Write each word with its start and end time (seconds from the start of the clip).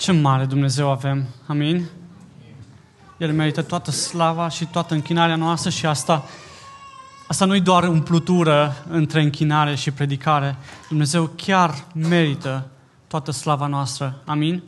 Ce 0.00 0.12
mare 0.12 0.44
Dumnezeu 0.44 0.90
avem. 0.90 1.26
Amin? 1.46 1.88
El 3.18 3.32
merită 3.32 3.62
toată 3.62 3.90
slava 3.90 4.48
și 4.48 4.64
toată 4.64 4.94
închinarea 4.94 5.36
noastră 5.36 5.70
și 5.70 5.86
asta, 5.86 6.24
asta 7.26 7.44
nu 7.44 7.54
e 7.54 7.60
doar 7.60 7.88
umplutură 7.88 8.84
între 8.88 9.22
închinare 9.22 9.74
și 9.74 9.90
predicare. 9.90 10.56
Dumnezeu 10.88 11.30
chiar 11.36 11.84
merită 11.94 12.70
toată 13.06 13.30
slava 13.30 13.66
noastră. 13.66 14.22
Amin? 14.24 14.62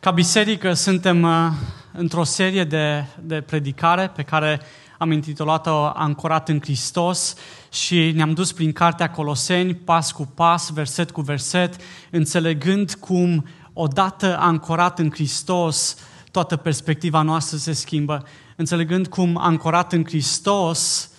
Ca 0.00 0.10
biserică 0.10 0.72
suntem 0.72 1.22
uh, 1.22 1.50
într-o 1.92 2.24
serie 2.24 2.64
de, 2.64 3.04
de 3.20 3.40
predicare 3.40 4.06
pe 4.14 4.22
care 4.22 4.60
am 5.02 5.10
intitulat-o 5.10 5.84
Ancorat 5.94 6.48
în 6.48 6.60
Hristos 6.60 7.34
și 7.72 8.12
ne-am 8.14 8.32
dus 8.32 8.52
prin 8.52 8.72
cartea 8.72 9.10
Coloseni, 9.10 9.74
pas 9.74 10.12
cu 10.12 10.26
pas, 10.34 10.70
verset 10.70 11.10
cu 11.10 11.20
verset, 11.20 11.76
înțelegând 12.10 12.94
cum 12.94 13.46
odată 13.72 14.38
ancorat 14.38 14.98
în 14.98 15.10
Hristos, 15.10 15.96
toată 16.30 16.56
perspectiva 16.56 17.22
noastră 17.22 17.56
se 17.56 17.72
schimbă, 17.72 18.26
înțelegând 18.56 19.06
cum 19.06 19.36
ancorat 19.40 19.92
în 19.92 20.04
Hristos 20.04 21.10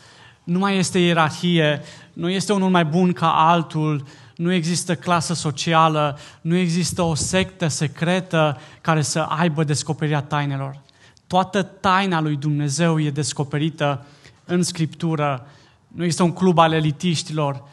nu 0.44 0.60
mai 0.60 0.78
este 0.78 1.00
ierarhie, 1.00 1.82
nu 2.14 2.30
este 2.30 2.54
unul 2.54 2.70
mai 2.70 2.86
bun 2.86 3.14
ca 3.14 3.32
altul, 3.50 4.06
nu 4.36 4.54
există 4.54 4.96
clasă 4.96 5.34
socială, 5.34 6.20
nu 6.42 6.56
există 6.56 7.02
o 7.02 7.16
sectă 7.16 7.68
secretă 7.68 8.58
care 8.82 9.02
să 9.02 9.20
aibă 9.20 9.64
descoperirea 9.64 10.22
tainelor. 10.22 10.82
Toată 11.34 11.62
taina 11.62 12.22
lui 12.22 12.36
Dumnezeu 12.36 13.00
e 13.00 13.10
descoperită 13.10 14.06
în 14.46 14.64
Scriptură. 14.64 15.48
Nu 15.88 16.04
există 16.04 16.24
un 16.24 16.32
club 16.34 16.58
al 16.58 16.74
elitiștilor. 16.74 17.64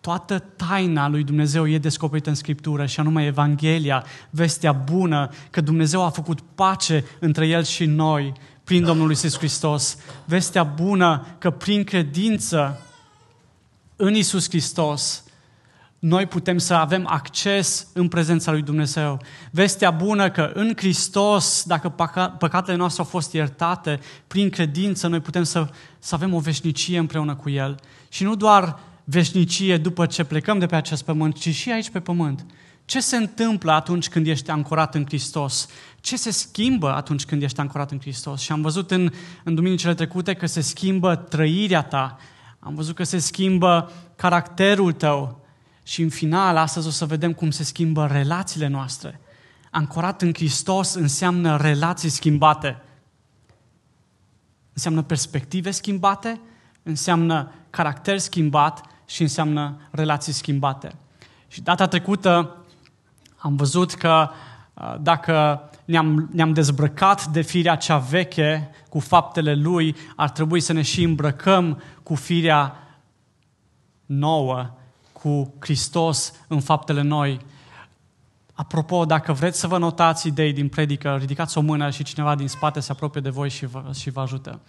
Toată 0.00 0.38
taina 0.38 1.08
lui 1.08 1.24
Dumnezeu 1.24 1.68
e 1.68 1.78
descoperită 1.78 2.28
în 2.28 2.34
Scriptură 2.34 2.86
și 2.86 3.00
anume 3.00 3.24
Evanghelia, 3.24 4.04
vestea 4.30 4.72
bună, 4.72 5.30
că 5.50 5.60
Dumnezeu 5.60 6.04
a 6.04 6.10
făcut 6.10 6.40
pace 6.54 7.04
între 7.18 7.46
El 7.46 7.64
și 7.64 7.84
noi 7.84 8.32
prin 8.64 8.84
Domnul 8.84 9.08
Iisus 9.08 9.36
Hristos. 9.36 9.96
Vestea 10.24 10.62
bună 10.62 11.26
că 11.38 11.50
prin 11.50 11.84
credință 11.84 12.80
în 13.96 14.14
Iisus 14.14 14.48
Hristos 14.48 15.21
noi 16.02 16.26
putem 16.26 16.58
să 16.58 16.74
avem 16.74 17.06
acces 17.06 17.86
în 17.92 18.08
prezența 18.08 18.50
lui 18.50 18.62
Dumnezeu. 18.62 19.20
Vestea 19.50 19.90
bună 19.90 20.30
că 20.30 20.50
în 20.54 20.72
Hristos, 20.76 21.64
dacă 21.66 21.88
păcatele 22.38 22.76
noastre 22.76 23.02
au 23.02 23.08
fost 23.08 23.32
iertate, 23.32 24.00
prin 24.26 24.50
credință 24.50 25.06
noi 25.06 25.20
putem 25.20 25.42
să, 25.42 25.68
să 25.98 26.14
avem 26.14 26.34
o 26.34 26.38
veșnicie 26.38 26.98
împreună 26.98 27.34
cu 27.34 27.50
El. 27.50 27.80
Și 28.08 28.22
nu 28.22 28.34
doar 28.34 28.78
veșnicie 29.04 29.76
după 29.76 30.06
ce 30.06 30.24
plecăm 30.24 30.58
de 30.58 30.66
pe 30.66 30.76
acest 30.76 31.04
pământ, 31.04 31.38
ci 31.38 31.54
și 31.54 31.70
aici 31.70 31.90
pe 31.90 32.00
pământ. 32.00 32.46
Ce 32.84 33.00
se 33.00 33.16
întâmplă 33.16 33.72
atunci 33.72 34.08
când 34.08 34.26
ești 34.26 34.50
ancorat 34.50 34.94
în 34.94 35.04
Hristos? 35.04 35.68
Ce 36.00 36.16
se 36.16 36.30
schimbă 36.30 36.92
atunci 36.92 37.24
când 37.24 37.42
ești 37.42 37.60
ancorat 37.60 37.90
în 37.90 38.00
Hristos? 38.00 38.40
Și 38.40 38.52
am 38.52 38.60
văzut 38.60 38.90
în, 38.90 39.10
în 39.44 39.54
duminicile 39.54 39.94
trecute 39.94 40.34
că 40.34 40.46
se 40.46 40.60
schimbă 40.60 41.14
trăirea 41.16 41.82
ta, 41.82 42.16
am 42.58 42.74
văzut 42.74 42.94
că 42.94 43.04
se 43.04 43.18
schimbă 43.18 43.92
caracterul 44.16 44.92
tău, 44.92 45.41
și 45.82 46.02
în 46.02 46.08
final, 46.08 46.56
astăzi 46.56 46.86
o 46.86 46.90
să 46.90 47.06
vedem 47.06 47.32
cum 47.32 47.50
se 47.50 47.64
schimbă 47.64 48.06
relațiile 48.06 48.66
noastre. 48.66 49.20
Ancorat 49.70 50.22
în 50.22 50.32
Hristos 50.32 50.94
înseamnă 50.94 51.56
relații 51.56 52.08
schimbate. 52.08 52.82
Înseamnă 54.72 55.02
perspective 55.02 55.70
schimbate, 55.70 56.40
înseamnă 56.82 57.52
caracter 57.70 58.18
schimbat 58.18 58.84
și 59.06 59.22
înseamnă 59.22 59.88
relații 59.90 60.32
schimbate. 60.32 60.92
Și 61.48 61.60
data 61.60 61.86
trecută 61.86 62.56
am 63.36 63.56
văzut 63.56 63.94
că 63.94 64.30
uh, 64.74 64.94
dacă 65.00 65.60
ne-am, 65.84 66.28
ne-am 66.32 66.52
dezbrăcat 66.52 67.26
de 67.26 67.40
firea 67.40 67.76
cea 67.76 67.98
veche 67.98 68.70
cu 68.88 68.98
faptele 68.98 69.54
lui, 69.54 69.96
ar 70.16 70.30
trebui 70.30 70.60
să 70.60 70.72
ne 70.72 70.82
și 70.82 71.02
îmbrăcăm 71.02 71.82
cu 72.02 72.14
firea 72.14 72.76
nouă 74.06 74.76
cu 75.22 75.54
Hristos 75.58 76.32
în 76.48 76.60
faptele 76.60 77.02
noi. 77.02 77.40
Apropo, 78.52 79.04
dacă 79.04 79.32
vreți 79.32 79.58
să 79.58 79.66
vă 79.66 79.78
notați 79.78 80.26
idei 80.26 80.52
din 80.52 80.68
predică, 80.68 81.16
ridicați 81.20 81.58
o 81.58 81.60
mână 81.60 81.90
și 81.90 82.02
cineva 82.02 82.34
din 82.34 82.48
spate 82.48 82.80
se 82.80 82.92
apropie 82.92 83.20
de 83.20 83.28
voi 83.28 83.48
și 83.48 83.66
vă, 83.66 83.82
și 83.98 84.10
vă 84.10 84.20
ajută. 84.20 84.60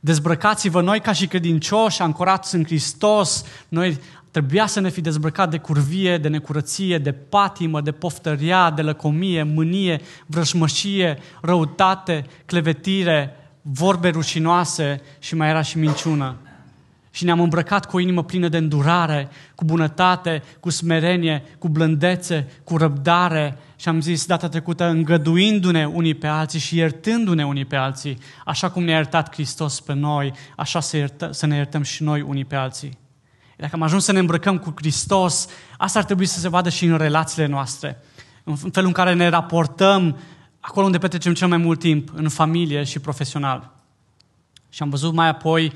Dezbrăcați-vă 0.00 0.80
noi 0.80 1.00
ca 1.00 1.12
și 1.12 1.26
credincioși, 1.26 2.02
ancorați 2.02 2.54
în 2.54 2.64
Hristos. 2.64 3.44
Noi 3.68 3.98
trebuia 4.30 4.66
să 4.66 4.80
ne 4.80 4.88
fi 4.88 5.00
dezbrăcat 5.00 5.50
de 5.50 5.58
curvie, 5.58 6.18
de 6.18 6.28
necurăție, 6.28 6.98
de 6.98 7.12
patimă, 7.12 7.80
de 7.80 7.92
poftăria, 7.92 8.70
de 8.70 8.82
lăcomie, 8.82 9.42
mânie, 9.42 10.00
vrășmășie, 10.26 11.18
răutate, 11.40 12.26
clevetire, 12.46 13.36
vorbe 13.62 14.08
rușinoase 14.08 15.00
și 15.18 15.34
mai 15.34 15.48
era 15.48 15.62
și 15.62 15.78
minciună 15.78 16.36
și 17.16 17.24
ne-am 17.24 17.40
îmbrăcat 17.40 17.86
cu 17.86 17.96
o 17.96 18.00
inimă 18.00 18.24
plină 18.24 18.48
de 18.48 18.56
îndurare, 18.56 19.28
cu 19.54 19.64
bunătate, 19.64 20.42
cu 20.60 20.70
smerenie, 20.70 21.42
cu 21.58 21.68
blândețe, 21.68 22.48
cu 22.64 22.76
răbdare 22.76 23.58
și 23.76 23.88
am 23.88 24.00
zis 24.00 24.26
data 24.26 24.48
trecută 24.48 24.84
îngăduindu-ne 24.84 25.86
unii 25.86 26.14
pe 26.14 26.26
alții 26.26 26.58
și 26.58 26.76
iertându-ne 26.76 27.46
unii 27.46 27.64
pe 27.64 27.76
alții, 27.76 28.18
așa 28.44 28.70
cum 28.70 28.84
ne-a 28.84 28.94
iertat 28.94 29.32
Hristos 29.32 29.80
pe 29.80 29.92
noi, 29.92 30.32
așa 30.56 30.80
să, 30.80 30.96
iertă, 30.96 31.32
să 31.32 31.46
ne 31.46 31.56
iertăm 31.56 31.82
și 31.82 32.02
noi 32.02 32.20
unii 32.20 32.44
pe 32.44 32.54
alții. 32.56 32.98
Dacă 33.56 33.74
am 33.74 33.82
ajuns 33.82 34.04
să 34.04 34.12
ne 34.12 34.18
îmbrăcăm 34.18 34.58
cu 34.58 34.72
Hristos, 34.76 35.48
asta 35.78 35.98
ar 35.98 36.04
trebui 36.04 36.26
să 36.26 36.38
se 36.38 36.48
vadă 36.48 36.68
și 36.68 36.84
în 36.84 36.96
relațiile 36.96 37.46
noastre, 37.46 37.98
în 38.44 38.56
felul 38.56 38.88
în 38.88 38.94
care 38.94 39.14
ne 39.14 39.28
raportăm 39.28 40.18
acolo 40.60 40.86
unde 40.86 40.98
petrecem 40.98 41.34
cel 41.34 41.48
mai 41.48 41.58
mult 41.58 41.78
timp, 41.78 42.10
în 42.14 42.28
familie 42.28 42.84
și 42.84 42.98
profesional. 42.98 43.72
Și 44.68 44.82
am 44.82 44.90
văzut 44.90 45.12
mai 45.12 45.28
apoi 45.28 45.72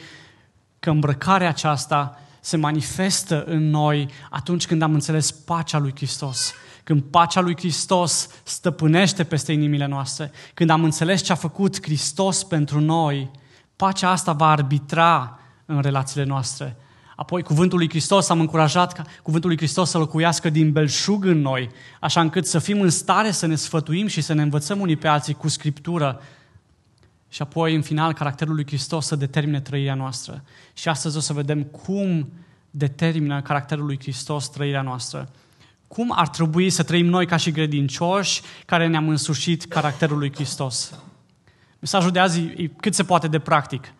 că 0.80 0.90
îmbrăcarea 0.90 1.48
aceasta 1.48 2.18
se 2.40 2.56
manifestă 2.56 3.44
în 3.44 3.70
noi 3.70 4.08
atunci 4.30 4.66
când 4.66 4.82
am 4.82 4.92
înțeles 4.92 5.30
pacea 5.30 5.78
lui 5.78 5.92
Hristos. 5.94 6.52
Când 6.84 7.02
pacea 7.02 7.40
lui 7.40 7.56
Hristos 7.56 8.28
stăpânește 8.42 9.24
peste 9.24 9.52
inimile 9.52 9.86
noastre, 9.86 10.30
când 10.54 10.70
am 10.70 10.84
înțeles 10.84 11.22
ce 11.22 11.32
a 11.32 11.34
făcut 11.34 11.82
Hristos 11.82 12.44
pentru 12.44 12.80
noi, 12.80 13.30
pacea 13.76 14.10
asta 14.10 14.32
va 14.32 14.50
arbitra 14.50 15.38
în 15.66 15.80
relațiile 15.80 16.24
noastre. 16.24 16.76
Apoi, 17.16 17.42
cuvântul 17.42 17.78
lui 17.78 17.88
Hristos, 17.88 18.28
am 18.28 18.40
încurajat 18.40 18.92
ca 18.92 19.04
cuvântul 19.22 19.48
lui 19.48 19.58
Hristos 19.58 19.90
să 19.90 19.98
locuiască 19.98 20.50
din 20.50 20.72
belșug 20.72 21.24
în 21.24 21.40
noi, 21.40 21.70
așa 22.00 22.20
încât 22.20 22.46
să 22.46 22.58
fim 22.58 22.80
în 22.80 22.90
stare 22.90 23.30
să 23.30 23.46
ne 23.46 23.54
sfătuim 23.54 24.06
și 24.06 24.20
să 24.20 24.32
ne 24.32 24.42
învățăm 24.42 24.80
unii 24.80 24.96
pe 24.96 25.08
alții 25.08 25.34
cu 25.34 25.48
Scriptură, 25.48 26.20
și 27.30 27.42
apoi, 27.42 27.74
în 27.74 27.82
final, 27.82 28.12
caracterul 28.12 28.54
lui 28.54 28.66
Hristos 28.66 29.06
să 29.06 29.16
determine 29.16 29.60
trăirea 29.60 29.94
noastră. 29.94 30.44
Și 30.72 30.88
astăzi 30.88 31.16
o 31.16 31.20
să 31.20 31.32
vedem 31.32 31.62
cum 31.62 32.32
determină 32.70 33.42
caracterul 33.42 33.84
lui 33.84 33.98
Hristos 34.00 34.48
trăirea 34.48 34.82
noastră. 34.82 35.28
Cum 35.88 36.12
ar 36.14 36.28
trebui 36.28 36.70
să 36.70 36.82
trăim 36.82 37.06
noi 37.06 37.26
ca 37.26 37.36
și 37.36 37.50
credincioși 37.50 38.42
care 38.66 38.86
ne-am 38.86 39.08
însușit 39.08 39.64
caracterul 39.64 40.18
lui 40.18 40.32
Hristos? 40.34 40.94
Mesajul 41.78 42.10
de 42.10 42.18
azi 42.18 42.40
e 42.40 42.66
cât 42.66 42.94
se 42.94 43.04
poate 43.04 43.28
de 43.28 43.38
practic 43.38 43.92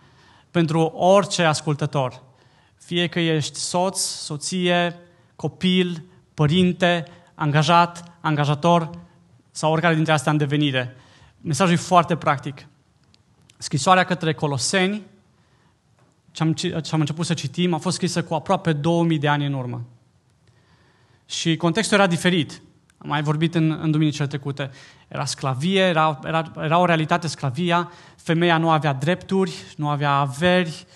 pentru 0.50 0.80
orice 0.80 1.42
ascultător. 1.42 2.22
Fie 2.76 3.06
că 3.06 3.20
ești 3.20 3.58
soț, 3.58 4.00
soție, 4.00 4.97
copil, 5.36 6.04
părinte, 6.34 7.04
angajat, 7.34 8.12
angajator 8.20 8.91
sau 9.50 9.72
oricare 9.72 9.94
dintre 9.94 10.12
astea 10.12 10.32
în 10.32 10.38
devenire. 10.38 10.97
Mesajul 11.41 11.74
e 11.74 11.76
foarte 11.76 12.16
practic. 12.16 12.66
Scrisoarea 13.62 14.04
către 14.04 14.34
Coloseni, 14.34 15.03
ce 16.31 16.43
am, 16.43 16.53
ce 16.53 16.91
am 16.91 17.00
început 17.00 17.26
să 17.26 17.34
citim, 17.34 17.75
a 17.75 17.78
fost 17.78 17.97
scrisă 17.97 18.22
cu 18.22 18.34
aproape 18.34 18.72
2000 18.72 19.19
de 19.19 19.28
ani 19.28 19.47
în 19.47 19.53
urmă. 19.53 19.84
Și 21.26 21.56
contextul 21.56 21.98
era 21.98 22.06
diferit. 22.06 22.62
Am 22.98 23.09
mai 23.09 23.22
vorbit 23.22 23.54
în, 23.54 23.78
în 23.83 23.91
duminicile 23.91 24.27
trecute. 24.27 24.71
Era 25.09 25.24
sclavie, 25.24 25.80
era, 25.80 26.18
era, 26.24 26.53
era 26.57 26.78
o 26.78 26.84
realitate 26.84 27.27
sclavia, 27.27 27.91
femeia 28.16 28.59
nu 28.59 28.71
avea 28.71 28.92
drepturi, 28.92 29.53
nu 29.77 29.89
avea 29.89 30.12
averi, 30.12 30.86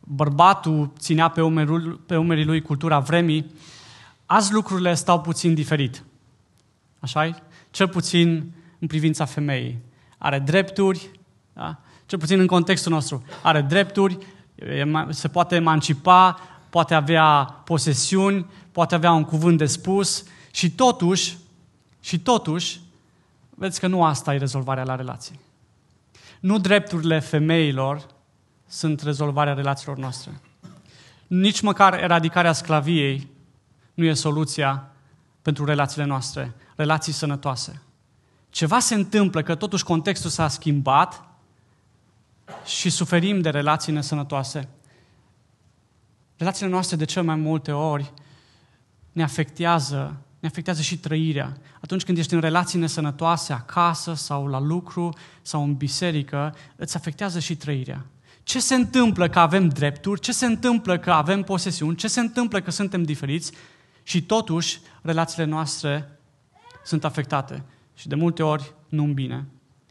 bărbatul 0.00 0.92
ținea 0.98 1.28
pe, 1.28 1.42
umerul, 1.42 1.92
pe 2.06 2.16
umerii 2.16 2.44
lui 2.44 2.62
cultura 2.62 2.98
vremii. 2.98 3.54
Azi 4.26 4.52
lucrurile 4.52 4.94
stau 4.94 5.20
puțin 5.20 5.54
diferit. 5.54 6.04
așa 6.98 7.42
Cel 7.70 7.88
puțin 7.88 8.52
în 8.78 8.86
privința 8.86 9.24
femeii. 9.24 9.78
Are 10.18 10.38
drepturi, 10.38 11.10
da? 11.52 11.80
Cel 12.10 12.18
puțin 12.18 12.40
în 12.40 12.46
contextul 12.46 12.92
nostru, 12.92 13.24
are 13.42 13.60
drepturi, 13.60 14.18
se 15.08 15.28
poate 15.28 15.54
emancipa, 15.54 16.38
poate 16.70 16.94
avea 16.94 17.60
posesiuni, 17.64 18.46
poate 18.72 18.94
avea 18.94 19.12
un 19.12 19.24
cuvânt 19.24 19.58
de 19.58 19.66
spus 19.66 20.24
și 20.50 20.70
totuși, 20.70 21.36
și 22.00 22.18
totuși, 22.18 22.80
vedeți 23.50 23.80
că 23.80 23.86
nu 23.86 24.04
asta 24.04 24.34
e 24.34 24.38
rezolvarea 24.38 24.84
la 24.84 24.94
relații. 24.94 25.40
Nu 26.40 26.58
drepturile 26.58 27.18
femeilor 27.18 28.06
sunt 28.66 29.00
rezolvarea 29.00 29.54
relațiilor 29.54 29.96
noastre. 29.96 30.40
Nici 31.26 31.60
măcar 31.60 31.94
eradicarea 32.02 32.52
sclaviei 32.52 33.28
nu 33.94 34.04
e 34.04 34.12
soluția 34.12 34.90
pentru 35.42 35.64
relațiile 35.64 36.04
noastre, 36.04 36.54
relații 36.76 37.12
sănătoase. 37.12 37.82
Ceva 38.48 38.78
se 38.78 38.94
întâmplă 38.94 39.42
că 39.42 39.54
totuși 39.54 39.84
contextul 39.84 40.30
s-a 40.30 40.48
schimbat 40.48 41.29
și 42.64 42.90
suferim 42.90 43.40
de 43.40 43.50
relații 43.50 43.92
nesănătoase. 43.92 44.68
Relațiile 46.36 46.70
noastre 46.70 46.96
de 46.96 47.04
cel 47.04 47.22
mai 47.22 47.36
multe 47.36 47.72
ori 47.72 48.12
ne 49.12 49.22
afectează, 49.22 50.16
ne 50.40 50.48
afectează 50.48 50.82
și 50.82 50.98
trăirea. 50.98 51.56
Atunci 51.80 52.04
când 52.04 52.18
ești 52.18 52.34
în 52.34 52.40
relații 52.40 52.78
nesănătoase, 52.78 53.52
acasă 53.52 54.14
sau 54.14 54.46
la 54.46 54.60
lucru 54.60 55.16
sau 55.42 55.62
în 55.62 55.74
biserică, 55.74 56.54
îți 56.76 56.96
afectează 56.96 57.38
și 57.38 57.56
trăirea. 57.56 58.06
Ce 58.42 58.60
se 58.60 58.74
întâmplă 58.74 59.28
că 59.28 59.38
avem 59.38 59.68
drepturi? 59.68 60.20
Ce 60.20 60.32
se 60.32 60.46
întâmplă 60.46 60.98
că 60.98 61.10
avem 61.10 61.42
posesiuni? 61.42 61.96
Ce 61.96 62.08
se 62.08 62.20
întâmplă 62.20 62.60
că 62.60 62.70
suntem 62.70 63.02
diferiți? 63.02 63.52
Și 64.02 64.22
totuși, 64.22 64.80
relațiile 65.02 65.44
noastre 65.44 66.18
sunt 66.84 67.04
afectate. 67.04 67.64
Și 67.94 68.08
de 68.08 68.14
multe 68.14 68.42
ori 68.42 68.74
nu 68.88 69.04
în 69.04 69.14
bine. 69.14 69.46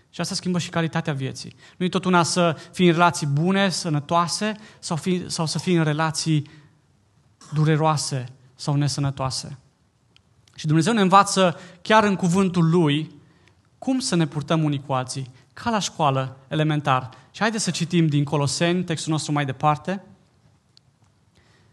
Și 0.09 0.21
asta 0.21 0.35
schimbă 0.35 0.59
și 0.59 0.69
calitatea 0.69 1.13
vieții. 1.13 1.55
Nu 1.77 1.85
e 1.85 1.89
tot 1.89 2.05
una 2.05 2.23
să 2.23 2.57
fii 2.71 2.87
în 2.87 2.93
relații 2.93 3.27
bune, 3.27 3.69
sănătoase, 3.69 4.53
sau, 4.79 4.97
fi, 4.97 5.29
sau 5.29 5.45
să 5.45 5.59
fii 5.59 5.75
în 5.75 5.83
relații 5.83 6.49
dureroase 7.53 8.25
sau 8.55 8.75
nesănătoase. 8.75 9.57
Și 10.55 10.65
Dumnezeu 10.65 10.93
ne 10.93 11.01
învață 11.01 11.59
chiar 11.81 12.03
în 12.03 12.15
cuvântul 12.15 12.69
Lui 12.69 13.17
cum 13.77 13.99
să 13.99 14.15
ne 14.15 14.27
purtăm 14.27 14.63
unii 14.63 14.83
cu 14.85 14.93
alții, 14.93 15.31
ca 15.53 15.69
la 15.69 15.79
școală, 15.79 16.37
elementar. 16.47 17.09
Și 17.31 17.41
haideți 17.41 17.63
să 17.63 17.71
citim 17.71 18.07
din 18.07 18.23
Coloseni, 18.23 18.83
textul 18.83 19.11
nostru 19.11 19.31
mai 19.31 19.45
departe. 19.45 20.03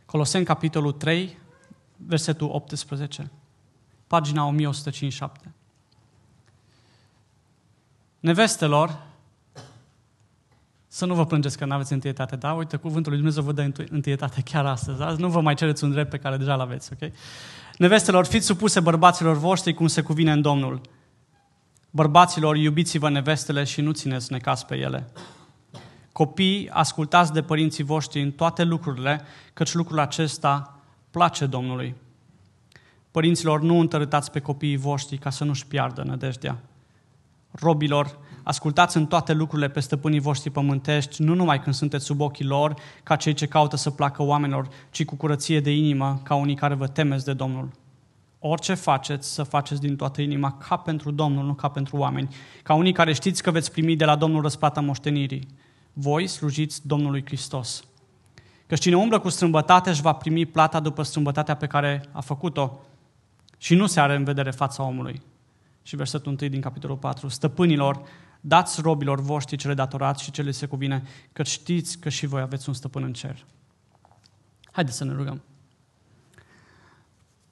Coloseni, 0.07 0.45
capitolul 0.45 0.93
3, 0.93 1.39
versetul 1.97 2.49
18, 2.53 3.31
pagina 4.07 4.45
1157. 4.45 5.55
Nevestelor, 8.21 9.05
să 10.87 11.07
nu 11.07 11.15
vă 11.15 11.27
plângeți 11.27 11.59
că 11.59 11.65
nu 11.65 11.75
aveți 11.75 11.93
întâietate, 11.93 12.37
da? 12.37 12.53
Uite, 12.53 12.77
cuvântul 12.77 13.13
lui 13.13 13.21
Dumnezeu 13.21 13.43
vă 13.43 13.53
dă 13.53 13.71
întâietate 13.91 14.41
chiar 14.41 14.67
astăzi, 14.67 14.99
da? 14.99 15.15
Nu 15.19 15.29
vă 15.29 15.41
mai 15.41 15.55
cereți 15.55 15.85
un 15.85 15.91
drept 15.91 16.11
pe 16.11 16.19
care 16.19 16.37
deja 16.37 16.55
l-aveți, 16.55 16.91
ok? 16.93 17.11
Nevestelor, 17.79 18.27
fiți 18.27 18.47
supuse 18.47 18.81
bărbaților 18.81 19.37
voștri 19.37 19.75
cum 19.75 19.87
se 19.87 20.03
cuvine 20.03 20.33
în 20.33 20.43
Domnul. 20.43 20.81
Bărbaților, 21.91 22.57
iubiți-vă 22.57 23.11
nevestele 23.11 23.65
și 23.65 23.81
nu 23.81 23.93
țineți 23.93 24.33
necas 24.33 24.65
pe 24.65 24.77
ele. 24.77 25.09
Copii, 26.13 26.69
ascultați 26.71 27.33
de 27.33 27.43
părinții 27.43 27.85
voștri 27.85 28.23
în 28.23 28.31
toate 28.31 28.63
lucrurile, 28.63 29.23
căci 29.53 29.75
lucrul 29.75 29.99
acesta 29.99 30.81
place 31.11 31.47
Domnului. 31.47 31.95
Părinților, 33.11 33.61
nu 33.61 33.79
întărâtați 33.79 34.31
pe 34.31 34.41
copiii 34.41 34.77
voștri 34.77 35.19
ca 35.19 35.31
să 35.31 35.45
nu-și 35.45 35.67
piardă 35.67 36.03
nădejdea. 36.03 36.59
Robilor, 37.61 38.19
ascultați 38.43 38.97
în 38.97 39.07
toate 39.07 39.33
lucrurile 39.33 39.69
pe 39.69 39.81
stăpânii 39.81 40.21
voștri 40.21 40.51
pământești, 40.51 41.23
nu 41.23 41.35
numai 41.35 41.61
când 41.61 41.75
sunteți 41.75 42.05
sub 42.05 42.21
ochii 42.21 42.45
lor, 42.45 42.75
ca 43.03 43.17
cei 43.17 43.33
ce 43.33 43.47
caută 43.47 43.77
să 43.77 43.91
placă 43.91 44.23
oamenilor, 44.23 44.69
ci 44.91 45.05
cu 45.05 45.15
curăție 45.15 45.61
de 45.61 45.77
inimă, 45.77 46.21
ca 46.23 46.35
unii 46.35 46.55
care 46.55 46.75
vă 46.75 46.87
temeți 46.87 47.25
de 47.25 47.33
Domnul. 47.33 47.69
Orice 48.39 48.75
faceți, 48.75 49.35
să 49.35 49.43
faceți 49.43 49.81
din 49.81 49.97
toată 49.97 50.21
inima, 50.21 50.53
ca 50.69 50.77
pentru 50.77 51.11
Domnul, 51.11 51.45
nu 51.45 51.55
ca 51.55 51.69
pentru 51.69 51.97
oameni, 51.97 52.35
ca 52.63 52.75
unii 52.75 52.93
care 52.93 53.13
știți 53.13 53.43
că 53.43 53.51
veți 53.51 53.71
primi 53.71 53.97
de 53.97 54.05
la 54.05 54.17
Domnul 54.17 54.43
răsplata 54.43 54.81
moștenirii. 54.81 55.49
Voi 55.93 56.27
slujiți 56.27 56.87
Domnului 56.87 57.25
Hristos. 57.25 57.85
Că 58.67 58.75
cine 58.75 58.97
umblă 58.97 59.19
cu 59.19 59.29
strâmbătate 59.29 59.91
își 59.91 60.01
va 60.01 60.13
primi 60.13 60.47
plata 60.47 60.81
după 60.81 61.03
strâmbătatea 61.03 61.57
pe 61.57 61.67
care 61.67 62.05
a 62.13 62.21
făcut-o 62.21 62.81
și 63.59 63.75
nu 63.75 63.87
se 63.87 64.01
are 64.01 64.15
în 64.15 64.25
vedere 64.25 64.51
fața 64.51 64.83
omului. 64.83 65.23
Și 65.87 65.97
versetul 65.97 66.37
1 66.41 66.51
din 66.51 66.61
capitolul 66.61 66.97
4. 66.97 67.29
Stăpânilor, 67.29 68.03
dați 68.41 68.81
robilor 68.81 69.21
voștri 69.21 69.57
cele 69.57 69.75
datorați 69.75 70.23
și 70.23 70.31
cele 70.31 70.51
se 70.51 70.67
cuvine, 70.67 71.03
că 71.33 71.43
știți 71.43 71.99
că 71.99 72.09
și 72.09 72.27
voi 72.27 72.41
aveți 72.41 72.69
un 72.69 72.75
stăpân 72.75 73.03
în 73.03 73.13
cer. 73.13 73.45
Haideți 74.73 74.97
să 74.97 75.05
ne 75.05 75.13
rugăm. 75.13 75.43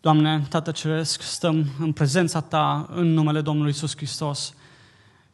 Doamne, 0.00 0.46
Tată 0.48 0.70
Ceresc, 0.70 1.22
stăm 1.22 1.66
în 1.78 1.92
prezența 1.92 2.40
Ta, 2.40 2.88
în 2.90 3.12
numele 3.12 3.40
Domnului 3.40 3.70
Isus 3.70 3.96
Hristos. 3.96 4.54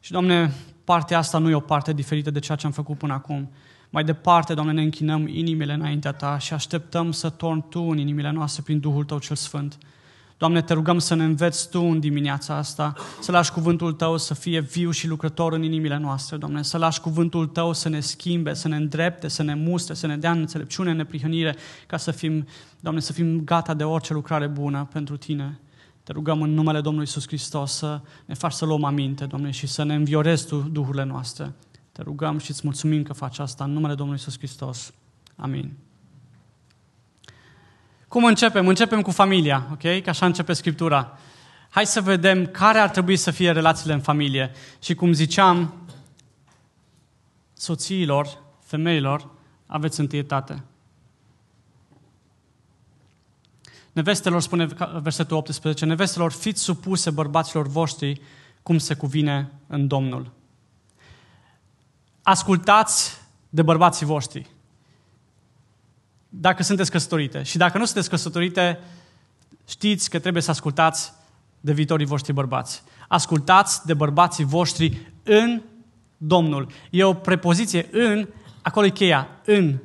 Și, 0.00 0.10
Doamne, 0.12 0.54
partea 0.84 1.18
asta 1.18 1.38
nu 1.38 1.50
e 1.50 1.54
o 1.54 1.60
parte 1.60 1.92
diferită 1.92 2.30
de 2.30 2.38
ceea 2.38 2.56
ce 2.56 2.66
am 2.66 2.72
făcut 2.72 2.98
până 2.98 3.12
acum. 3.12 3.50
Mai 3.90 4.04
departe, 4.04 4.54
Doamne, 4.54 4.72
ne 4.72 4.82
închinăm 4.82 5.26
inimile 5.26 5.72
înaintea 5.72 6.12
Ta 6.12 6.38
și 6.38 6.52
așteptăm 6.52 7.12
să 7.12 7.30
torni 7.30 7.64
Tu 7.68 7.80
în 7.80 7.98
inimile 7.98 8.30
noastre 8.30 8.62
prin 8.62 8.80
Duhul 8.80 9.04
Tău 9.04 9.18
cel 9.18 9.36
Sfânt. 9.36 9.78
Doamne, 10.40 10.62
te 10.62 10.72
rugăm 10.72 10.98
să 10.98 11.14
ne 11.14 11.24
înveți 11.24 11.70
Tu 11.70 11.80
în 11.80 12.00
dimineața 12.00 12.56
asta, 12.56 12.92
să 13.20 13.32
lași 13.32 13.52
cuvântul 13.52 13.92
Tău 13.92 14.16
să 14.16 14.34
fie 14.34 14.60
viu 14.60 14.90
și 14.90 15.06
lucrător 15.06 15.52
în 15.52 15.62
inimile 15.62 15.96
noastre, 15.96 16.36
Doamne, 16.36 16.62
să 16.62 16.78
lași 16.78 17.00
cuvântul 17.00 17.46
Tău 17.46 17.72
să 17.72 17.88
ne 17.88 18.00
schimbe, 18.00 18.54
să 18.54 18.68
ne 18.68 18.76
îndrepte, 18.76 19.28
să 19.28 19.42
ne 19.42 19.54
mustre, 19.54 19.94
să 19.94 20.06
ne 20.06 20.16
dea 20.16 20.30
înțelepciune, 20.30 20.92
neprihănire, 20.92 21.56
ca 21.86 21.96
să 21.96 22.10
fim, 22.10 22.46
Doamne, 22.80 23.00
să 23.00 23.12
fim 23.12 23.44
gata 23.44 23.74
de 23.74 23.84
orice 23.84 24.12
lucrare 24.12 24.46
bună 24.46 24.88
pentru 24.92 25.16
Tine. 25.16 25.60
Te 26.02 26.12
rugăm 26.12 26.42
în 26.42 26.54
numele 26.54 26.80
Domnului 26.80 27.06
Iisus 27.06 27.26
Hristos 27.26 27.72
să 27.72 28.00
ne 28.24 28.34
faci 28.34 28.52
să 28.52 28.64
luăm 28.64 28.84
aminte, 28.84 29.24
Doamne, 29.24 29.50
și 29.50 29.66
să 29.66 29.82
ne 29.82 29.94
înviorezi 29.94 30.46
Tu 30.46 30.56
duhurile 30.56 31.04
noastre. 31.04 31.52
Te 31.92 32.02
rugăm 32.02 32.38
și 32.38 32.50
îți 32.50 32.60
mulțumim 32.64 33.02
că 33.02 33.12
faci 33.12 33.38
asta 33.38 33.64
în 33.64 33.72
numele 33.72 33.94
Domnului 33.94 34.20
Iisus 34.24 34.38
Hristos. 34.38 34.92
Amin. 35.36 35.76
Cum 38.10 38.24
începem? 38.24 38.68
Începem 38.68 39.02
cu 39.02 39.10
familia, 39.10 39.66
ok? 39.72 40.02
Că 40.02 40.08
așa 40.10 40.26
începe 40.26 40.52
Scriptura. 40.52 41.18
Hai 41.68 41.86
să 41.86 42.00
vedem 42.00 42.46
care 42.46 42.78
ar 42.78 42.88
trebui 42.88 43.16
să 43.16 43.30
fie 43.30 43.50
relațiile 43.50 43.92
în 43.92 44.00
familie. 44.00 44.50
Și 44.82 44.94
cum 44.94 45.12
ziceam, 45.12 45.74
soțiilor, 47.52 48.38
femeilor, 48.64 49.30
aveți 49.66 50.00
întâietate. 50.00 50.62
Nevestelor, 53.92 54.40
spune 54.40 54.68
versetul 55.02 55.36
18, 55.36 55.84
nevestelor, 55.84 56.32
fiți 56.32 56.62
supuse 56.62 57.10
bărbaților 57.10 57.66
voștri 57.66 58.20
cum 58.62 58.78
se 58.78 58.94
cuvine 58.94 59.52
în 59.66 59.86
Domnul. 59.86 60.30
Ascultați 62.22 63.18
de 63.48 63.62
bărbații 63.62 64.06
voștri 64.06 64.50
dacă 66.30 66.62
sunteți 66.62 66.90
căsătorite. 66.90 67.42
Și 67.42 67.56
dacă 67.56 67.78
nu 67.78 67.84
sunteți 67.84 68.08
căsătorite, 68.08 68.78
știți 69.68 70.10
că 70.10 70.18
trebuie 70.18 70.42
să 70.42 70.50
ascultați 70.50 71.12
de 71.60 71.72
viitorii 71.72 72.06
voștri 72.06 72.32
bărbați. 72.32 72.82
Ascultați 73.08 73.86
de 73.86 73.94
bărbații 73.94 74.44
voștri 74.44 75.12
în 75.22 75.62
Domnul. 76.16 76.66
E 76.90 77.04
o 77.04 77.14
prepoziție 77.14 77.88
în, 77.92 78.28
acolo 78.62 78.86
e 78.86 78.90
cheia, 78.90 79.28
în. 79.44 79.78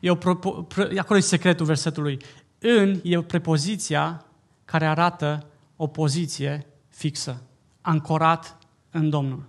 E 0.00 0.10
o 0.10 0.14
propo, 0.14 0.50
pre, 0.50 0.98
acolo 0.98 1.18
e 1.18 1.22
secretul 1.22 1.66
versetului. 1.66 2.18
În 2.58 3.00
e 3.02 3.16
o 3.16 3.22
prepoziția 3.22 4.24
care 4.64 4.86
arată 4.86 5.46
o 5.76 5.86
poziție 5.86 6.66
fixă, 6.88 7.42
ancorat 7.80 8.58
în 8.90 9.10
Domnul. 9.10 9.44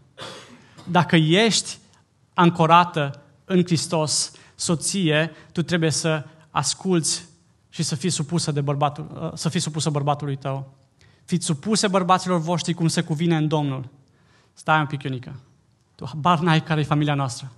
Dacă 0.83 1.15
ești 1.15 1.77
ancorată 2.33 3.21
în 3.45 3.63
Hristos, 3.63 4.31
soție, 4.55 5.31
tu 5.51 5.61
trebuie 5.61 5.91
să 5.91 6.25
asculți 6.57 7.25
și 7.69 7.83
să 7.83 7.95
fii 7.95 8.09
supusă, 8.09 8.51
de 8.51 8.61
bărbatul, 8.61 9.07
uh, 9.21 9.31
să 9.33 9.49
fii 9.49 9.59
supusă 9.59 9.89
bărbatului 9.89 10.35
tău. 10.35 10.73
Fiți 11.25 11.45
supuse 11.45 11.87
bărbaților 11.87 12.39
voștri 12.39 12.73
cum 12.73 12.87
se 12.87 13.01
cuvine 13.01 13.37
în 13.37 13.47
Domnul. 13.47 13.89
Stai 14.53 14.79
un 14.79 14.85
pic, 14.85 15.03
Ionica. 15.03 15.35
Tu 15.95 16.05
habar 16.05 16.39
n-ai 16.39 16.63
care 16.63 16.79
e 16.79 16.83
familia 16.83 17.13
noastră. 17.13 17.51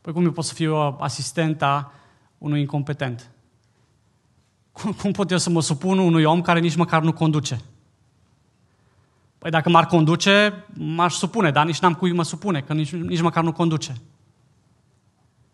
Păi 0.00 0.12
cum 0.12 0.24
eu 0.24 0.32
pot 0.32 0.44
să 0.44 0.54
fiu 0.54 0.74
asistenta 0.98 1.92
unui 2.38 2.60
incompetent? 2.60 3.30
Cum, 4.72 4.92
cum 4.92 5.12
pot 5.12 5.30
eu 5.30 5.38
să 5.38 5.50
mă 5.50 5.62
supun 5.62 5.98
unui 5.98 6.24
om 6.24 6.40
care 6.40 6.60
nici 6.60 6.76
măcar 6.76 7.02
nu 7.02 7.12
conduce? 7.12 7.60
Păi 9.38 9.50
dacă 9.50 9.68
m-ar 9.68 9.86
conduce, 9.86 10.64
m-aș 10.74 11.14
supune, 11.14 11.50
dar 11.50 11.66
nici 11.66 11.78
n-am 11.78 11.94
cui 11.94 12.12
mă 12.12 12.22
supune, 12.22 12.60
că 12.60 12.72
nici, 12.72 12.92
nici 12.92 13.20
măcar 13.20 13.44
nu 13.44 13.52
conduce. 13.52 13.96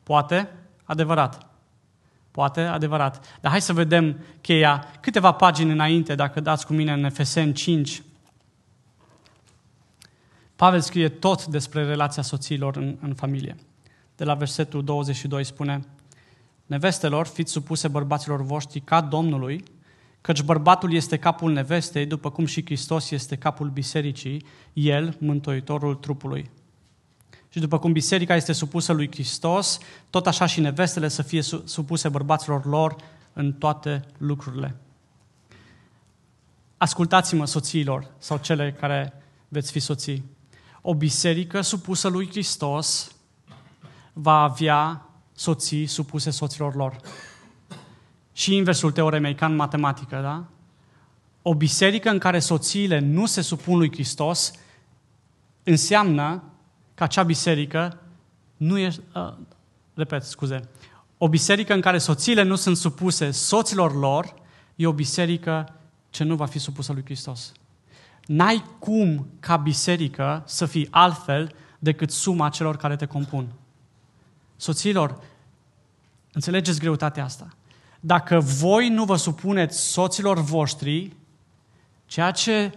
Poate, 0.02 0.48
adevărat. 0.84 1.45
Poate, 2.36 2.60
adevărat. 2.60 3.38
Dar 3.40 3.50
hai 3.50 3.60
să 3.60 3.72
vedem 3.72 4.18
cheia 4.40 4.86
câteva 5.00 5.32
pagini 5.32 5.70
înainte, 5.70 6.14
dacă 6.14 6.40
dați 6.40 6.66
cu 6.66 6.72
mine 6.72 6.92
în 6.92 7.04
Efeseni 7.04 7.52
5. 7.52 8.02
Pavel 10.56 10.80
scrie 10.80 11.08
tot 11.08 11.46
despre 11.46 11.84
relația 11.84 12.22
soțiilor 12.22 12.76
în, 12.76 12.96
în 13.00 13.14
familie. 13.14 13.56
De 14.16 14.24
la 14.24 14.34
versetul 14.34 14.84
22 14.84 15.44
spune, 15.44 15.80
Nevestelor, 16.66 17.26
fiți 17.26 17.52
supuse 17.52 17.88
bărbaților 17.88 18.42
voștri 18.42 18.80
ca 18.80 19.00
Domnului, 19.00 19.64
căci 20.20 20.42
bărbatul 20.42 20.92
este 20.92 21.18
capul 21.18 21.52
nevestei, 21.52 22.06
după 22.06 22.30
cum 22.30 22.46
și 22.46 22.64
Hristos 22.64 23.10
este 23.10 23.36
capul 23.36 23.68
bisericii, 23.68 24.44
El, 24.72 25.16
mântuitorul 25.18 25.94
trupului. 25.94 26.50
Și 27.56 27.62
după 27.62 27.78
cum 27.78 27.92
biserica 27.92 28.34
este 28.34 28.52
supusă 28.52 28.92
lui 28.92 29.10
Hristos, 29.10 29.78
tot 30.10 30.26
așa 30.26 30.46
și 30.46 30.60
nevestele 30.60 31.08
să 31.08 31.22
fie 31.22 31.42
supuse 31.64 32.08
bărbaților 32.08 32.64
lor 32.64 32.96
în 33.32 33.52
toate 33.52 34.04
lucrurile. 34.18 34.76
ascultați-mă 36.76 37.46
soțiilor 37.46 38.10
sau 38.18 38.38
cele 38.38 38.72
care 38.80 39.22
veți 39.48 39.70
fi 39.70 39.80
soții. 39.80 40.24
O 40.80 40.94
biserică 40.94 41.60
supusă 41.60 42.08
lui 42.08 42.28
Hristos 42.28 43.12
va 44.12 44.42
avea 44.42 45.08
soții 45.32 45.86
supuse 45.86 46.30
soților 46.30 46.74
lor. 46.74 46.96
Și 48.32 48.54
inversul 48.54 48.92
teoremei, 48.92 49.34
ca 49.34 49.46
în 49.46 49.54
matematică, 49.54 50.20
da? 50.22 50.44
O 51.42 51.54
biserică 51.54 52.10
în 52.10 52.18
care 52.18 52.38
soțiile 52.38 52.98
nu 52.98 53.26
se 53.26 53.40
supun 53.40 53.78
lui 53.78 53.92
Hristos 53.92 54.52
înseamnă 55.62 56.42
că 56.96 57.02
acea 57.02 57.22
biserică 57.22 58.00
nu 58.56 58.78
e... 58.78 58.92
Uh, 59.14 59.32
repet, 59.94 60.22
scuze. 60.22 60.68
O 61.18 61.28
biserică 61.28 61.74
în 61.74 61.80
care 61.80 61.98
soțiile 61.98 62.42
nu 62.42 62.54
sunt 62.54 62.76
supuse 62.76 63.30
soților 63.30 63.94
lor 63.94 64.34
e 64.74 64.86
o 64.86 64.92
biserică 64.92 65.74
ce 66.10 66.24
nu 66.24 66.34
va 66.34 66.46
fi 66.46 66.58
supusă 66.58 66.92
lui 66.92 67.04
Hristos. 67.04 67.52
N-ai 68.26 68.64
cum 68.78 69.26
ca 69.40 69.56
biserică 69.56 70.42
să 70.46 70.66
fii 70.66 70.88
altfel 70.90 71.54
decât 71.78 72.10
suma 72.10 72.48
celor 72.48 72.76
care 72.76 72.96
te 72.96 73.06
compun. 73.06 73.46
Soților, 74.56 75.20
înțelegeți 76.32 76.78
greutatea 76.78 77.24
asta. 77.24 77.48
Dacă 78.00 78.40
voi 78.40 78.88
nu 78.88 79.04
vă 79.04 79.16
supuneți 79.16 79.78
soților 79.78 80.38
voștri, 80.38 81.12
ceea 82.06 82.30
ce 82.30 82.72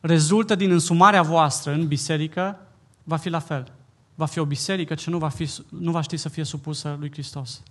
rezultă 0.00 0.54
din 0.54 0.70
însumarea 0.70 1.22
voastră 1.22 1.72
în 1.72 1.86
biserică 1.86 2.58
va 3.02 3.16
fi 3.16 3.28
la 3.28 3.38
fel. 3.38 3.72
Va 4.14 4.26
fi 4.26 4.38
o 4.38 4.44
biserică 4.44 4.94
ce 4.94 5.10
nu 5.10 5.18
va, 5.18 5.28
fi, 5.28 5.50
nu 5.68 5.90
va 5.90 6.00
ști 6.00 6.16
să 6.16 6.28
fie 6.28 6.44
supusă 6.44 6.96
lui 6.98 7.10
Hristos. 7.10 7.62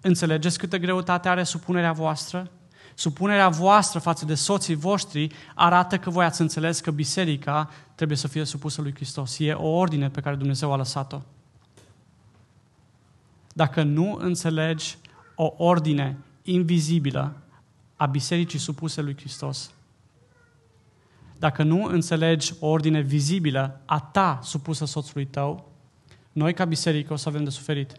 Înțelegeți 0.00 0.58
câtă 0.58 0.76
greutate 0.76 1.28
are 1.28 1.42
supunerea 1.42 1.92
voastră? 1.92 2.50
Supunerea 2.94 3.48
voastră 3.48 3.98
față 3.98 4.24
de 4.24 4.34
soții 4.34 4.74
voștri 4.74 5.32
arată 5.54 5.98
că 5.98 6.10
voi 6.10 6.24
ați 6.24 6.40
înțeles 6.40 6.80
că 6.80 6.90
biserica 6.90 7.70
trebuie 7.94 8.16
să 8.16 8.28
fie 8.28 8.44
supusă 8.44 8.82
lui 8.82 8.94
Hristos. 8.94 9.38
E 9.38 9.52
o 9.52 9.68
ordine 9.68 10.10
pe 10.10 10.20
care 10.20 10.36
Dumnezeu 10.36 10.72
a 10.72 10.76
lăsat-o. 10.76 11.20
Dacă 13.52 13.82
nu 13.82 14.16
înțelegi 14.20 14.98
o 15.34 15.54
ordine 15.56 16.18
invizibilă 16.42 17.36
a 17.96 18.06
bisericii 18.06 18.58
supuse 18.58 19.00
lui 19.00 19.16
Hristos, 19.16 19.70
dacă 21.40 21.62
nu 21.62 21.84
înțelegi 21.84 22.52
o 22.58 22.66
ordine 22.66 23.00
vizibilă 23.00 23.80
a 23.84 24.00
ta 24.00 24.38
supusă 24.42 24.84
soțului 24.84 25.26
tău, 25.26 25.72
noi 26.32 26.54
ca 26.54 26.64
biserică 26.64 27.12
o 27.12 27.16
să 27.16 27.28
avem 27.28 27.44
de 27.44 27.50
suferit. 27.50 27.92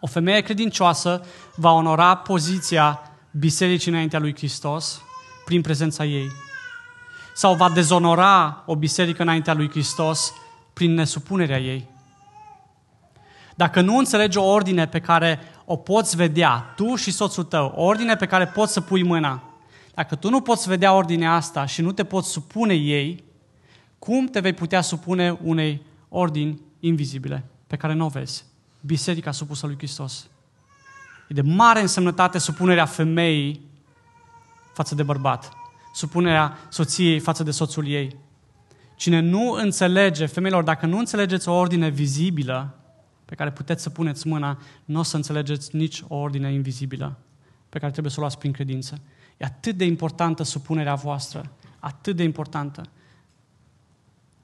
O 0.00 0.06
femeie 0.06 0.40
credincioasă 0.40 1.26
va 1.56 1.72
onora 1.72 2.16
poziția 2.16 3.02
bisericii 3.30 3.90
înaintea 3.90 4.18
lui 4.18 4.34
Hristos 4.36 5.02
prin 5.44 5.60
prezența 5.60 6.04
ei. 6.04 6.30
Sau 7.34 7.54
va 7.54 7.70
dezonora 7.70 8.62
o 8.66 8.76
biserică 8.76 9.22
înaintea 9.22 9.54
lui 9.54 9.70
Hristos 9.70 10.32
prin 10.72 10.94
nesupunerea 10.94 11.58
ei. 11.58 11.88
Dacă 13.54 13.80
nu 13.80 13.96
înțelegi 13.96 14.38
o 14.38 14.44
ordine 14.44 14.86
pe 14.86 15.00
care 15.00 15.40
o 15.64 15.76
poți 15.76 16.16
vedea, 16.16 16.72
tu 16.76 16.94
și 16.94 17.10
soțul 17.10 17.44
tău, 17.44 17.72
o 17.76 17.82
ordine 17.82 18.16
pe 18.16 18.26
care 18.26 18.46
poți 18.46 18.72
să 18.72 18.80
pui 18.80 19.02
mâna, 19.02 19.47
dacă 19.98 20.14
tu 20.14 20.30
nu 20.30 20.40
poți 20.40 20.68
vedea 20.68 20.92
ordinea 20.92 21.34
asta 21.34 21.66
și 21.66 21.82
nu 21.82 21.92
te 21.92 22.04
poți 22.04 22.30
supune 22.30 22.74
ei, 22.74 23.24
cum 23.98 24.26
te 24.26 24.40
vei 24.40 24.52
putea 24.52 24.80
supune 24.80 25.38
unei 25.42 25.82
ordini 26.08 26.60
invizibile 26.80 27.44
pe 27.66 27.76
care 27.76 27.92
nu 27.94 28.04
o 28.04 28.08
vezi? 28.08 28.44
Biserica 28.80 29.30
supusă 29.30 29.66
lui 29.66 29.76
Hristos. 29.76 30.28
E 31.28 31.34
de 31.34 31.40
mare 31.42 31.80
însemnătate 31.80 32.38
supunerea 32.38 32.84
femeii 32.84 33.60
față 34.74 34.94
de 34.94 35.02
bărbat. 35.02 35.52
Supunerea 35.94 36.58
soției 36.68 37.18
față 37.18 37.42
de 37.42 37.50
soțul 37.50 37.86
ei. 37.86 38.16
Cine 38.96 39.20
nu 39.20 39.50
înțelege, 39.50 40.26
femeilor, 40.26 40.62
dacă 40.62 40.86
nu 40.86 40.98
înțelegeți 40.98 41.48
o 41.48 41.52
ordine 41.52 41.88
vizibilă 41.88 42.78
pe 43.24 43.34
care 43.34 43.50
puteți 43.50 43.82
să 43.82 43.90
puneți 43.90 44.26
mâna, 44.26 44.58
nu 44.84 44.98
o 44.98 45.02
să 45.02 45.16
înțelegeți 45.16 45.76
nici 45.76 46.02
o 46.08 46.16
ordine 46.16 46.52
invizibilă 46.52 47.18
pe 47.68 47.78
care 47.78 47.90
trebuie 47.90 48.12
să 48.12 48.18
o 48.18 48.22
luați 48.22 48.38
prin 48.38 48.52
credință. 48.52 49.00
E 49.38 49.44
atât 49.44 49.76
de 49.76 49.84
importantă 49.84 50.42
supunerea 50.42 50.94
voastră, 50.94 51.50
atât 51.78 52.16
de 52.16 52.22
importantă. 52.22 52.82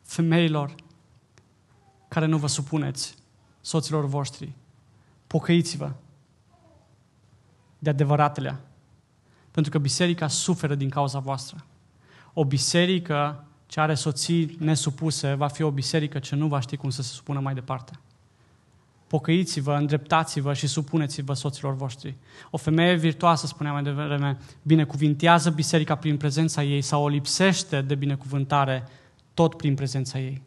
Femeilor 0.03 0.75
care 2.09 2.27
nu 2.27 2.39
vă 2.39 2.47
supuneți 2.47 3.15
soților 3.61 4.07
voștri, 4.07 4.53
pocăiți-vă 5.27 5.93
de 7.79 7.91
adevăratele. 7.91 8.61
Pentru 9.51 9.71
că 9.73 9.79
biserica 9.79 10.29
suferă 10.29 10.75
din 10.75 10.89
cauza 10.89 11.19
voastră. 11.19 11.65
O 12.33 12.45
biserică 12.45 13.45
ce 13.67 13.81
are 13.81 13.95
soții 13.95 14.57
nesupuse 14.59 15.35
va 15.35 15.49
fi 15.49 15.63
o 15.63 15.71
biserică 15.71 16.19
ce 16.19 16.35
nu 16.35 16.47
va 16.47 16.61
ști 16.61 16.77
cum 16.77 16.91
să 16.91 17.03
se 17.03 17.13
supună 17.13 17.41
mai 17.41 17.55
departe. 17.55 17.99
Pocăiți-vă, 19.15 19.75
îndreptați-vă 19.75 20.55
și 20.55 20.67
supuneți-vă 20.67 21.33
soților 21.33 21.75
voștri. 21.75 22.17
O 22.51 22.57
femeie 22.57 22.95
virtuoasă, 22.95 23.47
spuneam 23.47 23.75
mai 23.75 23.83
devreme, 23.83 24.39
binecuvintează 24.63 25.51
biserica 25.51 25.95
prin 25.95 26.17
prezența 26.17 26.63
ei 26.63 26.83
sau 26.83 27.03
o 27.03 27.09
lipsește 27.09 27.81
de 27.81 27.95
binecuvântare 27.95 28.89
tot 29.35 29.57
prin 29.57 29.75
prezența 29.75 30.19
ei. 30.19 30.43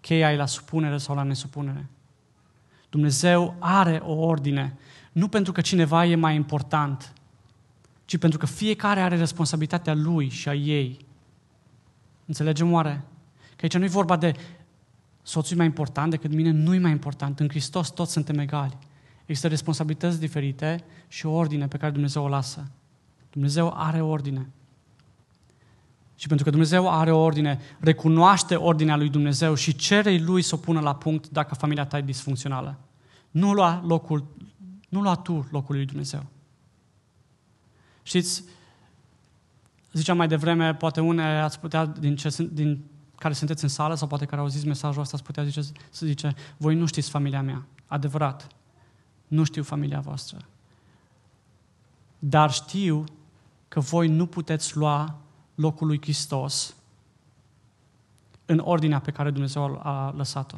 Cheia 0.00 0.32
e 0.32 0.36
la 0.36 0.46
supunere 0.46 0.98
sau 0.98 1.14
la 1.14 1.22
nesupunere. 1.22 1.86
Dumnezeu 2.90 3.56
are 3.58 4.00
o 4.04 4.12
ordine 4.12 4.78
nu 5.12 5.28
pentru 5.28 5.52
că 5.52 5.60
cineva 5.60 6.06
e 6.06 6.14
mai 6.14 6.34
important, 6.34 7.12
ci 8.04 8.16
pentru 8.16 8.38
că 8.38 8.46
fiecare 8.46 9.00
are 9.00 9.16
responsabilitatea 9.16 9.94
lui 9.94 10.28
și 10.28 10.48
a 10.48 10.54
ei. 10.54 11.06
Înțelegem 12.24 12.72
oare? 12.72 13.04
Că 13.56 13.62
aici 13.62 13.76
nu 13.76 13.84
e 13.84 13.88
vorba 13.88 14.16
de 14.16 14.32
soțul 15.26 15.54
e 15.54 15.56
mai 15.56 15.66
important 15.66 16.10
decât 16.10 16.32
mine, 16.32 16.50
nu 16.50 16.74
e 16.74 16.78
mai 16.78 16.90
important. 16.90 17.40
În 17.40 17.48
Hristos 17.48 17.88
toți 17.88 18.12
suntem 18.12 18.38
egali. 18.38 18.78
Există 19.20 19.48
responsabilități 19.48 20.20
diferite 20.20 20.84
și 21.08 21.26
o 21.26 21.30
ordine 21.30 21.68
pe 21.68 21.76
care 21.76 21.92
Dumnezeu 21.92 22.24
o 22.24 22.28
lasă. 22.28 22.70
Dumnezeu 23.30 23.72
are 23.76 24.00
ordine. 24.00 24.48
Și 26.16 26.26
pentru 26.26 26.44
că 26.44 26.50
Dumnezeu 26.50 26.90
are 26.90 27.12
o 27.12 27.18
ordine, 27.18 27.60
recunoaște 27.78 28.54
ordinea 28.54 28.96
lui 28.96 29.08
Dumnezeu 29.08 29.54
și 29.54 29.74
cere 29.74 30.18
lui 30.18 30.42
să 30.42 30.54
o 30.54 30.58
pună 30.58 30.80
la 30.80 30.94
punct 30.94 31.28
dacă 31.28 31.54
familia 31.54 31.86
ta 31.86 31.98
e 31.98 32.02
disfuncțională. 32.02 32.78
Nu 33.30 33.52
lua 33.52 33.82
locul 33.86 34.24
nu 34.88 35.00
lua 35.00 35.14
tu 35.14 35.46
locul 35.50 35.74
lui 35.74 35.84
Dumnezeu. 35.84 36.26
Știți, 38.02 38.44
ziceam 39.92 40.16
mai 40.16 40.28
devreme, 40.28 40.74
poate 40.74 41.00
unele 41.00 41.38
ați 41.38 41.60
putea, 41.60 41.86
din, 41.86 42.16
ce, 42.16 42.48
din 42.52 42.84
care 43.16 43.34
sunteți 43.34 43.62
în 43.62 43.68
sală 43.68 43.94
sau 43.94 44.08
poate 44.08 44.24
care 44.24 44.40
au 44.40 44.46
zis 44.46 44.64
mesajul 44.64 45.02
ăsta, 45.02 45.16
ați 45.16 45.24
putea 45.24 45.44
zice, 45.44 45.60
să 45.90 46.06
zice, 46.06 46.34
voi 46.56 46.74
nu 46.74 46.86
știți 46.86 47.10
familia 47.10 47.42
mea. 47.42 47.66
Adevărat, 47.86 48.46
nu 49.26 49.44
știu 49.44 49.62
familia 49.62 50.00
voastră. 50.00 50.38
Dar 52.18 52.52
știu 52.52 53.04
că 53.68 53.80
voi 53.80 54.08
nu 54.08 54.26
puteți 54.26 54.76
lua 54.76 55.18
locul 55.54 55.86
lui 55.86 56.00
Hristos 56.00 56.74
în 58.46 58.58
ordinea 58.58 59.00
pe 59.00 59.10
care 59.10 59.30
Dumnezeu 59.30 59.80
a 59.82 60.12
lăsat-o. 60.16 60.56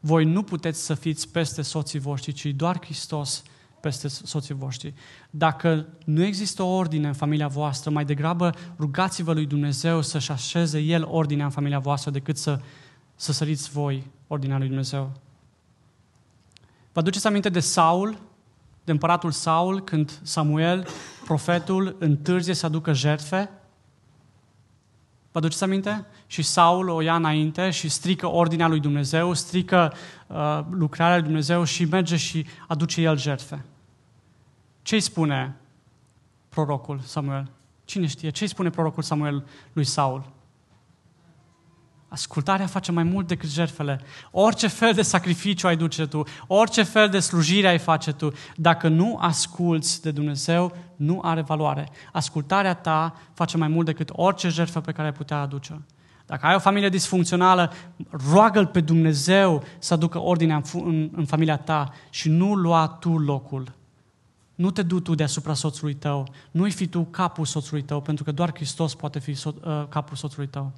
Voi 0.00 0.24
nu 0.24 0.42
puteți 0.42 0.84
să 0.84 0.94
fiți 0.94 1.28
peste 1.28 1.62
soții 1.62 1.98
voștri, 1.98 2.32
ci 2.32 2.46
doar 2.46 2.84
Hristos 2.84 3.42
peste 3.80 4.08
soții 4.08 4.54
voștri. 4.54 4.94
Dacă 5.30 5.86
nu 6.04 6.24
există 6.24 6.62
o 6.62 6.74
ordine 6.74 7.06
în 7.06 7.12
familia 7.12 7.48
voastră, 7.48 7.90
mai 7.90 8.04
degrabă 8.04 8.54
rugați-vă 8.78 9.32
lui 9.32 9.46
Dumnezeu 9.46 10.02
să-și 10.02 10.30
așeze 10.30 10.78
El 10.78 11.04
ordinea 11.10 11.44
în 11.44 11.50
familia 11.50 11.78
voastră 11.78 12.10
decât 12.10 12.36
să, 12.36 12.60
să 13.14 13.32
săriți 13.32 13.70
voi 13.70 14.10
ordinea 14.26 14.58
lui 14.58 14.66
Dumnezeu. 14.66 15.12
Vă 16.92 17.00
aduceți 17.00 17.26
aminte 17.26 17.48
de 17.48 17.60
Saul, 17.60 18.18
de 18.84 18.92
împăratul 18.92 19.30
Saul, 19.30 19.84
când 19.84 20.20
Samuel, 20.22 20.86
profetul, 21.24 21.96
întârzie 21.98 22.54
să 22.54 22.66
aducă 22.66 22.92
jertfe? 22.92 23.50
Vă 25.32 25.38
aduceți 25.38 25.64
aminte? 25.64 26.06
Și 26.26 26.42
Saul 26.42 26.88
o 26.88 27.00
ia 27.00 27.14
înainte 27.14 27.70
și 27.70 27.88
strică 27.88 28.26
ordinea 28.26 28.68
lui 28.68 28.80
Dumnezeu, 28.80 29.32
strică 29.32 29.92
uh, 30.26 30.60
lucrarea 30.70 31.16
lui 31.16 31.24
Dumnezeu 31.24 31.64
și 31.64 31.84
merge 31.84 32.16
și 32.16 32.46
aduce 32.66 33.00
el 33.00 33.18
jertfe. 33.18 33.64
Ce 34.82 34.94
îi 34.94 35.00
spune 35.00 35.56
prorocul 36.48 37.00
Samuel? 37.00 37.50
Cine 37.84 38.06
știe? 38.06 38.30
Ce 38.30 38.42
îi 38.42 38.50
spune 38.50 38.70
prorocul 38.70 39.02
Samuel 39.02 39.46
lui 39.72 39.84
Saul? 39.84 40.24
Ascultarea 42.08 42.66
face 42.66 42.92
mai 42.92 43.02
mult 43.02 43.26
decât 43.26 43.48
jertfele. 43.48 44.00
Orice 44.30 44.66
fel 44.66 44.92
de 44.92 45.02
sacrificiu 45.02 45.66
ai 45.66 45.76
duce 45.76 46.06
tu, 46.06 46.22
orice 46.46 46.82
fel 46.82 47.08
de 47.08 47.18
slujire 47.18 47.68
ai 47.68 47.78
face 47.78 48.12
tu, 48.12 48.32
dacă 48.56 48.88
nu 48.88 49.18
asculți 49.20 50.02
de 50.02 50.10
Dumnezeu, 50.10 50.76
nu 50.96 51.20
are 51.22 51.40
valoare. 51.40 51.88
Ascultarea 52.12 52.74
ta 52.74 53.14
face 53.34 53.56
mai 53.56 53.68
mult 53.68 53.86
decât 53.86 54.10
orice 54.12 54.48
jertfă 54.48 54.80
pe 54.80 54.92
care 54.92 55.06
ai 55.06 55.12
putea 55.12 55.40
aduce. 55.40 55.80
Dacă 56.26 56.46
ai 56.46 56.54
o 56.54 56.58
familie 56.58 56.88
disfuncțională, 56.88 57.72
roagă-L 58.30 58.66
pe 58.66 58.80
Dumnezeu 58.80 59.62
să 59.78 59.94
aducă 59.94 60.18
ordinea 60.18 60.56
în, 60.56 60.62
în, 60.84 61.10
în 61.12 61.24
familia 61.24 61.56
ta 61.56 61.92
și 62.10 62.28
nu 62.28 62.54
lua 62.54 62.86
tu 63.00 63.18
locul 63.18 63.72
Nu 64.54 64.70
te 64.70 64.82
du 64.82 65.00
tu 65.00 65.14
deasupra 65.14 65.54
soțului 65.54 65.94
tău. 65.94 66.28
Nu-i 66.50 66.70
fi 66.70 66.86
tu 66.86 67.02
capul 67.10 67.44
soțului 67.44 67.82
tău, 67.82 68.00
pentru 68.00 68.24
că 68.24 68.32
doar 68.32 68.50
Hristos 68.54 68.94
poate 68.94 69.18
fi 69.18 69.32
so- 69.32 69.64
uh, 69.64 69.84
capul 69.88 70.16
soțului 70.16 70.48
tău. 70.48 70.72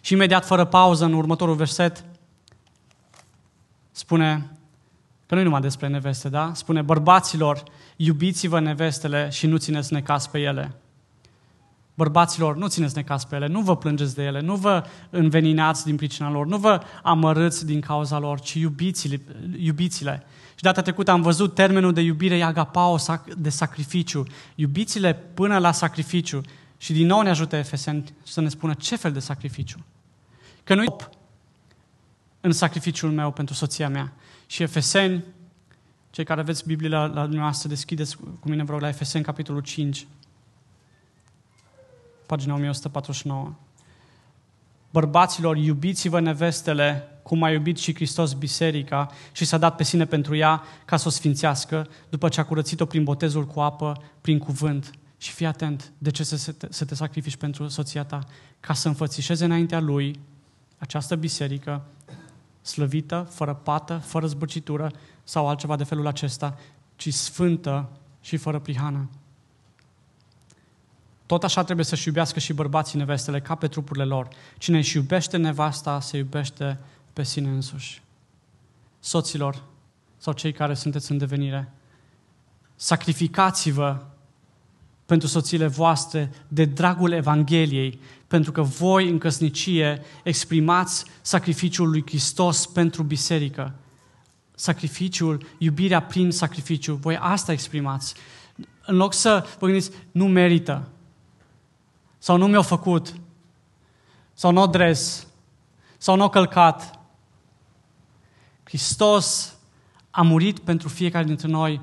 Și 0.00 0.12
imediat, 0.12 0.44
fără 0.44 0.64
pauză, 0.64 1.04
în 1.04 1.12
următorul 1.12 1.54
verset, 1.54 2.04
spune, 3.90 4.50
că 5.26 5.34
nu 5.34 5.42
numai 5.42 5.60
despre 5.60 5.88
neveste, 5.88 6.28
da? 6.28 6.50
Spune, 6.54 6.82
bărbaților, 6.82 7.62
iubiți-vă 7.96 8.60
nevestele 8.60 9.28
și 9.30 9.46
nu 9.46 9.56
țineți 9.56 9.92
necas 9.92 10.26
pe 10.26 10.38
ele. 10.38 10.74
Bărbaților, 11.94 12.56
nu 12.56 12.68
țineți 12.68 12.96
necas 12.96 13.24
pe 13.24 13.36
ele, 13.36 13.46
nu 13.46 13.60
vă 13.60 13.76
plângeți 13.76 14.14
de 14.14 14.22
ele, 14.22 14.40
nu 14.40 14.54
vă 14.54 14.84
înveninați 15.10 15.84
din 15.84 15.96
pricina 15.96 16.30
lor, 16.30 16.46
nu 16.46 16.56
vă 16.56 16.80
amărâți 17.02 17.66
din 17.66 17.80
cauza 17.80 18.18
lor, 18.18 18.40
ci 18.40 18.54
iubiți-le. 18.54 19.20
iubiți-le. 19.58 20.22
Și 20.54 20.62
data 20.62 20.82
trecută 20.82 21.10
am 21.10 21.22
văzut 21.22 21.54
termenul 21.54 21.92
de 21.92 22.00
iubire 22.00 22.36
e 22.36 22.44
agapao, 22.44 22.98
de 23.36 23.48
sacrificiu. 23.48 24.24
Iubiți-le 24.54 25.14
până 25.14 25.58
la 25.58 25.72
sacrificiu. 25.72 26.40
Și 26.78 26.92
din 26.92 27.06
nou 27.06 27.20
ne 27.20 27.28
ajută 27.28 27.56
Efeseni 27.56 28.14
să 28.22 28.40
ne 28.40 28.48
spună 28.48 28.74
ce 28.74 28.96
fel 28.96 29.12
de 29.12 29.18
sacrificiu. 29.18 29.84
Că 30.64 30.74
nu 30.74 30.96
în 32.40 32.52
sacrificiul 32.52 33.10
meu 33.10 33.30
pentru 33.30 33.54
soția 33.54 33.88
mea. 33.88 34.12
Și 34.46 34.62
Efeseni, 34.62 35.24
cei 36.10 36.24
care 36.24 36.40
aveți 36.40 36.66
Biblia 36.66 36.88
la, 36.88 37.06
la 37.06 37.22
dumneavoastră, 37.22 37.68
deschideți 37.68 38.16
cu 38.16 38.48
mine, 38.48 38.64
vreau, 38.64 38.78
la 38.78 38.88
Efeseni, 38.88 39.24
capitolul 39.24 39.60
5, 39.60 40.06
pagina 42.26 42.54
1149. 42.54 43.54
Bărbaților, 44.90 45.56
iubiți-vă 45.56 46.20
nevestele 46.20 47.08
cum 47.22 47.42
a 47.42 47.50
iubit 47.50 47.78
și 47.78 47.94
Hristos 47.94 48.32
biserica 48.32 49.10
și 49.32 49.44
s-a 49.44 49.58
dat 49.58 49.76
pe 49.76 49.82
sine 49.82 50.04
pentru 50.04 50.36
ea 50.36 50.62
ca 50.84 50.96
să 50.96 51.08
o 51.08 51.10
sfințească, 51.10 51.88
după 52.08 52.28
ce 52.28 52.40
a 52.40 52.44
curățit-o 52.44 52.84
prin 52.84 53.04
botezul 53.04 53.46
cu 53.46 53.60
apă, 53.60 54.02
prin 54.20 54.38
cuvânt. 54.38 54.90
Și 55.18 55.32
fii 55.32 55.46
atent, 55.46 55.92
de 55.98 56.10
ce 56.10 56.24
să 56.24 56.52
te, 56.52 56.66
să 56.70 56.84
te 56.84 56.94
sacrifici 56.94 57.36
pentru 57.36 57.68
soția 57.68 58.04
ta? 58.04 58.26
Ca 58.60 58.74
să 58.74 58.88
înfățișeze 58.88 59.44
înaintea 59.44 59.80
lui 59.80 60.20
această 60.78 61.16
biserică 61.16 61.84
slăvită, 62.62 63.26
fără 63.30 63.54
pată, 63.54 63.96
fără 63.96 64.26
zbârcitură 64.26 64.90
sau 65.24 65.48
altceva 65.48 65.76
de 65.76 65.84
felul 65.84 66.06
acesta, 66.06 66.58
ci 66.96 67.12
sfântă 67.12 67.88
și 68.20 68.36
fără 68.36 68.58
prihană. 68.58 69.08
Tot 71.26 71.44
așa 71.44 71.64
trebuie 71.64 71.84
să-și 71.84 72.08
iubească 72.08 72.38
și 72.38 72.52
bărbații 72.52 72.98
nevestele 72.98 73.40
ca 73.40 73.54
pe 73.54 73.68
trupurile 73.68 74.04
lor. 74.04 74.28
Cine 74.58 74.76
își 74.76 74.96
iubește 74.96 75.36
nevasta, 75.36 76.00
se 76.00 76.16
iubește 76.16 76.78
pe 77.12 77.22
sine 77.22 77.48
însuși. 77.48 78.02
Soților 79.00 79.62
sau 80.16 80.32
cei 80.32 80.52
care 80.52 80.74
sunteți 80.74 81.10
în 81.10 81.18
devenire, 81.18 81.72
sacrificați-vă 82.76 84.04
pentru 85.08 85.28
soțiile 85.28 85.66
voastre 85.66 86.30
de 86.48 86.64
dragul 86.64 87.12
Evangheliei, 87.12 88.00
pentru 88.26 88.52
că 88.52 88.62
voi 88.62 89.08
în 89.08 89.18
căsnicie 89.18 90.02
exprimați 90.22 91.04
sacrificiul 91.20 91.90
lui 91.90 92.02
Hristos 92.06 92.66
pentru 92.66 93.02
biserică. 93.02 93.74
Sacrificiul, 94.54 95.46
iubirea 95.58 96.02
prin 96.02 96.30
sacrificiu, 96.30 96.94
voi 96.94 97.16
asta 97.16 97.52
exprimați. 97.52 98.14
În 98.86 98.96
loc 98.96 99.12
să 99.12 99.46
vă 99.58 99.66
gândiți, 99.66 99.90
nu 100.10 100.26
merită, 100.26 100.88
sau 102.18 102.36
nu 102.36 102.46
mi-au 102.46 102.62
făcut, 102.62 103.14
sau 104.32 104.52
nu 104.52 104.62
o 104.62 104.66
dres, 104.66 105.26
sau 105.98 106.16
nu 106.16 106.24
o 106.24 106.28
călcat. 106.28 106.98
Hristos 108.62 109.56
a 110.10 110.22
murit 110.22 110.58
pentru 110.58 110.88
fiecare 110.88 111.24
dintre 111.24 111.48
noi. 111.48 111.80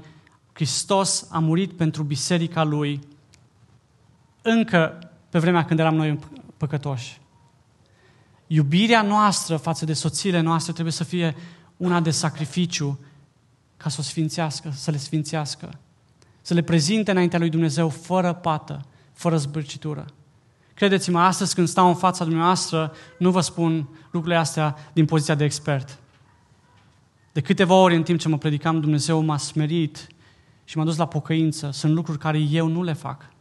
Hristos 0.53 1.27
a 1.32 1.39
murit 1.39 1.72
pentru 1.72 2.03
biserica 2.03 2.63
Lui 2.63 3.13
încă 4.48 5.00
pe 5.30 5.40
vremea 5.40 5.66
când 5.66 5.80
eram 5.80 5.96
noi 5.96 6.20
păcătoși. 6.58 7.22
Iubirea 8.48 9.01
noastră 9.01 9.58
față 9.58 9.86
de 9.86 9.94
soțiile 9.94 10.40
noastre 10.40 10.74
trebuie 10.74 10.94
să 10.94 11.03
fie 11.03 11.36
una 11.77 12.00
de 12.00 12.12
sacrificiu 12.12 13.00
ca 13.77 13.90
să 13.90 13.98
o 14.00 14.03
sfințească, 14.03 14.72
să 14.74 14.92
le 14.92 14.98
sfințească, 14.98 15.79
să 16.42 16.53
le 16.53 16.62
prezinte 16.62 17.12
înaintea 17.12 17.40
lui 17.40 17.50
Dumnezeu 17.50 17.90
fără 17.90 18.34
pată, 18.34 18.86
fără 19.14 19.38
zbârcitură. 19.38 20.05
Credeți-mă, 20.74 21.20
astăzi 21.20 21.55
când 21.55 21.68
stau 21.68 21.88
în 21.88 21.96
fața 21.96 22.24
dumneavoastră, 22.24 22.94
nu 23.20 23.31
vă 23.31 23.42
spun 23.42 23.90
lucrurile 24.12 24.40
astea 24.40 24.75
din 24.94 25.05
poziția 25.05 25.36
de 25.36 25.44
expert. 25.44 26.00
De 27.31 27.42
câteva 27.42 27.74
ori 27.74 27.96
în 27.96 28.03
timp 28.03 28.20
ce 28.20 28.27
mă 28.27 28.38
predicam, 28.38 28.79
Dumnezeu 28.79 29.22
m-a 29.22 29.38
smerit 29.38 30.08
și 30.64 30.77
m-a 30.77 30.84
dus 30.84 30.98
la 30.98 31.08
pocăință. 31.08 31.70
Sunt 31.72 31.94
lucruri 31.94 32.18
care 32.18 32.38
eu 32.38 32.68
nu 32.68 32.84
le 32.84 32.94
fac. 32.94 33.34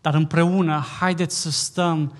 Dar 0.00 0.14
împreună, 0.14 0.84
haideți 0.98 1.40
să 1.40 1.50
stăm 1.50 2.12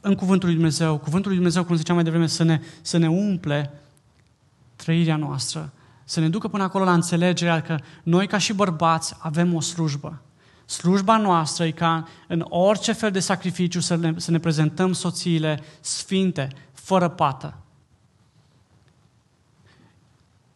în 0.00 0.14
Cuvântul 0.14 0.48
lui 0.48 0.56
Dumnezeu. 0.56 0.98
Cuvântul 0.98 1.28
lui 1.28 1.36
Dumnezeu, 1.36 1.64
cum 1.64 1.76
ziceam 1.76 1.94
mai 1.94 2.04
devreme, 2.04 2.26
să 2.26 2.42
ne, 2.42 2.60
să 2.80 2.96
ne 2.96 3.08
umple 3.08 3.72
trăirea 4.76 5.16
noastră. 5.16 5.72
Să 6.04 6.20
ne 6.20 6.28
ducă 6.28 6.48
până 6.48 6.62
acolo 6.62 6.84
la 6.84 6.92
înțelegerea 6.92 7.62
că 7.62 7.78
noi, 8.02 8.26
ca 8.26 8.38
și 8.38 8.52
bărbați, 8.52 9.14
avem 9.18 9.54
o 9.54 9.60
slujbă. 9.60 10.22
Slujba 10.64 11.16
noastră 11.16 11.64
e 11.64 11.70
ca 11.70 12.08
în 12.28 12.46
orice 12.48 12.92
fel 12.92 13.10
de 13.10 13.20
sacrificiu 13.20 13.80
să 13.80 13.94
ne, 13.94 14.12
să 14.16 14.30
ne 14.30 14.38
prezentăm 14.38 14.92
soțiile 14.92 15.62
sfinte, 15.80 16.48
fără 16.72 17.08
pată. 17.08 17.56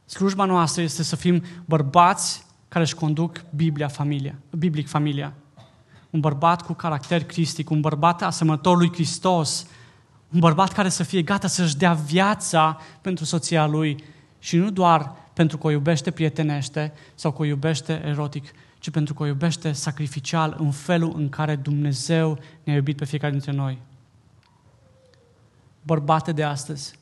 Slujba 0.07 0.45
noastră 0.45 0.83
este 0.83 1.03
să 1.03 1.17
fim 1.17 1.43
bărbați 1.65 2.47
care 2.69 2.85
își 2.85 2.95
conduc 2.95 3.45
Biblia 3.55 3.89
familia, 3.89 4.35
biblic 4.51 4.89
familia. 4.89 5.35
Un 6.15 6.21
bărbat 6.21 6.63
cu 6.63 6.73
caracter 6.73 7.25
cristic, 7.25 7.71
un 7.71 7.81
bărbat 7.81 8.23
asemănător 8.23 8.77
lui 8.77 8.93
Hristos, 8.93 9.67
un 10.33 10.41
bărbat 10.41 10.73
care 10.73 10.89
să 10.89 11.03
fie 11.03 11.23
gata 11.23 11.47
să-și 11.47 11.77
dea 11.77 11.93
viața 11.93 12.81
pentru 13.01 13.25
soția 13.25 13.67
lui 13.67 14.05
și 14.39 14.57
nu 14.57 14.71
doar 14.71 15.13
pentru 15.33 15.59
că 15.59 15.67
o 15.67 15.71
iubește 15.71 16.11
prietenește 16.11 16.93
sau 17.15 17.33
că 17.33 17.43
o 17.43 17.45
iubește 17.45 18.03
erotic, 18.05 18.51
ci 18.79 18.91
pentru 18.91 19.15
că 19.15 19.23
o 19.23 19.27
iubește 19.27 19.73
sacrificial 19.73 20.57
în 20.59 20.71
felul 20.71 21.13
în 21.17 21.29
care 21.29 21.57
Dumnezeu 21.57 22.39
ne-a 22.65 22.75
iubit 22.75 22.97
pe 22.97 23.05
fiecare 23.05 23.33
dintre 23.33 23.53
noi. 23.53 23.79
Bărbate 25.83 26.33
de 26.33 26.43
astăzi, 26.43 26.99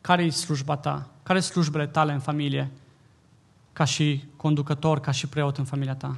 care 0.00 0.22
e 0.22 0.30
slujba 0.30 0.76
ta? 0.76 1.08
Care 1.22 1.40
sunt 1.40 1.52
slujbele 1.52 1.86
tale 1.86 2.12
în 2.12 2.20
familie? 2.20 2.70
Ca 3.72 3.84
și 3.84 4.24
conducător, 4.36 5.00
ca 5.00 5.10
și 5.10 5.26
preot 5.26 5.56
în 5.56 5.64
familia 5.64 5.94
ta. 5.94 6.16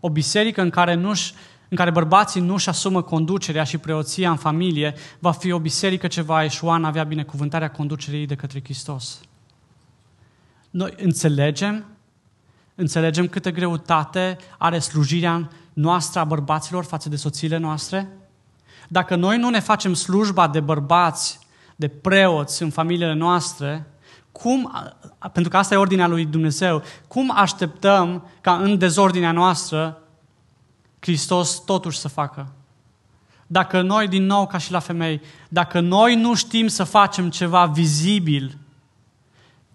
O 0.00 0.10
biserică 0.10 0.62
în 0.62 0.70
care, 0.70 0.94
nu-și, 0.94 1.34
în 1.68 1.76
care 1.76 1.90
bărbații 1.90 2.40
nu-și 2.40 2.68
asumă 2.68 3.02
conducerea 3.02 3.64
și 3.64 3.78
preoția 3.78 4.30
în 4.30 4.36
familie, 4.36 4.94
va 5.18 5.32
fi 5.32 5.52
o 5.52 5.58
biserică 5.58 6.06
ce 6.06 6.22
va 6.22 6.44
eșua 6.44 6.76
în 6.76 6.84
avea 6.84 7.04
binecuvântarea 7.04 7.70
conducerii 7.70 8.26
de 8.26 8.34
către 8.34 8.60
Hristos. 8.62 9.20
Noi 10.70 10.94
înțelegem 10.96 11.84
Înțelegem 12.80 13.28
câtă 13.28 13.50
greutate 13.50 14.36
are 14.58 14.78
slujirea 14.78 15.48
noastră 15.72 16.20
a 16.20 16.24
bărbaților 16.24 16.84
față 16.84 17.08
de 17.08 17.16
soțiile 17.16 17.56
noastre? 17.56 18.08
Dacă 18.88 19.16
noi 19.16 19.38
nu 19.38 19.50
ne 19.50 19.60
facem 19.60 19.94
slujba 19.94 20.48
de 20.48 20.60
bărbați, 20.60 21.38
de 21.76 21.88
preoți 21.88 22.62
în 22.62 22.70
familiile 22.70 23.12
noastre, 23.12 23.86
cum, 24.32 24.72
pentru 25.32 25.50
că 25.50 25.56
asta 25.56 25.74
e 25.74 25.76
ordinea 25.76 26.06
lui 26.06 26.24
Dumnezeu, 26.24 26.82
cum 27.08 27.32
așteptăm 27.34 28.26
ca 28.40 28.56
în 28.56 28.78
dezordinea 28.78 29.32
noastră 29.32 29.98
Hristos 30.98 31.64
totuși 31.64 31.98
să 31.98 32.08
facă? 32.08 32.52
Dacă 33.46 33.80
noi, 33.80 34.08
din 34.08 34.26
nou, 34.26 34.46
ca 34.46 34.58
și 34.58 34.72
la 34.72 34.78
femei, 34.78 35.20
dacă 35.48 35.80
noi 35.80 36.14
nu 36.14 36.34
știm 36.34 36.66
să 36.66 36.84
facem 36.84 37.30
ceva 37.30 37.66
vizibil 37.66 38.58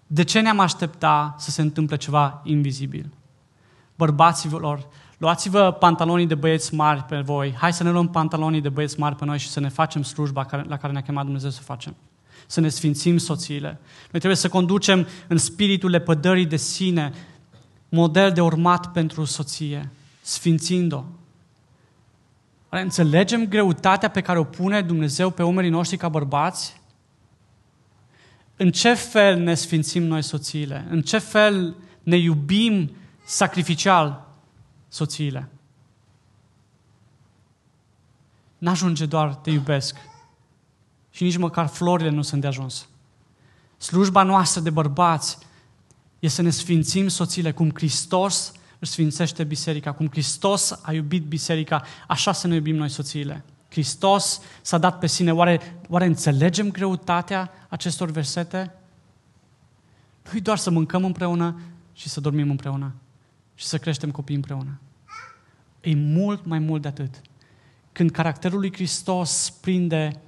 de 0.06 0.24
ce 0.24 0.40
ne-am 0.40 0.58
aștepta 0.58 1.34
să 1.38 1.50
se 1.50 1.62
întâmple 1.62 1.96
ceva 1.96 2.40
invizibil? 2.44 3.12
Bărbaților, 3.94 4.86
luați-vă 5.18 5.70
pantalonii 5.70 6.26
de 6.26 6.34
băieți 6.34 6.74
mari 6.74 7.02
pe 7.02 7.20
voi. 7.20 7.54
Hai 7.58 7.72
să 7.72 7.82
ne 7.82 7.90
luăm 7.90 8.08
pantalonii 8.08 8.60
de 8.60 8.68
băieți 8.68 8.98
mari 8.98 9.16
pe 9.16 9.24
noi 9.24 9.38
și 9.38 9.48
să 9.48 9.60
ne 9.60 9.68
facem 9.68 10.02
slujba 10.02 10.46
la 10.68 10.76
care 10.76 10.92
ne-a 10.92 11.02
chemat 11.02 11.24
Dumnezeu 11.24 11.50
să 11.50 11.62
facem. 11.62 11.96
Să 12.46 12.60
ne 12.60 12.68
sfințim 12.68 13.18
soțiile. 13.18 13.78
Noi 14.10 14.20
trebuie 14.20 14.36
să 14.36 14.48
conducem 14.48 15.06
în 15.28 15.38
spiritul 15.38 15.90
lepădării 15.90 16.46
de 16.46 16.56
sine, 16.56 17.12
model 17.88 18.32
de 18.32 18.40
urmat 18.40 18.92
pentru 18.92 19.24
soție, 19.24 19.90
sfințind-o. 20.22 21.04
Înțelegem 22.68 23.48
greutatea 23.48 24.10
pe 24.10 24.20
care 24.20 24.38
o 24.38 24.44
pune 24.44 24.82
Dumnezeu 24.82 25.30
pe 25.30 25.42
umerii 25.42 25.70
noștri 25.70 25.96
ca 25.96 26.08
bărbați? 26.08 26.80
în 28.56 28.70
ce 28.72 28.94
fel 28.94 29.38
ne 29.38 29.54
sfințim 29.54 30.02
noi 30.02 30.22
soțiile? 30.22 30.86
În 30.90 31.02
ce 31.02 31.18
fel 31.18 31.76
ne 32.02 32.16
iubim 32.16 32.96
sacrificial 33.24 34.28
soțiile? 34.88 35.48
N-ajunge 38.58 39.06
doar 39.06 39.34
te 39.34 39.50
iubesc. 39.50 39.96
Și 41.16 41.22
nici 41.22 41.36
măcar 41.36 41.66
florile 41.66 42.10
nu 42.10 42.22
sunt 42.22 42.40
de 42.40 42.46
ajuns. 42.46 42.88
Slujba 43.76 44.22
noastră 44.22 44.60
de 44.60 44.70
bărbați 44.70 45.38
e 46.18 46.28
să 46.28 46.42
ne 46.42 46.50
sfințim 46.50 47.08
soțiile 47.08 47.52
cum 47.52 47.70
Hristos 47.74 48.52
își 48.78 48.90
sfințește 48.90 49.44
biserica, 49.44 49.92
cum 49.92 50.08
Hristos 50.08 50.80
a 50.82 50.92
iubit 50.92 51.24
biserica, 51.24 51.82
așa 52.08 52.32
să 52.32 52.46
ne 52.46 52.54
iubim 52.54 52.76
noi 52.76 52.88
soțiile. 52.88 53.44
Hristos 53.68 54.40
s-a 54.62 54.78
dat 54.78 54.98
pe 54.98 55.06
sine. 55.06 55.32
Oare, 55.32 55.80
oare 55.88 56.04
înțelegem 56.04 56.70
greutatea 56.70 57.50
acestor 57.68 58.10
versete? 58.10 58.74
Nu 60.32 60.40
doar 60.40 60.58
să 60.58 60.70
mâncăm 60.70 61.04
împreună 61.04 61.60
și 61.92 62.08
să 62.08 62.20
dormim 62.20 62.50
împreună 62.50 62.94
și 63.54 63.64
să 63.64 63.78
creștem 63.78 64.10
copii 64.10 64.34
împreună. 64.34 64.80
E 65.80 65.94
mult 65.94 66.44
mai 66.44 66.58
mult 66.58 66.82
de 66.82 66.88
atât. 66.88 67.20
Când 67.92 68.10
caracterul 68.10 68.58
lui 68.58 68.72
Hristos 68.72 69.50
prinde 69.60 70.20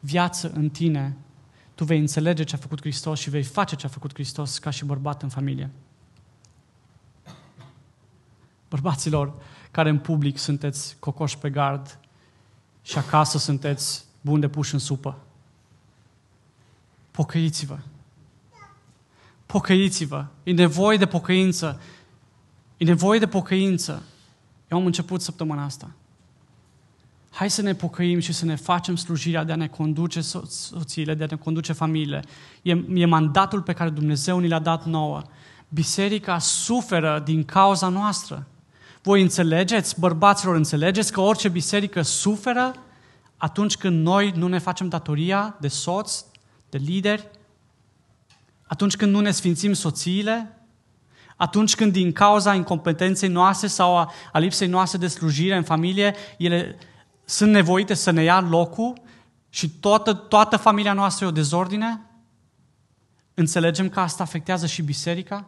viață 0.00 0.50
în 0.54 0.68
tine, 0.68 1.16
tu 1.74 1.84
vei 1.84 1.98
înțelege 1.98 2.44
ce 2.44 2.54
a 2.54 2.58
făcut 2.58 2.80
Hristos 2.80 3.18
și 3.18 3.30
vei 3.30 3.42
face 3.42 3.76
ce 3.76 3.86
a 3.86 3.88
făcut 3.88 4.12
Hristos 4.12 4.58
ca 4.58 4.70
și 4.70 4.84
bărbat 4.84 5.22
în 5.22 5.28
familie. 5.28 5.70
Bărbaților 8.68 9.34
care 9.70 9.88
în 9.88 9.98
public 9.98 10.38
sunteți 10.38 10.96
cocoși 10.98 11.38
pe 11.38 11.50
gard 11.50 11.98
și 12.82 12.98
acasă 12.98 13.38
sunteți 13.38 14.04
buni 14.20 14.40
de 14.40 14.48
puși 14.48 14.74
în 14.74 14.80
supă. 14.80 15.18
Pocăiți-vă. 17.10 17.78
Pocăiți-vă. 19.46 20.26
E 20.42 20.52
nevoie 20.52 20.96
de 20.96 21.06
pocăință. 21.06 21.80
E 22.76 22.84
nevoie 22.84 23.18
de 23.18 23.26
pocăință. 23.26 24.02
Eu 24.70 24.78
am 24.78 24.86
început 24.86 25.20
săptămâna 25.20 25.64
asta. 25.64 25.90
Hai 27.38 27.50
să 27.50 27.62
ne 27.62 27.74
pocăim 27.74 28.18
și 28.18 28.32
să 28.32 28.44
ne 28.44 28.54
facem 28.54 28.96
slujirea 28.96 29.44
de 29.44 29.52
a 29.52 29.56
ne 29.56 29.68
conduce 29.68 30.20
soțiile, 30.20 31.14
de 31.14 31.24
a 31.24 31.26
ne 31.30 31.36
conduce 31.36 31.72
familiile. 31.72 32.22
E, 32.62 32.84
e 32.94 33.06
mandatul 33.06 33.62
pe 33.62 33.72
care 33.72 33.90
Dumnezeu 33.90 34.38
ni 34.38 34.48
l-a 34.48 34.58
dat 34.58 34.84
nouă. 34.84 35.22
Biserica 35.68 36.38
suferă 36.38 37.22
din 37.24 37.44
cauza 37.44 37.88
noastră. 37.88 38.46
Voi 39.02 39.22
înțelegeți, 39.22 40.00
bărbaților, 40.00 40.54
înțelegeți 40.54 41.12
că 41.12 41.20
orice 41.20 41.48
biserică 41.48 42.02
suferă 42.02 42.74
atunci 43.36 43.76
când 43.76 44.02
noi 44.02 44.32
nu 44.36 44.48
ne 44.48 44.58
facem 44.58 44.88
datoria 44.88 45.56
de 45.60 45.68
soț, 45.68 46.24
de 46.70 46.78
lideri, 46.78 47.28
atunci 48.66 48.96
când 48.96 49.12
nu 49.12 49.20
ne 49.20 49.30
sfințim 49.30 49.72
soțiile, 49.72 50.58
atunci 51.36 51.74
când 51.74 51.92
din 51.92 52.12
cauza 52.12 52.54
incompetenței 52.54 53.28
noastre 53.28 53.68
sau 53.68 53.96
a, 53.96 54.12
a 54.32 54.38
lipsei 54.38 54.68
noastre 54.68 54.98
de 54.98 55.06
slujire 55.06 55.56
în 55.56 55.62
familie, 55.62 56.14
ele 56.38 56.78
sunt 57.28 57.50
nevoite 57.50 57.94
să 57.94 58.10
ne 58.10 58.22
ia 58.22 58.40
locul 58.40 59.00
și 59.48 59.70
toată, 59.70 60.12
toată 60.12 60.56
familia 60.56 60.92
noastră 60.92 61.24
e 61.24 61.28
o 61.28 61.32
dezordine? 61.32 62.00
Înțelegem 63.34 63.88
că 63.88 64.00
asta 64.00 64.22
afectează 64.22 64.66
și 64.66 64.82
biserica? 64.82 65.46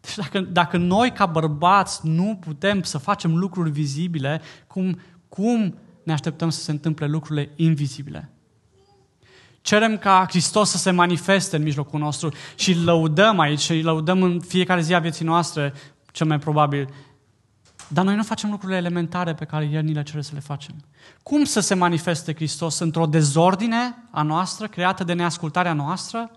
Deci 0.00 0.16
dacă, 0.16 0.40
dacă 0.40 0.76
noi 0.76 1.12
ca 1.12 1.26
bărbați 1.26 2.06
nu 2.06 2.38
putem 2.40 2.82
să 2.82 2.98
facem 2.98 3.36
lucruri 3.36 3.70
vizibile, 3.70 4.40
cum, 4.66 5.00
cum 5.28 5.78
ne 6.02 6.12
așteptăm 6.12 6.50
să 6.50 6.60
se 6.60 6.70
întâmple 6.70 7.06
lucrurile 7.06 7.50
invizibile? 7.56 8.32
Cerem 9.60 9.98
ca 9.98 10.26
Hristos 10.28 10.70
să 10.70 10.78
se 10.78 10.90
manifeste 10.90 11.56
în 11.56 11.62
mijlocul 11.62 12.00
nostru 12.00 12.32
și 12.54 12.72
îl 12.72 12.84
lăudăm 12.84 13.38
aici 13.38 13.60
și 13.60 13.72
îl 13.72 13.84
lăudăm 13.84 14.22
în 14.22 14.40
fiecare 14.40 14.80
zi 14.80 14.94
a 14.94 14.98
vieții 14.98 15.24
noastre, 15.24 15.72
cel 16.12 16.26
mai 16.26 16.38
probabil. 16.38 16.88
Dar 17.88 18.04
noi 18.04 18.16
nu 18.16 18.22
facem 18.22 18.50
lucrurile 18.50 18.78
elementare 18.78 19.34
pe 19.34 19.44
care 19.44 19.64
El 19.64 19.82
ni 19.82 19.92
le 19.92 20.02
cere 20.02 20.22
să 20.22 20.30
le 20.34 20.40
facem. 20.40 20.74
Cum 21.22 21.44
să 21.44 21.60
se 21.60 21.74
manifeste 21.74 22.34
Hristos 22.34 22.78
într-o 22.78 23.06
dezordine 23.06 23.94
a 24.10 24.22
noastră, 24.22 24.66
creată 24.66 25.04
de 25.04 25.12
neascultarea 25.12 25.72
noastră? 25.72 26.30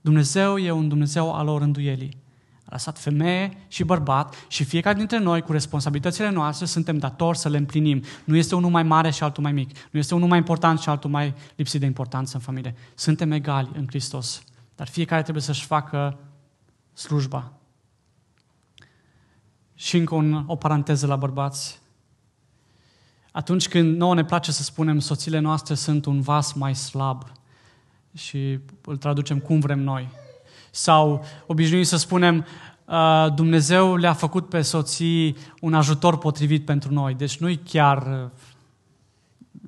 Dumnezeu 0.00 0.58
e 0.58 0.70
un 0.70 0.88
Dumnezeu 0.88 1.34
al 1.34 1.48
orânduielii. 1.48 2.16
A 2.64 2.68
lăsat 2.70 2.98
femeie 2.98 3.64
și 3.68 3.84
bărbat 3.84 4.34
și 4.48 4.64
fiecare 4.64 4.98
dintre 4.98 5.18
noi, 5.18 5.42
cu 5.42 5.52
responsabilitățile 5.52 6.30
noastre, 6.30 6.66
suntem 6.66 6.98
datori 6.98 7.38
să 7.38 7.48
le 7.48 7.56
împlinim. 7.56 8.02
Nu 8.24 8.36
este 8.36 8.54
unul 8.54 8.70
mai 8.70 8.82
mare 8.82 9.10
și 9.10 9.22
altul 9.22 9.42
mai 9.42 9.52
mic. 9.52 9.88
Nu 9.90 9.98
este 9.98 10.14
unul 10.14 10.28
mai 10.28 10.38
important 10.38 10.80
și 10.80 10.88
altul 10.88 11.10
mai 11.10 11.34
lipsit 11.56 11.80
de 11.80 11.86
importanță 11.86 12.36
în 12.36 12.42
familie. 12.42 12.74
Suntem 12.94 13.32
egali 13.32 13.70
în 13.74 13.86
Hristos. 13.86 14.42
Dar 14.76 14.88
fiecare 14.88 15.22
trebuie 15.22 15.42
să-și 15.42 15.66
facă 15.66 16.18
slujba. 16.92 17.52
Și 19.80 19.96
încă 19.96 20.14
un, 20.14 20.44
o 20.46 20.56
paranteză 20.56 21.06
la 21.06 21.16
bărbați. 21.16 21.80
Atunci 23.32 23.68
când 23.68 23.96
nouă 23.96 24.14
ne 24.14 24.24
place 24.24 24.52
să 24.52 24.62
spunem 24.62 24.98
soțiile 24.98 25.38
noastre 25.38 25.74
sunt 25.74 26.04
un 26.04 26.20
vas 26.20 26.52
mai 26.52 26.74
slab 26.74 27.32
și 28.14 28.58
îl 28.84 28.96
traducem 28.96 29.38
cum 29.38 29.60
vrem 29.60 29.78
noi. 29.78 30.08
Sau 30.70 31.24
obișnuim 31.46 31.82
să 31.82 31.96
spunem 31.96 32.46
uh, 32.84 33.26
Dumnezeu 33.34 33.96
le-a 33.96 34.12
făcut 34.12 34.48
pe 34.48 34.62
soții 34.62 35.36
un 35.60 35.74
ajutor 35.74 36.18
potrivit 36.18 36.64
pentru 36.64 36.92
noi. 36.92 37.14
Deci 37.14 37.38
nu-i 37.38 37.56
chiar 37.56 38.30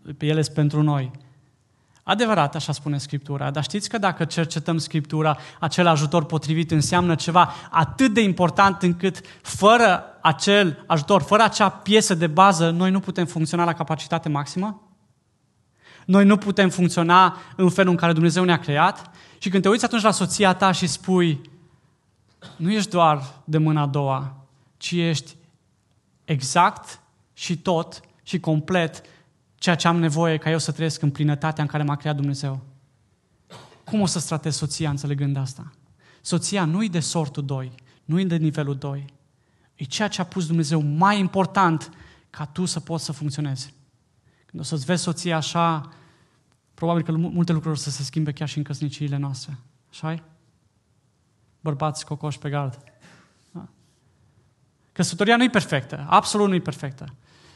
uh, 0.05 0.15
pe 0.17 0.27
ele 0.27 0.43
pentru 0.55 0.83
noi. 0.83 1.11
Adevărat, 2.03 2.55
așa 2.55 2.73
spune 2.73 2.99
Scriptura, 2.99 3.51
dar 3.51 3.63
știți 3.63 3.89
că 3.89 3.99
dacă 3.99 4.25
cercetăm 4.25 4.79
Scriptura, 4.79 5.37
acel 5.61 5.87
ajutor 5.87 6.25
potrivit 6.25 6.71
înseamnă 6.71 7.15
ceva 7.15 7.53
atât 7.71 8.13
de 8.15 8.21
important 8.21 8.83
încât 8.83 9.21
fără 9.43 10.05
acel 10.23 10.85
ajutor, 10.87 11.23
fără 11.23 11.43
acea 11.43 11.69
piesă 11.69 12.15
de 12.15 12.27
bază, 12.27 12.71
noi 12.71 12.91
nu 12.91 13.01
putem 13.01 13.27
funcționa 13.27 13.65
la 13.65 13.73
capacitate 13.73 14.29
maximă? 14.29 14.83
Noi 16.05 16.25
nu 16.25 16.37
putem 16.37 16.69
funcționa 16.69 17.37
în 17.57 17.71
felul 17.71 17.91
în 17.91 17.97
care 17.97 18.13
Dumnezeu 18.13 18.45
ne-a 18.45 18.59
creat? 18.59 19.11
Și 19.39 19.49
când 19.49 19.63
te 19.63 19.69
uiți 19.69 19.85
atunci 19.85 20.03
la 20.03 20.11
soția 20.11 20.55
ta 20.55 20.73
și 20.73 20.87
spui, 20.87 21.41
nu 22.57 22.73
ești 22.73 22.91
doar 22.91 23.23
de 23.45 23.59
mâna 23.59 23.81
a 23.81 23.87
doua, 23.87 24.37
ci 24.77 24.91
ești 24.93 25.37
exact 26.25 27.01
și 27.33 27.59
tot 27.59 28.01
și 28.23 28.41
complet 28.41 29.03
ceea 29.63 29.75
ce 29.75 29.89
am 29.89 29.97
nevoie 29.97 30.37
ca 30.37 30.51
eu 30.51 30.59
să 30.59 30.73
trăiesc 30.73 31.03
în 31.03 31.11
plinătatea 31.11 31.63
în 31.63 31.69
care 31.69 31.83
m-a 31.83 31.97
creat 31.97 32.17
Dumnezeu. 32.17 32.61
Cum 33.85 34.01
o 34.01 34.07
să-ți 34.07 34.27
tratezi 34.27 34.57
soția 34.57 34.91
înțelegând 34.91 35.37
asta? 35.37 35.73
Soția 36.21 36.65
nu-i 36.65 36.89
de 36.89 37.01
sortul 37.01 37.45
2, 37.45 37.73
nu-i 38.05 38.27
de 38.27 38.37
nivelul 38.37 38.77
2. 38.77 39.05
E 39.75 39.85
ceea 39.85 40.09
ce 40.09 40.21
a 40.21 40.25
pus 40.25 40.47
Dumnezeu 40.47 40.81
mai 40.81 41.19
important 41.19 41.91
ca 42.31 42.47
tu 42.47 42.65
să 42.65 42.81
poți 42.81 43.05
să 43.05 43.13
funcționezi. 43.13 43.75
Când 44.47 44.63
o 44.63 44.65
să-ți 44.65 44.85
vezi 44.85 45.03
soția 45.03 45.37
așa, 45.37 45.89
probabil 46.75 47.03
că 47.03 47.13
multe 47.13 47.53
lucruri 47.53 47.75
o 47.75 47.79
să 47.79 47.91
se 47.91 48.03
schimbe 48.03 48.33
chiar 48.33 48.49
și 48.49 48.59
în 48.59 48.65
căsniciile 48.65 49.17
noastre. 49.17 49.59
așa 49.91 50.23
Bărbați 51.61 52.05
cocoși 52.05 52.39
pe 52.39 52.51
gard. 52.51 52.85
Da. 53.51 53.69
Căsătoria 54.93 55.37
nu 55.37 55.45
e 55.45 55.51
perfectă, 55.51 56.07
absolut 56.09 56.49
nu 56.49 56.55
e 56.55 56.61
perfectă. 56.61 57.15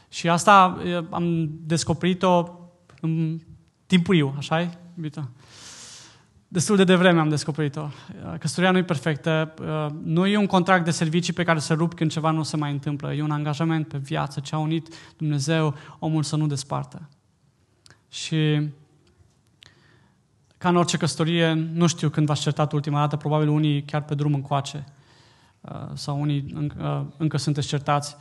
Și 0.09 0.29
asta 0.29 0.77
am 1.09 1.49
descoperit-o 1.61 2.49
în 3.01 3.39
timpuriu, 3.85 4.35
așa 4.37 4.61
e, 4.61 4.69
iubito? 4.95 5.29
Destul 6.47 6.75
de 6.75 6.83
devreme 6.83 7.19
am 7.19 7.29
descoperit-o. 7.29 7.87
Căsătoria 8.39 8.71
nu 8.71 8.77
e 8.77 8.83
perfectă, 8.83 9.53
nu 10.03 10.25
e 10.25 10.37
un 10.37 10.45
contract 10.45 10.85
de 10.85 10.91
servicii 10.91 11.33
pe 11.33 11.43
care 11.43 11.59
să 11.59 11.73
rup 11.73 11.93
când 11.93 12.11
ceva 12.11 12.31
nu 12.31 12.43
se 12.43 12.57
mai 12.57 12.71
întâmplă. 12.71 13.13
E 13.13 13.21
un 13.21 13.31
angajament 13.31 13.87
pe 13.87 13.97
viață, 13.97 14.39
ce 14.39 14.55
a 14.55 14.57
unit 14.57 14.93
Dumnezeu, 15.17 15.75
omul 15.99 16.23
să 16.23 16.35
nu 16.35 16.47
despartă. 16.47 17.09
Și 18.09 18.69
ca 20.57 20.69
în 20.69 20.75
orice 20.75 20.97
căsătorie, 20.97 21.53
nu 21.53 21.87
știu 21.87 22.09
când 22.09 22.27
v-ați 22.27 22.41
certat 22.41 22.71
ultima 22.71 22.99
dată, 22.99 23.15
probabil 23.15 23.47
unii 23.47 23.83
chiar 23.83 24.03
pe 24.03 24.15
drum 24.15 24.33
încoace 24.33 24.85
sau 25.93 26.21
unii 26.21 26.71
încă 27.17 27.37
sunteți 27.37 27.67
certați. 27.67 28.15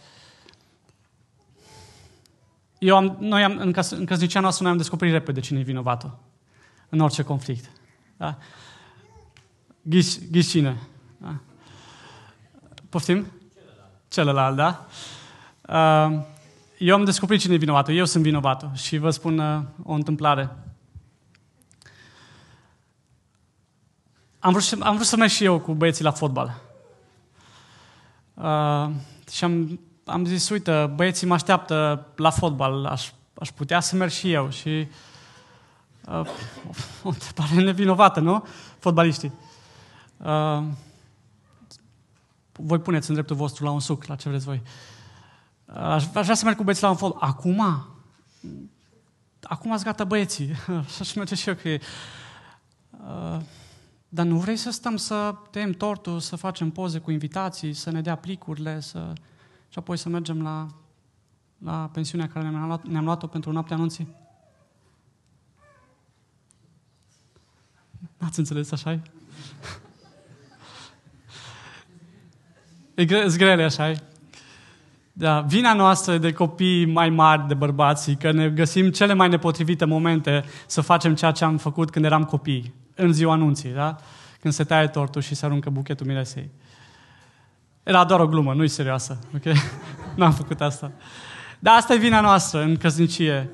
Eu 2.86 2.96
am, 2.96 3.16
noi 3.20 3.44
am, 3.44 3.56
în, 3.58 3.72
căs, 3.72 3.90
în 3.90 4.04
căsnicia 4.04 4.40
noastră 4.40 4.62
noi 4.62 4.72
am 4.72 4.78
descoperit 4.78 5.12
repede 5.12 5.40
cine 5.40 5.58
e 5.58 5.62
vinovatul 5.62 6.18
în 6.88 7.00
orice 7.00 7.22
conflict. 7.22 7.70
Da? 8.16 8.38
Ghiși, 9.82 10.18
ghiși 10.30 10.48
cine? 10.48 10.82
Da? 11.18 11.40
Poftim? 12.88 13.26
Celălalt, 14.08 14.56
da? 14.56 14.86
Uh, 15.68 16.22
eu 16.78 16.94
am 16.94 17.04
descoperit 17.04 17.42
cine 17.42 17.54
e 17.54 17.56
vinovatul. 17.56 17.94
Eu 17.94 18.04
sunt 18.04 18.22
vinovatul. 18.22 18.70
Și 18.74 18.98
vă 18.98 19.10
spun 19.10 19.38
uh, 19.38 19.62
o 19.82 19.92
întâmplare. 19.92 20.56
Am 24.38 24.52
vrut, 24.52 24.82
am 24.82 24.94
vrut 24.94 25.06
să 25.06 25.16
merg 25.16 25.30
și 25.30 25.44
eu 25.44 25.60
cu 25.60 25.74
băieții 25.74 26.04
la 26.04 26.10
fotbal. 26.10 26.60
Uh, 28.34 28.90
și 29.30 29.44
am 29.44 29.80
am 30.06 30.24
zis, 30.24 30.48
uite, 30.48 30.92
băieții 30.94 31.26
mă 31.26 31.34
așteaptă 31.34 32.06
la 32.16 32.30
fotbal, 32.30 32.86
aș, 32.86 33.10
aș 33.34 33.50
putea 33.50 33.80
să 33.80 33.96
merg 33.96 34.10
și 34.10 34.32
eu. 34.32 34.50
Și 34.50 34.88
uh, 36.08 36.20
o 37.02 37.08
întrebare 37.08 37.54
nevinovată, 37.54 38.20
nu? 38.20 38.46
Fotbaliștii. 38.78 39.32
Uh, 40.16 40.62
voi 42.52 42.78
puneți 42.78 43.08
în 43.08 43.14
dreptul 43.14 43.36
vostru 43.36 43.64
la 43.64 43.70
un 43.70 43.80
suc, 43.80 44.04
la 44.04 44.14
ce 44.14 44.28
vreți 44.28 44.44
voi. 44.44 44.62
Uh, 45.64 45.76
aș, 45.76 46.04
aș 46.14 46.22
vrea 46.22 46.34
să 46.34 46.44
merg 46.44 46.56
cu 46.56 46.62
băieții 46.62 46.84
la 46.84 46.90
un 46.90 46.96
fotbal. 46.96 47.28
Acum? 47.28 47.86
Acum 49.42 49.72
ați 49.72 49.84
gata 49.84 50.04
băieții. 50.04 50.46
Și 50.94 51.00
aș 51.00 51.14
merge 51.14 51.34
și 51.34 51.48
eu 51.48 51.54
că 51.54 51.68
uh, 51.68 53.40
Dar 54.08 54.26
nu 54.26 54.38
vrei 54.38 54.56
să 54.56 54.70
stăm 54.70 54.96
să 54.96 55.34
tăiem 55.50 55.72
tortul, 55.72 56.20
să 56.20 56.36
facem 56.36 56.70
poze 56.70 56.98
cu 56.98 57.10
invitații, 57.10 57.72
să 57.72 57.90
ne 57.90 58.00
dea 58.00 58.16
plicurile, 58.16 58.80
să... 58.80 59.12
și 59.76 59.82
apoi 59.82 59.96
să 59.96 60.08
mergem 60.08 60.42
la, 60.42 60.66
la 61.58 61.90
pensiunea 61.92 62.28
care 62.28 62.48
ne-am, 62.48 62.66
luat, 62.66 62.86
ne-am 62.86 63.04
luat-o 63.04 63.26
pentru 63.26 63.52
noaptea 63.52 63.76
anunții? 63.76 64.08
N-ați 68.18 68.38
înțeles 68.38 68.72
așa 68.72 68.92
-i? 68.94 69.00
e 72.94 73.04
gre- 73.04 73.28
grele 73.36 73.62
așa 73.62 73.92
-i? 73.92 73.96
Da, 75.12 75.40
vina 75.40 75.72
noastră 75.72 76.18
de 76.18 76.32
copii 76.32 76.86
mai 76.86 77.10
mari 77.10 77.46
de 77.48 77.54
bărbații, 77.54 78.16
că 78.16 78.32
ne 78.32 78.50
găsim 78.50 78.90
cele 78.90 79.12
mai 79.12 79.28
nepotrivite 79.28 79.84
momente 79.84 80.44
să 80.66 80.80
facem 80.80 81.14
ceea 81.14 81.30
ce 81.30 81.44
am 81.44 81.56
făcut 81.56 81.90
când 81.90 82.04
eram 82.04 82.24
copii, 82.24 82.74
în 82.94 83.12
ziua 83.12 83.32
anunții, 83.32 83.70
da? 83.70 83.96
Când 84.40 84.54
se 84.54 84.64
taie 84.64 84.86
tortul 84.86 85.22
și 85.22 85.34
se 85.34 85.44
aruncă 85.44 85.70
buchetul 85.70 86.06
miresei. 86.06 86.50
Era 87.86 88.04
doar 88.04 88.20
o 88.20 88.26
glumă, 88.26 88.54
nu-i 88.54 88.68
serioasă, 88.68 89.18
ok? 89.34 89.54
N-am 90.16 90.32
făcut 90.32 90.60
asta. 90.60 90.92
Dar 91.58 91.76
asta 91.76 91.94
e 91.94 91.98
vina 91.98 92.20
noastră 92.20 92.62
în 92.62 92.76
căsnicie. 92.76 93.50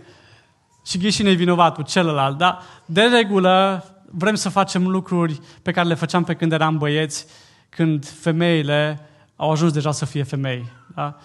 Și 0.87 0.99
ghișine 0.99 1.31
e 1.31 1.35
vinovatul, 1.35 1.85
celălalt, 1.85 2.39
da? 2.39 2.63
De 2.85 3.03
regulă, 3.03 3.85
vrem 4.11 4.35
să 4.35 4.49
facem 4.49 4.89
lucruri 4.89 5.41
pe 5.63 5.71
care 5.71 5.89
le 5.89 5.95
făceam 5.95 6.25
pe 6.25 6.35
când 6.35 6.53
eram 6.53 6.79
băieți, 6.79 7.27
când 7.69 8.07
femeile 8.07 9.09
au 9.37 9.51
ajuns 9.51 9.73
deja 9.73 9.93
să 9.93 10.05
fie 10.05 10.23
femei. 10.23 10.73
Da? 10.95 11.17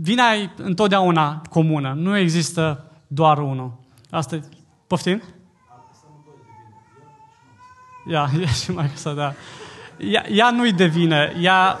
Vina 0.00 0.32
e 0.32 0.50
întotdeauna 0.56 1.42
comună. 1.50 1.92
Nu 1.96 2.16
există 2.16 2.90
doar 3.06 3.38
unul. 3.38 3.72
Asta 4.10 4.34
e... 4.34 4.42
Poftim? 4.86 5.22
Ia, 8.10 8.30
ia 8.40 8.46
și 8.46 8.70
mai 8.70 8.90
să 8.94 9.12
da. 9.20 9.34
Ea, 9.98 10.26
ea 10.30 10.50
nu-i 10.50 10.72
de 10.72 10.86
vină. 10.86 11.30
Ea, 11.30 11.78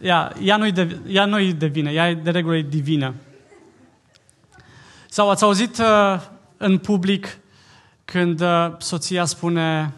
ea, 0.00 0.32
ea 0.42 0.56
nu-i 0.56 0.72
de, 0.72 0.98
ea 1.06 1.24
nu-i 1.24 1.52
de 1.52 1.66
vină. 1.66 1.90
Ea 1.90 2.10
e 2.10 2.14
de 2.14 2.30
regulă 2.30 2.56
e 2.56 2.62
divină. 2.62 3.14
Sau 5.08 5.30
ați 5.30 5.42
auzit 5.42 5.78
uh, 5.78 6.20
în 6.56 6.78
public 6.78 7.38
când 8.04 8.40
uh, 8.40 8.72
soția 8.78 9.24
spune 9.24 9.94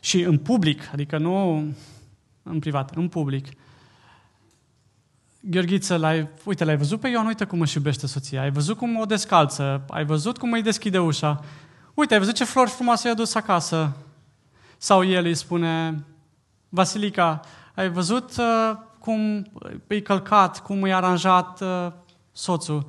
și 0.00 0.20
în 0.20 0.38
public, 0.38 0.90
adică 0.92 1.18
nu 1.18 1.64
în 2.42 2.58
privat, 2.58 2.96
în 2.96 3.08
public, 3.08 3.46
Gheorghiță, 5.40 5.96
l-ai, 5.96 6.28
uite, 6.44 6.64
l-ai 6.64 6.76
văzut 6.76 7.00
pe 7.00 7.08
Ioan, 7.08 7.26
uite 7.26 7.44
cum 7.44 7.60
își 7.60 7.76
iubește 7.76 8.06
soția, 8.06 8.42
ai 8.42 8.50
văzut 8.50 8.76
cum 8.76 8.98
o 8.98 9.04
descalță, 9.04 9.84
ai 9.88 10.04
văzut 10.04 10.38
cum 10.38 10.52
îi 10.52 10.62
deschide 10.62 10.98
ușa, 10.98 11.44
uite, 11.94 12.12
ai 12.12 12.18
văzut 12.18 12.34
ce 12.34 12.44
flori 12.44 12.70
frumoase 12.70 13.08
i-a 13.08 13.14
dus 13.14 13.34
acasă. 13.34 13.96
Sau 14.78 15.04
el 15.04 15.24
îi 15.24 15.34
spune, 15.34 16.04
Vasilica, 16.72 17.40
ai 17.74 17.90
văzut 17.90 18.36
uh, 18.38 18.76
cum 18.98 19.46
e 19.86 20.00
călcat, 20.00 20.62
cum 20.62 20.84
e 20.84 20.94
aranjat 20.94 21.60
uh, 21.60 21.92
soțul. 22.32 22.86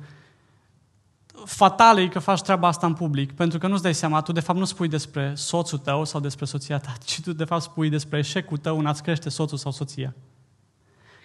Fatal 1.44 1.98
e 1.98 2.08
că 2.08 2.18
faci 2.18 2.40
treaba 2.40 2.68
asta 2.68 2.86
în 2.86 2.94
public, 2.94 3.32
pentru 3.32 3.58
că 3.58 3.66
nu-ți 3.66 3.82
dai 3.82 3.94
seama, 3.94 4.20
tu 4.20 4.32
de 4.32 4.40
fapt 4.40 4.58
nu 4.58 4.64
spui 4.64 4.88
despre 4.88 5.32
soțul 5.34 5.78
tău 5.78 6.04
sau 6.04 6.20
despre 6.20 6.44
soția 6.44 6.78
ta, 6.78 6.92
ci 7.04 7.20
tu 7.20 7.32
de 7.32 7.44
fapt 7.44 7.62
spui 7.62 7.88
despre 7.88 8.18
eșecul 8.18 8.56
tău 8.56 8.78
în 8.78 8.86
a-ți 8.86 9.02
crește 9.02 9.28
soțul 9.28 9.58
sau 9.58 9.72
soția. 9.72 10.14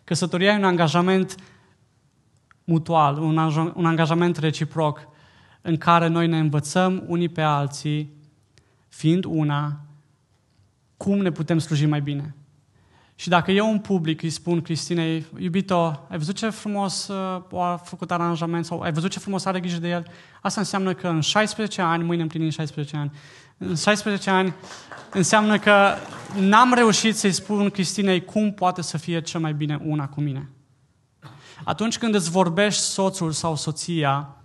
Căsătoria 0.03 0.53
e 0.53 0.57
un 0.57 0.63
angajament 0.63 1.35
mutual, 2.63 3.17
un, 3.17 3.37
un 3.75 3.85
angajament 3.85 4.37
reciproc, 4.37 5.07
în 5.61 5.77
care 5.77 6.07
noi 6.07 6.27
ne 6.27 6.39
învățăm 6.39 7.03
unii 7.07 7.29
pe 7.29 7.41
alții, 7.41 8.13
fiind 8.87 9.23
una, 9.23 9.79
cum 10.97 11.17
ne 11.17 11.31
putem 11.31 11.59
sluji 11.59 11.85
mai 11.85 12.01
bine. 12.01 12.35
Și 13.19 13.29
dacă 13.29 13.51
eu 13.51 13.71
în 13.71 13.79
public 13.79 14.21
îi 14.21 14.29
spun 14.29 14.61
Cristinei, 14.61 15.25
iubito, 15.37 16.05
ai 16.09 16.17
văzut 16.17 16.35
ce 16.35 16.49
frumos 16.49 17.07
uh, 17.07 17.59
a 17.59 17.81
făcut 17.83 18.11
aranjament 18.11 18.65
sau 18.65 18.81
ai 18.81 18.91
văzut 18.91 19.11
ce 19.11 19.19
frumos 19.19 19.45
are 19.45 19.59
grijă 19.59 19.77
de 19.77 19.89
el, 19.89 20.07
asta 20.41 20.59
înseamnă 20.59 20.93
că 20.93 21.07
în 21.07 21.21
16 21.21 21.81
ani, 21.81 22.03
mâine 22.03 22.21
împlinim 22.21 22.49
16 22.49 22.97
ani, 22.97 23.11
în 23.57 23.75
16 23.75 24.29
ani 24.29 24.53
înseamnă 25.11 25.59
că 25.59 25.93
n-am 26.39 26.73
reușit 26.73 27.15
să-i 27.15 27.31
spun 27.31 27.69
Cristinei 27.69 28.25
cum 28.25 28.53
poate 28.53 28.81
să 28.81 28.97
fie 28.97 29.21
cel 29.21 29.39
mai 29.39 29.53
bine 29.53 29.79
una 29.85 30.07
cu 30.07 30.21
mine. 30.21 30.49
Atunci 31.63 31.97
când 31.97 32.15
îți 32.15 32.31
vorbești 32.31 32.81
soțul 32.81 33.31
sau 33.31 33.55
soția, 33.55 34.35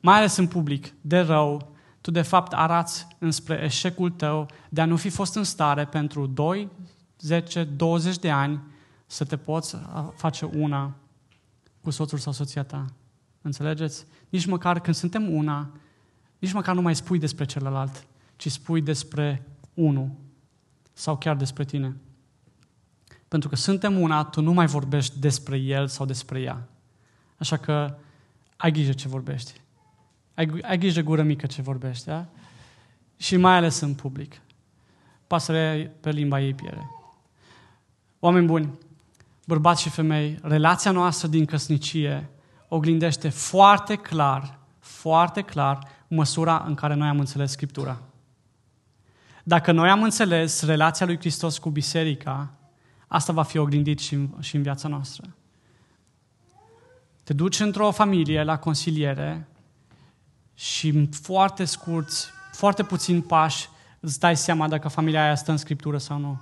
mai 0.00 0.16
ales 0.16 0.36
în 0.36 0.46
public, 0.46 0.92
de 1.00 1.18
rău, 1.18 1.74
tu 2.00 2.10
de 2.10 2.22
fapt 2.22 2.52
arați 2.52 3.06
înspre 3.18 3.60
eșecul 3.64 4.10
tău 4.10 4.48
de 4.68 4.80
a 4.80 4.84
nu 4.84 4.96
fi 4.96 5.08
fost 5.08 5.36
în 5.36 5.44
stare 5.44 5.84
pentru 5.84 6.26
2, 6.26 6.68
10, 7.20 7.64
20 7.64 8.18
de 8.18 8.30
ani 8.30 8.60
să 9.06 9.24
te 9.24 9.36
poți 9.36 9.76
face 10.14 10.44
una 10.44 10.94
cu 11.80 11.90
soțul 11.90 12.18
sau 12.18 12.32
soția 12.32 12.62
ta. 12.62 12.84
Înțelegeți? 13.42 14.06
Nici 14.28 14.46
măcar 14.46 14.80
când 14.80 14.96
suntem 14.96 15.32
una, 15.32 15.70
nici 16.38 16.52
măcar 16.52 16.74
nu 16.74 16.82
mai 16.82 16.96
spui 16.96 17.18
despre 17.18 17.44
celălalt, 17.44 18.06
ci 18.36 18.50
spui 18.50 18.80
despre 18.80 19.46
unul 19.74 20.10
sau 20.92 21.16
chiar 21.16 21.36
despre 21.36 21.64
tine. 21.64 21.96
Pentru 23.28 23.48
că 23.48 23.56
suntem 23.56 24.00
una, 24.00 24.24
tu 24.24 24.40
nu 24.40 24.52
mai 24.52 24.66
vorbești 24.66 25.18
despre 25.18 25.56
el 25.56 25.88
sau 25.88 26.06
despre 26.06 26.40
ea. 26.40 26.68
Așa 27.36 27.56
că 27.56 27.96
ai 28.56 28.72
grijă 28.72 28.92
ce 28.92 29.08
vorbești. 29.08 29.60
Ai, 30.34 30.60
ai 30.62 30.78
grijă 30.78 31.00
gură 31.00 31.22
mică 31.22 31.46
ce 31.46 31.62
vorbești, 31.62 32.04
da? 32.04 32.26
Și 33.16 33.36
mai 33.36 33.56
ales 33.56 33.80
în 33.80 33.94
public. 33.94 34.40
Pasărea 35.26 35.90
pe 36.00 36.10
limba 36.10 36.40
ei 36.40 36.54
piere. 36.54 36.90
Oameni 38.22 38.46
buni, 38.46 38.78
bărbați 39.46 39.82
și 39.82 39.88
femei, 39.88 40.38
relația 40.42 40.90
noastră 40.90 41.28
din 41.28 41.44
căsnicie 41.44 42.30
oglindește 42.68 43.28
foarte 43.28 43.96
clar, 43.96 44.58
foarte 44.78 45.42
clar 45.42 45.88
măsura 46.08 46.64
în 46.66 46.74
care 46.74 46.94
noi 46.94 47.08
am 47.08 47.18
înțeles 47.18 47.50
Scriptura. 47.50 48.00
Dacă 49.44 49.72
noi 49.72 49.88
am 49.88 50.02
înțeles 50.02 50.62
relația 50.62 51.06
lui 51.06 51.18
Hristos 51.18 51.58
cu 51.58 51.70
biserica, 51.70 52.50
asta 53.06 53.32
va 53.32 53.42
fi 53.42 53.58
oglindit 53.58 53.98
și 53.98 54.14
în, 54.14 54.28
și 54.40 54.56
în 54.56 54.62
viața 54.62 54.88
noastră. 54.88 55.34
Te 57.24 57.32
duci 57.32 57.60
într-o 57.60 57.90
familie 57.90 58.42
la 58.42 58.58
consiliere 58.58 59.48
și 60.54 60.88
în 60.88 61.06
foarte 61.06 61.64
scurți, 61.64 62.28
foarte 62.52 62.82
puțini 62.82 63.22
pași, 63.22 63.68
îți 64.00 64.18
dai 64.18 64.36
seama 64.36 64.68
dacă 64.68 64.88
familia 64.88 65.22
aia 65.22 65.34
stă 65.34 65.50
în 65.50 65.56
Scriptură 65.56 65.98
sau 65.98 66.18
nu. 66.18 66.40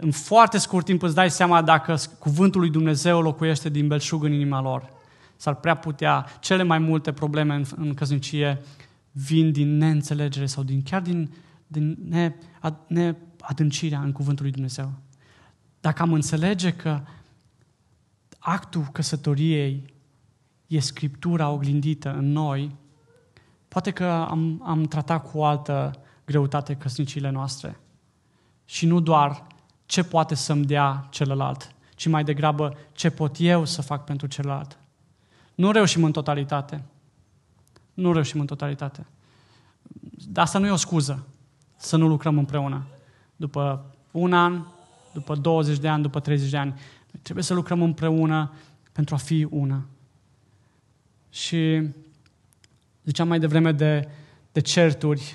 În 0.00 0.10
foarte 0.10 0.58
scurt 0.58 0.84
timp 0.84 1.02
îți 1.02 1.14
dai 1.14 1.30
seama 1.30 1.62
dacă 1.62 1.96
cuvântul 2.18 2.60
lui 2.60 2.70
Dumnezeu 2.70 3.20
locuiește 3.20 3.68
din 3.68 3.88
belșug 3.88 4.24
în 4.24 4.32
inima 4.32 4.60
lor. 4.60 4.92
S-ar 5.36 5.54
prea 5.54 5.74
putea, 5.74 6.26
cele 6.40 6.62
mai 6.62 6.78
multe 6.78 7.12
probleme 7.12 7.54
în, 7.54 7.64
în 7.76 7.94
căsnicie 7.94 8.60
vin 9.12 9.52
din 9.52 9.76
neînțelegere 9.76 10.46
sau 10.46 10.62
din, 10.62 10.82
chiar 10.82 11.00
din, 11.00 11.34
din 11.66 11.96
ne, 12.08 12.34
ad, 12.60 12.76
neadâncirea 12.86 14.00
în 14.00 14.12
cuvântul 14.12 14.44
lui 14.44 14.52
Dumnezeu. 14.52 14.92
Dacă 15.80 16.02
am 16.02 16.12
înțelege 16.12 16.72
că 16.72 17.00
actul 18.38 18.86
căsătoriei 18.92 19.94
e 20.66 20.80
Scriptura 20.80 21.50
oglindită 21.50 22.14
în 22.14 22.32
noi, 22.32 22.76
poate 23.68 23.90
că 23.90 24.04
am, 24.04 24.62
am 24.64 24.82
tratat 24.82 25.30
cu 25.30 25.38
o 25.38 25.44
altă 25.44 26.00
greutate 26.24 26.74
căsnicile 26.74 27.30
noastre. 27.30 27.80
Și 28.64 28.86
nu 28.86 29.00
doar 29.00 29.46
ce 29.88 30.02
poate 30.04 30.34
să-mi 30.34 30.64
dea 30.64 31.06
celălalt, 31.10 31.74
ci 31.94 32.06
mai 32.06 32.24
degrabă 32.24 32.76
ce 32.92 33.10
pot 33.10 33.36
eu 33.38 33.64
să 33.64 33.82
fac 33.82 34.04
pentru 34.04 34.26
celălalt. 34.26 34.78
Nu 35.54 35.70
reușim 35.70 36.04
în 36.04 36.12
totalitate. 36.12 36.84
Nu 37.94 38.12
reușim 38.12 38.40
în 38.40 38.46
totalitate. 38.46 39.06
Dar 40.28 40.44
asta 40.44 40.58
nu 40.58 40.66
e 40.66 40.70
o 40.70 40.76
scuză 40.76 41.26
să 41.76 41.96
nu 41.96 42.08
lucrăm 42.08 42.38
împreună. 42.38 42.86
După 43.36 43.84
un 44.10 44.32
an, 44.32 44.64
după 45.12 45.34
20 45.34 45.78
de 45.78 45.88
ani, 45.88 46.02
după 46.02 46.20
30 46.20 46.50
de 46.50 46.56
ani, 46.56 46.80
trebuie 47.22 47.44
să 47.44 47.54
lucrăm 47.54 47.82
împreună 47.82 48.52
pentru 48.92 49.14
a 49.14 49.18
fi 49.18 49.46
una. 49.50 49.86
Și 51.30 51.88
ziceam 53.04 53.28
mai 53.28 53.38
devreme 53.38 53.72
de, 53.72 54.08
de 54.52 54.60
certuri, 54.60 55.34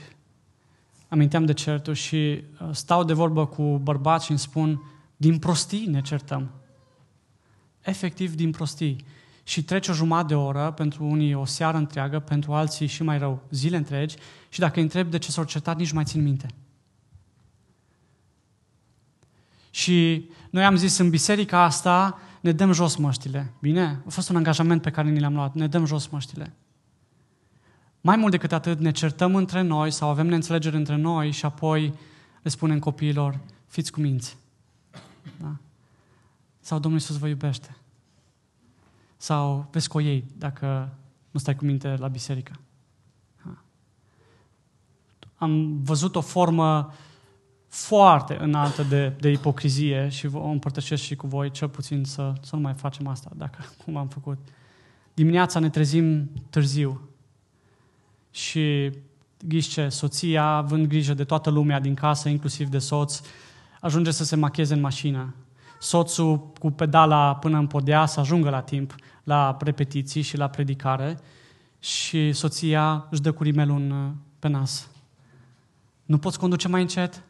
aminteam 1.13 1.45
de 1.45 1.53
certuri 1.53 1.97
și 1.97 2.15
uh, 2.15 2.69
stau 2.71 3.03
de 3.03 3.13
vorbă 3.13 3.45
cu 3.45 3.77
bărbați 3.77 4.25
și 4.25 4.31
îmi 4.31 4.39
spun, 4.39 4.81
din 5.17 5.39
prostii 5.39 5.85
ne 5.85 6.01
certăm. 6.01 6.51
Efectiv, 7.81 8.35
din 8.35 8.51
prostii 8.51 9.05
și 9.43 9.63
trece 9.63 9.91
o 9.91 9.93
jumătate 9.93 10.27
de 10.27 10.35
oră, 10.35 10.71
pentru 10.71 11.05
unii 11.05 11.33
o 11.33 11.45
seară 11.45 11.77
întreagă, 11.77 12.19
pentru 12.19 12.53
alții 12.53 12.87
și 12.87 13.03
mai 13.03 13.17
rău, 13.17 13.41
zile 13.49 13.77
întregi, 13.77 14.15
și 14.49 14.59
dacă 14.59 14.73
îi 14.75 14.81
întreb 14.81 15.09
de 15.09 15.17
ce 15.17 15.31
s-au 15.31 15.43
certat, 15.43 15.77
nici 15.77 15.91
mai 15.91 16.03
țin 16.03 16.23
minte. 16.23 16.47
Și 19.69 20.29
noi 20.49 20.65
am 20.65 20.75
zis, 20.75 20.97
în 20.97 21.09
biserica 21.09 21.63
asta 21.63 22.19
ne 22.41 22.51
dăm 22.51 22.71
jos 22.71 22.95
măștile. 22.95 23.53
Bine? 23.61 24.01
A 24.07 24.09
fost 24.09 24.29
un 24.29 24.35
angajament 24.35 24.81
pe 24.81 24.89
care 24.89 25.09
ni 25.09 25.19
l-am 25.19 25.33
luat. 25.33 25.53
Ne 25.53 25.67
dăm 25.67 25.85
jos 25.85 26.07
măștile. 26.07 26.53
Mai 28.05 28.15
mult 28.15 28.31
decât 28.31 28.51
atât, 28.51 28.79
ne 28.79 28.91
certăm 28.91 29.35
între 29.35 29.61
noi 29.61 29.91
sau 29.91 30.09
avem 30.09 30.27
neînțelegeri 30.27 30.75
între 30.75 30.95
noi 30.95 31.31
și 31.31 31.45
apoi 31.45 31.93
le 32.41 32.49
spunem 32.49 32.79
copiilor, 32.79 33.39
fiți 33.67 33.91
cu 33.91 33.99
minți. 33.99 34.37
Da? 35.39 35.55
Sau 36.59 36.79
Domnul 36.79 36.99
Iisus 36.99 37.17
vă 37.17 37.27
iubește. 37.27 37.77
Sau 39.17 39.67
vezi 39.71 39.87
cu 39.87 40.01
ei 40.01 40.23
dacă 40.37 40.93
nu 41.31 41.39
stai 41.39 41.55
cu 41.55 41.65
minte 41.65 41.95
la 41.95 42.07
biserică. 42.07 42.59
Da? 43.45 43.57
Am 45.35 45.83
văzut 45.83 46.15
o 46.15 46.21
formă 46.21 46.93
foarte 47.67 48.37
înaltă 48.39 48.83
de, 48.83 49.09
de 49.19 49.29
ipocrizie 49.29 50.09
și 50.09 50.25
o 50.25 50.47
împărtășesc 50.47 51.03
și 51.03 51.15
cu 51.15 51.27
voi, 51.27 51.51
cel 51.51 51.69
puțin 51.69 52.03
să, 52.03 52.33
să 52.41 52.55
nu 52.55 52.61
mai 52.61 52.73
facem 52.73 53.07
asta, 53.07 53.31
dacă 53.35 53.65
cum 53.83 53.97
am 53.97 54.07
făcut. 54.07 54.37
Dimineața 55.13 55.59
ne 55.59 55.69
trezim 55.69 56.29
târziu 56.49 57.07
și 58.53 58.91
ghiște, 59.47 59.89
soția, 59.89 60.43
având 60.43 60.87
grijă 60.87 61.13
de 61.13 61.23
toată 61.23 61.49
lumea 61.49 61.79
din 61.79 61.93
casă, 61.93 62.29
inclusiv 62.29 62.67
de 62.67 62.77
soț, 62.77 63.21
ajunge 63.81 64.11
să 64.11 64.23
se 64.23 64.35
macheze 64.35 64.73
în 64.73 64.79
mașină. 64.79 65.35
Soțul 65.79 66.51
cu 66.59 66.71
pedala 66.71 67.35
până 67.35 67.57
în 67.57 67.67
podea 67.67 68.05
să 68.05 68.19
ajungă 68.19 68.49
la 68.49 68.61
timp 68.61 68.95
la 69.23 69.57
repetiții 69.59 70.21
și 70.21 70.37
la 70.37 70.47
predicare 70.47 71.19
și 71.79 72.31
soția 72.31 73.07
își 73.09 73.21
dă 73.21 73.31
cu 73.31 73.43
rimelul 73.43 73.75
în, 73.75 74.13
pe 74.39 74.47
nas. 74.47 74.89
Nu 76.05 76.17
poți 76.17 76.39
conduce 76.39 76.67
mai 76.67 76.81
încet? 76.81 77.23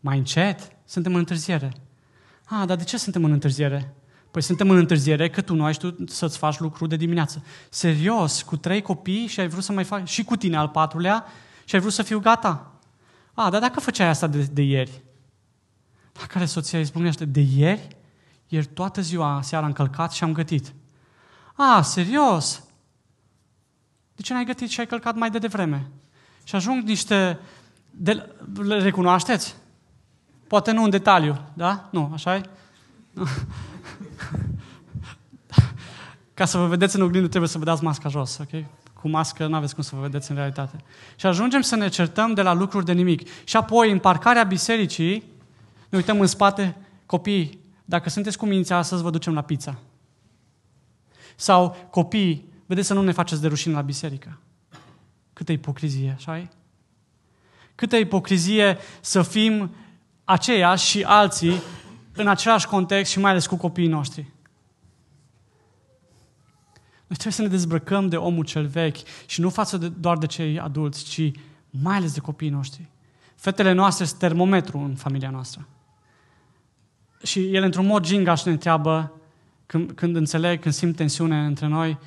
Mai 0.00 0.18
încet? 0.18 0.76
Suntem 0.84 1.12
în 1.12 1.18
întârziere. 1.18 1.72
Ah, 2.44 2.66
dar 2.66 2.76
de 2.76 2.84
ce 2.84 2.96
suntem 2.96 3.24
în 3.24 3.32
întârziere? 3.32 3.94
Păi 4.30 4.42
suntem 4.42 4.70
în 4.70 4.76
întârziere 4.76 5.30
că 5.30 5.40
tu 5.40 5.54
nu 5.54 5.64
ai 5.64 5.72
știut 5.72 6.10
să-ți 6.10 6.38
faci 6.38 6.58
lucru 6.58 6.86
de 6.86 6.96
dimineață. 6.96 7.44
Serios, 7.68 8.42
cu 8.42 8.56
trei 8.56 8.82
copii 8.82 9.26
și 9.26 9.40
ai 9.40 9.48
vrut 9.48 9.62
să 9.62 9.72
mai 9.72 9.84
faci 9.84 10.08
și 10.08 10.24
cu 10.24 10.36
tine 10.36 10.56
al 10.56 10.68
patrulea 10.68 11.24
și 11.64 11.74
ai 11.74 11.80
vrut 11.80 11.92
să 11.92 12.02
fiu 12.02 12.20
gata. 12.20 12.72
A, 13.34 13.50
dar 13.50 13.60
dacă 13.60 13.80
făceai 13.80 14.08
asta 14.08 14.26
de, 14.26 14.48
de 14.52 14.62
ieri? 14.62 15.02
La 16.20 16.26
care 16.26 16.44
soția 16.44 16.78
îi 16.78 16.84
spunește, 16.84 17.24
de 17.24 17.40
ieri? 17.56 17.96
Ieri 18.48 18.66
toată 18.66 19.00
ziua, 19.00 19.40
seara 19.42 19.66
am 19.66 19.72
călcat 19.72 20.12
și 20.12 20.24
am 20.24 20.32
gătit. 20.32 20.72
A, 21.54 21.82
serios? 21.82 22.64
De 24.14 24.22
ce 24.22 24.32
n-ai 24.32 24.44
gătit 24.44 24.68
și 24.68 24.80
ai 24.80 24.86
călcat 24.86 25.14
mai 25.14 25.30
de 25.30 25.38
devreme? 25.38 25.90
Și 26.44 26.54
ajung 26.54 26.82
niște... 26.82 27.38
De, 27.90 28.26
le 28.54 28.78
recunoașteți? 28.78 29.56
Poate 30.46 30.70
nu 30.70 30.82
în 30.82 30.90
detaliu, 30.90 31.40
da? 31.54 31.88
Nu, 31.92 32.10
așa 32.12 32.36
e? 32.36 32.40
Ca 36.40 36.46
să 36.46 36.58
vă 36.58 36.66
vedeți 36.66 36.96
în 36.96 37.02
oglindă, 37.02 37.28
trebuie 37.28 37.50
să 37.50 37.58
vă 37.58 37.64
dați 37.64 37.84
masca 37.84 38.08
jos, 38.08 38.38
ok? 38.38 38.64
Cu 38.92 39.08
mască 39.08 39.46
nu 39.46 39.54
aveți 39.54 39.74
cum 39.74 39.82
să 39.82 39.94
vă 39.94 40.00
vedeți 40.00 40.30
în 40.30 40.36
realitate. 40.36 40.76
Și 41.16 41.26
ajungem 41.26 41.60
să 41.60 41.76
ne 41.76 41.88
certăm 41.88 42.34
de 42.34 42.42
la 42.42 42.52
lucruri 42.52 42.84
de 42.84 42.92
nimic. 42.92 43.28
Și 43.44 43.56
apoi, 43.56 43.90
în 43.90 43.98
parcarea 43.98 44.42
bisericii, 44.42 45.24
ne 45.88 45.96
uităm 45.96 46.20
în 46.20 46.26
spate, 46.26 46.76
copii, 47.06 47.58
dacă 47.84 48.08
sunteți 48.08 48.38
cu 48.38 48.46
mințea 48.46 48.76
astăzi, 48.76 49.02
vă 49.02 49.10
ducem 49.10 49.34
la 49.34 49.40
pizza. 49.40 49.78
Sau 51.36 51.88
copii, 51.90 52.44
vedeți 52.66 52.86
să 52.86 52.94
nu 52.94 53.02
ne 53.02 53.12
faceți 53.12 53.40
de 53.40 53.48
rușine 53.48 53.74
la 53.74 53.80
biserică. 53.80 54.38
Câtă 55.32 55.52
ipocrizie, 55.52 56.14
așa 56.16 56.38
e? 56.38 56.48
Câtă 57.74 57.96
ipocrizie 57.96 58.78
să 59.00 59.22
fim 59.22 59.70
aceiași 60.24 60.86
și 60.86 61.02
alții 61.02 61.62
în 62.12 62.28
același 62.28 62.66
context 62.66 63.12
și 63.12 63.18
mai 63.18 63.30
ales 63.30 63.46
cu 63.46 63.56
copiii 63.56 63.88
noștri. 63.88 64.26
Noi 67.10 67.18
trebuie 67.18 67.32
să 67.32 67.42
ne 67.42 67.48
dezbrăcăm 67.48 68.08
de 68.08 68.16
omul 68.16 68.44
cel 68.44 68.66
vechi 68.66 68.96
și 69.26 69.40
nu 69.40 69.50
față 69.50 69.76
de, 69.76 69.88
doar 69.88 70.18
de 70.18 70.26
cei 70.26 70.58
adulți, 70.58 71.04
ci 71.04 71.30
mai 71.70 71.96
ales 71.96 72.14
de 72.14 72.20
copiii 72.20 72.50
noștri. 72.50 72.86
Fetele 73.34 73.72
noastre 73.72 74.04
sunt 74.04 74.18
termometru 74.18 74.78
în 74.78 74.94
familia 74.94 75.30
noastră. 75.30 75.68
Și 77.22 77.54
ele, 77.54 77.64
într-un 77.64 77.86
mod 77.86 78.04
gingaș, 78.04 78.42
ne 78.42 78.52
întreabă, 78.52 79.12
când, 79.66 79.92
când 79.92 80.16
înțeleg, 80.16 80.60
când 80.60 80.74
simt 80.74 80.96
tensiune 80.96 81.44
între 81.44 81.66
noi, 81.66 81.98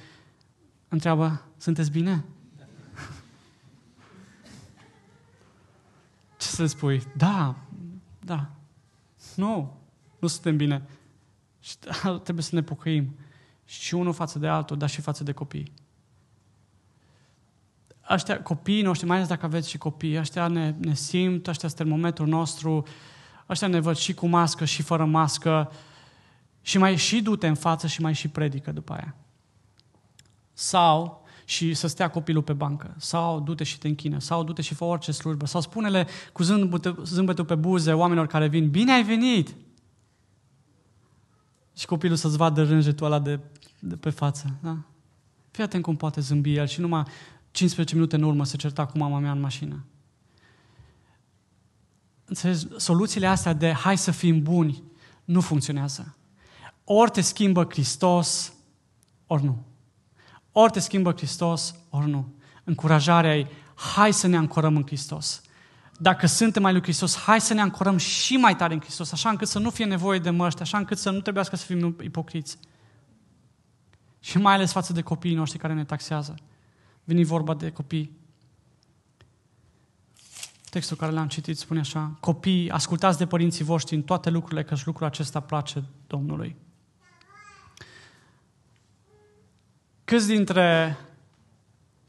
întreabă, 0.87 1.41
sunteți 1.57 1.91
bine? 1.91 2.23
Ce 6.39 6.47
să 6.47 6.61
le 6.61 6.67
spui? 6.67 7.03
Da, 7.17 7.55
da. 8.19 8.49
Nu, 9.35 9.77
nu 10.19 10.27
suntem 10.27 10.57
bine. 10.57 10.81
Și 11.59 11.75
trebuie 12.23 12.43
să 12.43 12.55
ne 12.55 12.63
pocăim. 12.63 13.15
Și 13.65 13.93
unul 13.93 14.13
față 14.13 14.39
de 14.39 14.47
altul, 14.47 14.77
dar 14.77 14.89
și 14.89 15.01
față 15.01 15.23
de 15.23 15.31
copii. 15.31 15.71
Aștia, 18.01 18.41
copiii 18.41 18.81
noștri, 18.81 19.07
mai 19.07 19.15
ales 19.15 19.29
dacă 19.29 19.45
aveți 19.45 19.69
și 19.69 19.77
copii, 19.77 20.17
ăștia 20.17 20.47
ne, 20.47 20.75
ne 20.77 20.93
simt, 20.93 21.47
ăștia 21.47 21.67
sunt 21.67 21.79
termometrul 21.79 22.27
nostru, 22.27 22.83
ăștia 23.49 23.67
ne 23.67 23.79
văd 23.79 23.95
și 23.95 24.13
cu 24.13 24.27
mască 24.27 24.65
și 24.65 24.81
fără 24.81 25.05
mască 25.05 25.71
și 26.61 26.77
mai 26.77 26.95
și 26.95 27.21
du-te 27.21 27.47
în 27.47 27.55
față 27.55 27.87
și 27.87 28.01
mai 28.01 28.13
și 28.13 28.27
predică 28.27 28.71
după 28.71 28.93
aia. 28.93 29.15
Sau 30.53 31.23
și 31.45 31.73
să 31.73 31.87
stea 31.87 32.09
copilul 32.09 32.43
pe 32.43 32.53
bancă, 32.53 32.93
sau 32.97 33.39
du-te 33.39 33.63
și 33.63 33.77
te 33.77 33.87
închină, 33.87 34.19
sau 34.19 34.43
du-te 34.43 34.61
și 34.61 34.73
fă 34.73 34.83
orice 34.83 35.11
slujbă, 35.11 35.45
sau 35.45 35.61
spune-le 35.61 36.07
cu 36.33 36.43
zâmbetul 37.03 37.45
pe 37.45 37.55
buze 37.55 37.93
oamenilor 37.93 38.27
care 38.27 38.47
vin, 38.47 38.69
bine 38.69 38.91
ai 38.91 39.03
venit! 39.03 39.55
Și 41.75 41.85
copilul 41.85 42.17
să-ți 42.17 42.37
vadă 42.37 42.63
rânjetul 42.63 43.05
ăla 43.05 43.19
de, 43.19 43.39
de 43.79 43.95
pe 43.95 44.09
față. 44.09 44.57
Da? 44.61 44.77
Fii 45.51 45.63
atent 45.63 45.83
cum 45.83 45.95
poate 45.95 46.21
zâmbi 46.21 46.55
el 46.55 46.67
și 46.67 46.79
numai 46.79 47.03
15 47.51 47.95
minute 47.95 48.15
în 48.15 48.23
urmă 48.23 48.45
se 48.45 48.57
certa 48.57 48.85
cu 48.85 48.97
mama 48.97 49.19
mea 49.19 49.31
în 49.31 49.39
mașină. 49.39 49.85
Înțelegi? 52.25 52.67
Soluțiile 52.77 53.27
astea 53.27 53.53
de 53.53 53.71
hai 53.71 53.97
să 53.97 54.11
fim 54.11 54.41
buni 54.41 54.83
nu 55.25 55.41
funcționează. 55.41 56.15
Ori 56.83 57.11
te 57.11 57.21
schimbă 57.21 57.67
Hristos, 57.69 58.53
ori 59.27 59.43
nu. 59.43 59.63
Ori 60.51 60.71
te 60.71 60.79
schimbă 60.79 61.11
Hristos, 61.11 61.75
ori 61.89 62.09
nu. 62.09 62.33
Încurajarea 62.63 63.37
e, 63.37 63.47
hai 63.75 64.13
să 64.13 64.27
ne 64.27 64.37
ancorăm 64.37 64.75
în 64.75 64.85
Hristos. 64.85 65.41
Dacă 66.03 66.27
suntem 66.27 66.61
mai 66.61 66.71
lui 66.71 66.81
Hristos, 66.81 67.17
hai 67.17 67.41
să 67.41 67.53
ne 67.53 67.61
ancorăm 67.61 67.97
și 67.97 68.37
mai 68.37 68.55
tare 68.55 68.73
în 68.73 68.79
Hristos, 68.79 69.11
așa 69.11 69.29
încât 69.29 69.47
să 69.47 69.59
nu 69.59 69.69
fie 69.69 69.85
nevoie 69.85 70.19
de 70.19 70.29
măști, 70.29 70.61
așa 70.61 70.77
încât 70.77 70.97
să 70.97 71.09
nu 71.09 71.21
trebuiască 71.21 71.55
să 71.55 71.65
fim 71.65 71.97
ipocriți. 72.01 72.57
Și 74.19 74.37
mai 74.37 74.53
ales 74.53 74.71
față 74.71 74.93
de 74.93 75.01
copiii 75.01 75.35
noștri 75.35 75.59
care 75.59 75.73
ne 75.73 75.85
taxează. 75.85 76.35
Veni 77.03 77.23
vorba 77.23 77.53
de 77.53 77.71
copii. 77.71 78.17
Textul 80.69 80.97
care 80.97 81.11
l-am 81.11 81.27
citit 81.27 81.57
spune 81.57 81.79
așa, 81.79 82.17
copii, 82.19 82.69
ascultați 82.69 83.17
de 83.17 83.25
părinții 83.25 83.63
voștri 83.63 83.95
în 83.95 84.01
toate 84.01 84.29
lucrurile, 84.29 84.63
căci 84.63 84.85
lucrul 84.85 85.07
acesta 85.07 85.39
place 85.39 85.83
Domnului. 86.07 86.55
Câți 90.03 90.27
dintre, 90.27 90.97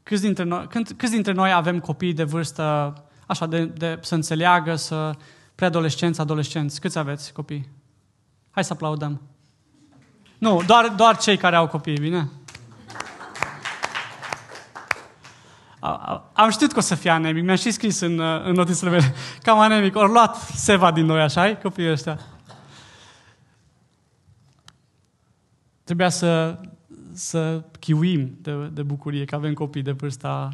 câți 0.03 0.21
dintre, 0.21 0.43
noi, 0.43 0.67
câți 0.97 1.11
dintre 1.11 1.31
noi 1.31 1.51
avem 1.51 1.79
copii 1.79 2.13
de 2.13 2.23
vârstă 2.23 2.93
așa, 3.25 3.45
de, 3.45 3.65
de, 3.65 3.99
să 4.01 4.15
înțeleagă, 4.15 4.75
să 4.75 5.15
preadolescenți, 5.55 6.21
adolescenți? 6.21 6.81
Câți 6.81 6.97
aveți 6.97 7.33
copii? 7.33 7.69
Hai 8.51 8.63
să 8.63 8.73
aplaudăm. 8.73 9.21
Nu, 10.37 10.63
doar, 10.65 10.87
doar 10.87 11.17
cei 11.17 11.37
care 11.37 11.55
au 11.55 11.67
copii, 11.67 11.99
bine? 11.99 12.29
Am 16.33 16.49
știut 16.49 16.71
că 16.71 16.77
o 16.77 16.81
să 16.81 16.95
fie 16.95 17.09
anemic, 17.09 17.43
mi-am 17.43 17.55
și 17.55 17.71
scris 17.71 17.99
în, 17.99 18.19
în 18.19 18.51
notițele 18.51 18.89
mele, 18.89 19.13
cam 19.43 19.59
anemic, 19.59 19.95
ori 19.95 20.11
luat 20.11 20.35
seva 20.35 20.91
din 20.91 21.05
noi, 21.05 21.21
așa 21.21 21.55
copiii 21.55 21.91
ăștia. 21.91 22.19
Trebuia 25.83 26.09
să 26.09 26.59
să 27.15 27.63
chiuim 27.79 28.37
de, 28.41 28.69
de 28.73 28.83
bucurie 28.83 29.25
că 29.25 29.35
avem 29.35 29.53
copii 29.53 29.81
de 29.81 29.91
vârsta 29.91 30.49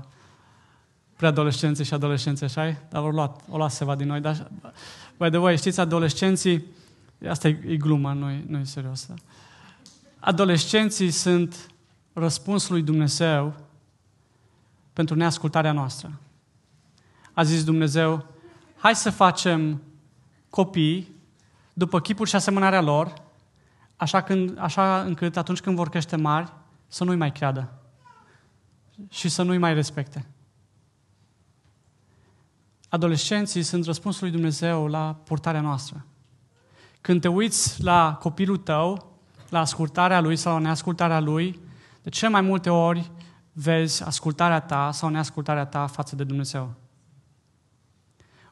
preadolescențe 1.22 1.84
și 1.84 1.94
adolescențe, 1.94 2.46
așa 2.46 2.78
Dar 2.90 3.04
au 3.04 3.10
luat, 3.10 3.42
o 3.50 3.58
luat 3.58 3.72
seva 3.72 3.96
din 3.96 4.08
noi. 4.08 4.20
Dar, 4.20 4.52
by 5.18 5.30
the 5.30 5.38
way, 5.38 5.58
știți, 5.58 5.80
adolescenții, 5.80 6.66
asta 7.30 7.48
e, 7.48 7.60
e 7.68 7.78
gluma, 7.78 8.14
nu 8.14 8.30
e, 8.30 8.44
nu 8.48 8.58
e 8.58 8.64
serios. 8.64 9.06
Da? 9.06 9.14
Adolescenții 10.20 11.12
sunt 11.12 11.72
răspunsul 12.14 12.74
lui 12.74 12.84
Dumnezeu 12.84 13.54
pentru 14.94 15.16
neascultarea 15.16 15.72
noastră. 15.72 16.20
A 17.34 17.44
zis 17.44 17.64
Dumnezeu, 17.64 18.26
hai 18.78 18.96
să 18.96 19.10
facem 19.10 19.82
copii 20.50 21.16
după 21.74 22.00
chipul 22.00 22.26
și 22.26 22.36
asemănarea 22.36 22.82
lor, 22.82 23.14
așa, 23.96 24.22
când, 24.22 24.58
așa 24.60 25.02
încât 25.02 25.38
atunci 25.38 25.62
când 25.62 25.76
vor 25.76 25.90
crește 25.90 26.16
mari, 26.16 26.54
să 26.88 27.04
nu-i 27.04 27.16
mai 27.16 27.32
creadă 27.32 27.74
și 29.10 29.30
să 29.30 29.44
nu-i 29.44 29.58
mai 29.58 29.74
respecte. 29.74 30.26
Adolescenții 32.92 33.64
sunt 33.64 33.86
răspunsul 33.86 34.24
lui 34.24 34.32
Dumnezeu 34.32 34.88
la 34.88 35.22
purtarea 35.24 35.62
noastră. 35.62 36.06
Când 37.02 37.22
te 37.22 37.28
uiți 37.28 37.84
la 37.84 38.18
copilul 38.20 38.58
tău, 38.58 39.16
la 39.50 39.60
ascultarea 39.60 40.20
lui 40.20 40.36
sau 40.36 40.54
la 40.54 40.60
neascultarea 40.60 41.20
lui, 41.20 41.60
de 42.02 42.10
ce 42.10 42.28
mai 42.28 42.42
multe 42.42 42.70
ori 42.70 43.12
vezi 43.54 44.04
ascultarea 44.04 44.60
ta 44.60 44.92
sau 44.92 45.10
neascultarea 45.10 45.66
ta 45.66 45.88
față 45.88 46.16
de 46.16 46.24
Dumnezeu. 46.24 46.74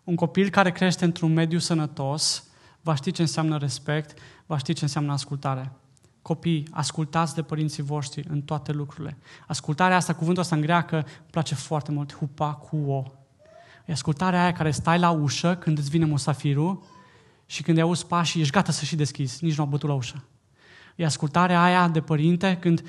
Un 0.03 0.15
copil 0.15 0.49
care 0.49 0.71
crește 0.71 1.05
într-un 1.05 1.33
mediu 1.33 1.59
sănătos 1.59 2.43
va 2.81 2.95
ști 2.95 3.11
ce 3.11 3.21
înseamnă 3.21 3.57
respect, 3.57 4.19
va 4.45 4.57
ști 4.57 4.73
ce 4.73 4.83
înseamnă 4.83 5.11
ascultare. 5.11 5.71
Copii, 6.21 6.67
ascultați 6.71 7.35
de 7.35 7.41
părinții 7.41 7.83
voștri 7.83 8.27
în 8.29 8.41
toate 8.41 8.71
lucrurile. 8.71 9.17
Ascultarea 9.47 9.95
asta, 9.95 10.13
cuvântul 10.13 10.41
ăsta 10.43 10.55
în 10.55 10.61
greacă, 10.61 10.95
îmi 10.95 11.29
place 11.31 11.55
foarte 11.55 11.91
mult, 11.91 12.15
hupa 12.15 12.53
cu 12.53 12.77
o. 12.77 13.03
E 13.89 13.91
ascultarea 13.91 14.41
aia 14.41 14.53
care 14.53 14.71
stai 14.71 14.99
la 14.99 15.09
ușă 15.09 15.55
când 15.55 15.77
îți 15.77 15.89
vine 15.89 16.05
musafirul 16.05 16.83
și 17.45 17.63
când 17.63 17.79
auzi 17.79 18.05
pașii, 18.05 18.41
ești 18.41 18.53
gata 18.53 18.71
să 18.71 18.85
și 18.85 18.95
deschizi, 18.95 19.43
nici 19.43 19.55
nu 19.55 19.63
a 19.63 19.65
bătut 19.65 19.89
la 19.89 19.95
ușă. 19.95 20.23
E 20.95 21.05
ascultarea 21.05 21.63
aia 21.63 21.87
de 21.87 22.01
părinte 22.01 22.57
când 22.61 22.83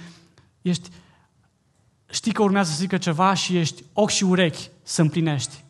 ești, 0.63 0.89
știi 2.11 2.33
că 2.33 2.43
urmează 2.43 2.71
să 2.71 2.77
zică 2.77 2.99
ceva 2.99 3.35
și 3.35 3.57
ești 3.57 3.85
ochi 3.93 4.11
și 4.11 4.25
urechi 4.25 4.69
să 4.83 5.01
împlinești. 5.01 5.65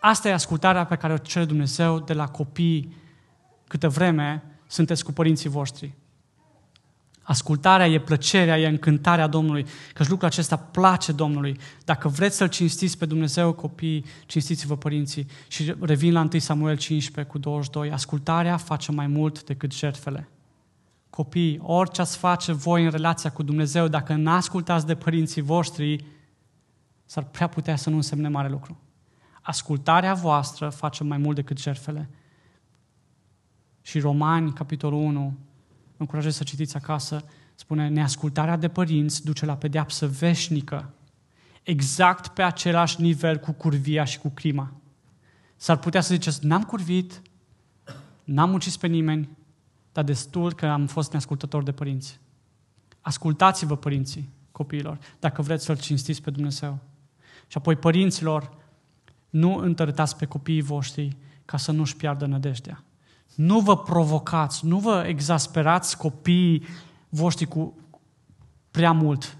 Asta 0.00 0.28
e 0.28 0.32
ascultarea 0.32 0.84
pe 0.84 0.96
care 0.96 1.12
o 1.12 1.16
cere 1.16 1.44
Dumnezeu 1.44 1.98
de 1.98 2.12
la 2.12 2.28
copii 2.28 2.96
câtă 3.66 3.88
vreme 3.88 4.42
sunteți 4.66 5.04
cu 5.04 5.12
părinții 5.12 5.48
voștri. 5.48 5.94
Ascultarea 7.30 7.88
e 7.88 7.98
plăcerea, 7.98 8.58
e 8.58 8.66
încântarea 8.66 9.26
Domnului, 9.26 9.66
că 9.92 10.04
lucrul 10.08 10.28
acesta 10.28 10.56
place 10.56 11.12
Domnului. 11.12 11.58
Dacă 11.84 12.08
vreți 12.08 12.36
să-L 12.36 12.48
cinstiți 12.48 12.98
pe 12.98 13.06
Dumnezeu, 13.06 13.52
copii, 13.52 14.04
cinstiți-vă 14.26 14.76
părinții. 14.76 15.26
Și 15.48 15.74
revin 15.80 16.12
la 16.12 16.20
1 16.20 16.38
Samuel 16.38 16.76
15 16.76 17.32
cu 17.32 17.38
22. 17.38 17.90
Ascultarea 17.90 18.56
face 18.56 18.92
mai 18.92 19.06
mult 19.06 19.44
decât 19.44 19.72
jertfele. 19.72 20.28
Copii, 21.10 21.60
orice 21.62 22.00
ați 22.00 22.16
face 22.16 22.52
voi 22.52 22.84
în 22.84 22.90
relația 22.90 23.30
cu 23.30 23.42
Dumnezeu, 23.42 23.88
dacă 23.88 24.14
nu 24.14 24.30
ascultați 24.30 24.86
de 24.86 24.94
părinții 24.94 25.42
voștri, 25.42 26.04
s-ar 27.04 27.24
prea 27.24 27.46
putea 27.46 27.76
să 27.76 27.90
nu 27.90 27.96
însemne 27.96 28.28
mare 28.28 28.48
lucru. 28.48 28.80
Ascultarea 29.40 30.14
voastră 30.14 30.68
face 30.68 31.04
mai 31.04 31.18
mult 31.18 31.36
decât 31.36 31.58
jertfele. 31.60 32.10
Și 33.82 33.98
Romani, 33.98 34.52
capitolul 34.52 35.00
1, 35.00 35.38
încurajez 36.00 36.36
să 36.36 36.42
citiți 36.42 36.76
acasă, 36.76 37.24
spune, 37.54 37.88
neascultarea 37.88 38.56
de 38.56 38.68
părinți 38.68 39.24
duce 39.24 39.46
la 39.46 39.56
pedeapsă 39.56 40.06
veșnică, 40.06 40.94
exact 41.62 42.28
pe 42.28 42.42
același 42.42 43.00
nivel 43.00 43.38
cu 43.38 43.52
curvia 43.52 44.04
și 44.04 44.18
cu 44.18 44.28
crima. 44.28 44.72
S-ar 45.56 45.76
putea 45.76 46.00
să 46.00 46.14
ziceți, 46.14 46.46
n-am 46.46 46.62
curvit, 46.62 47.22
n-am 48.24 48.52
ucis 48.52 48.76
pe 48.76 48.86
nimeni, 48.86 49.28
dar 49.92 50.04
destul 50.04 50.52
că 50.52 50.66
am 50.66 50.86
fost 50.86 51.10
neascultător 51.10 51.62
de 51.62 51.72
părinți. 51.72 52.20
Ascultați-vă 53.00 53.76
părinții 53.76 54.28
copiilor, 54.52 54.98
dacă 55.18 55.42
vreți 55.42 55.64
să-L 55.64 55.78
cinstiți 55.78 56.22
pe 56.22 56.30
Dumnezeu. 56.30 56.78
Și 57.46 57.56
apoi 57.56 57.76
părinților, 57.76 58.56
nu 59.30 59.54
întărâtați 59.54 60.16
pe 60.16 60.26
copiii 60.26 60.62
voștri 60.62 61.16
ca 61.44 61.56
să 61.56 61.72
nu-și 61.72 61.96
piardă 61.96 62.26
nădejdea. 62.26 62.84
Nu 63.40 63.60
vă 63.60 63.78
provocați, 63.78 64.66
nu 64.66 64.78
vă 64.78 65.04
exasperați 65.06 65.96
copiii 65.96 66.62
voștri 67.08 67.46
cu 67.46 67.74
prea 68.70 68.92
mult. 68.92 69.36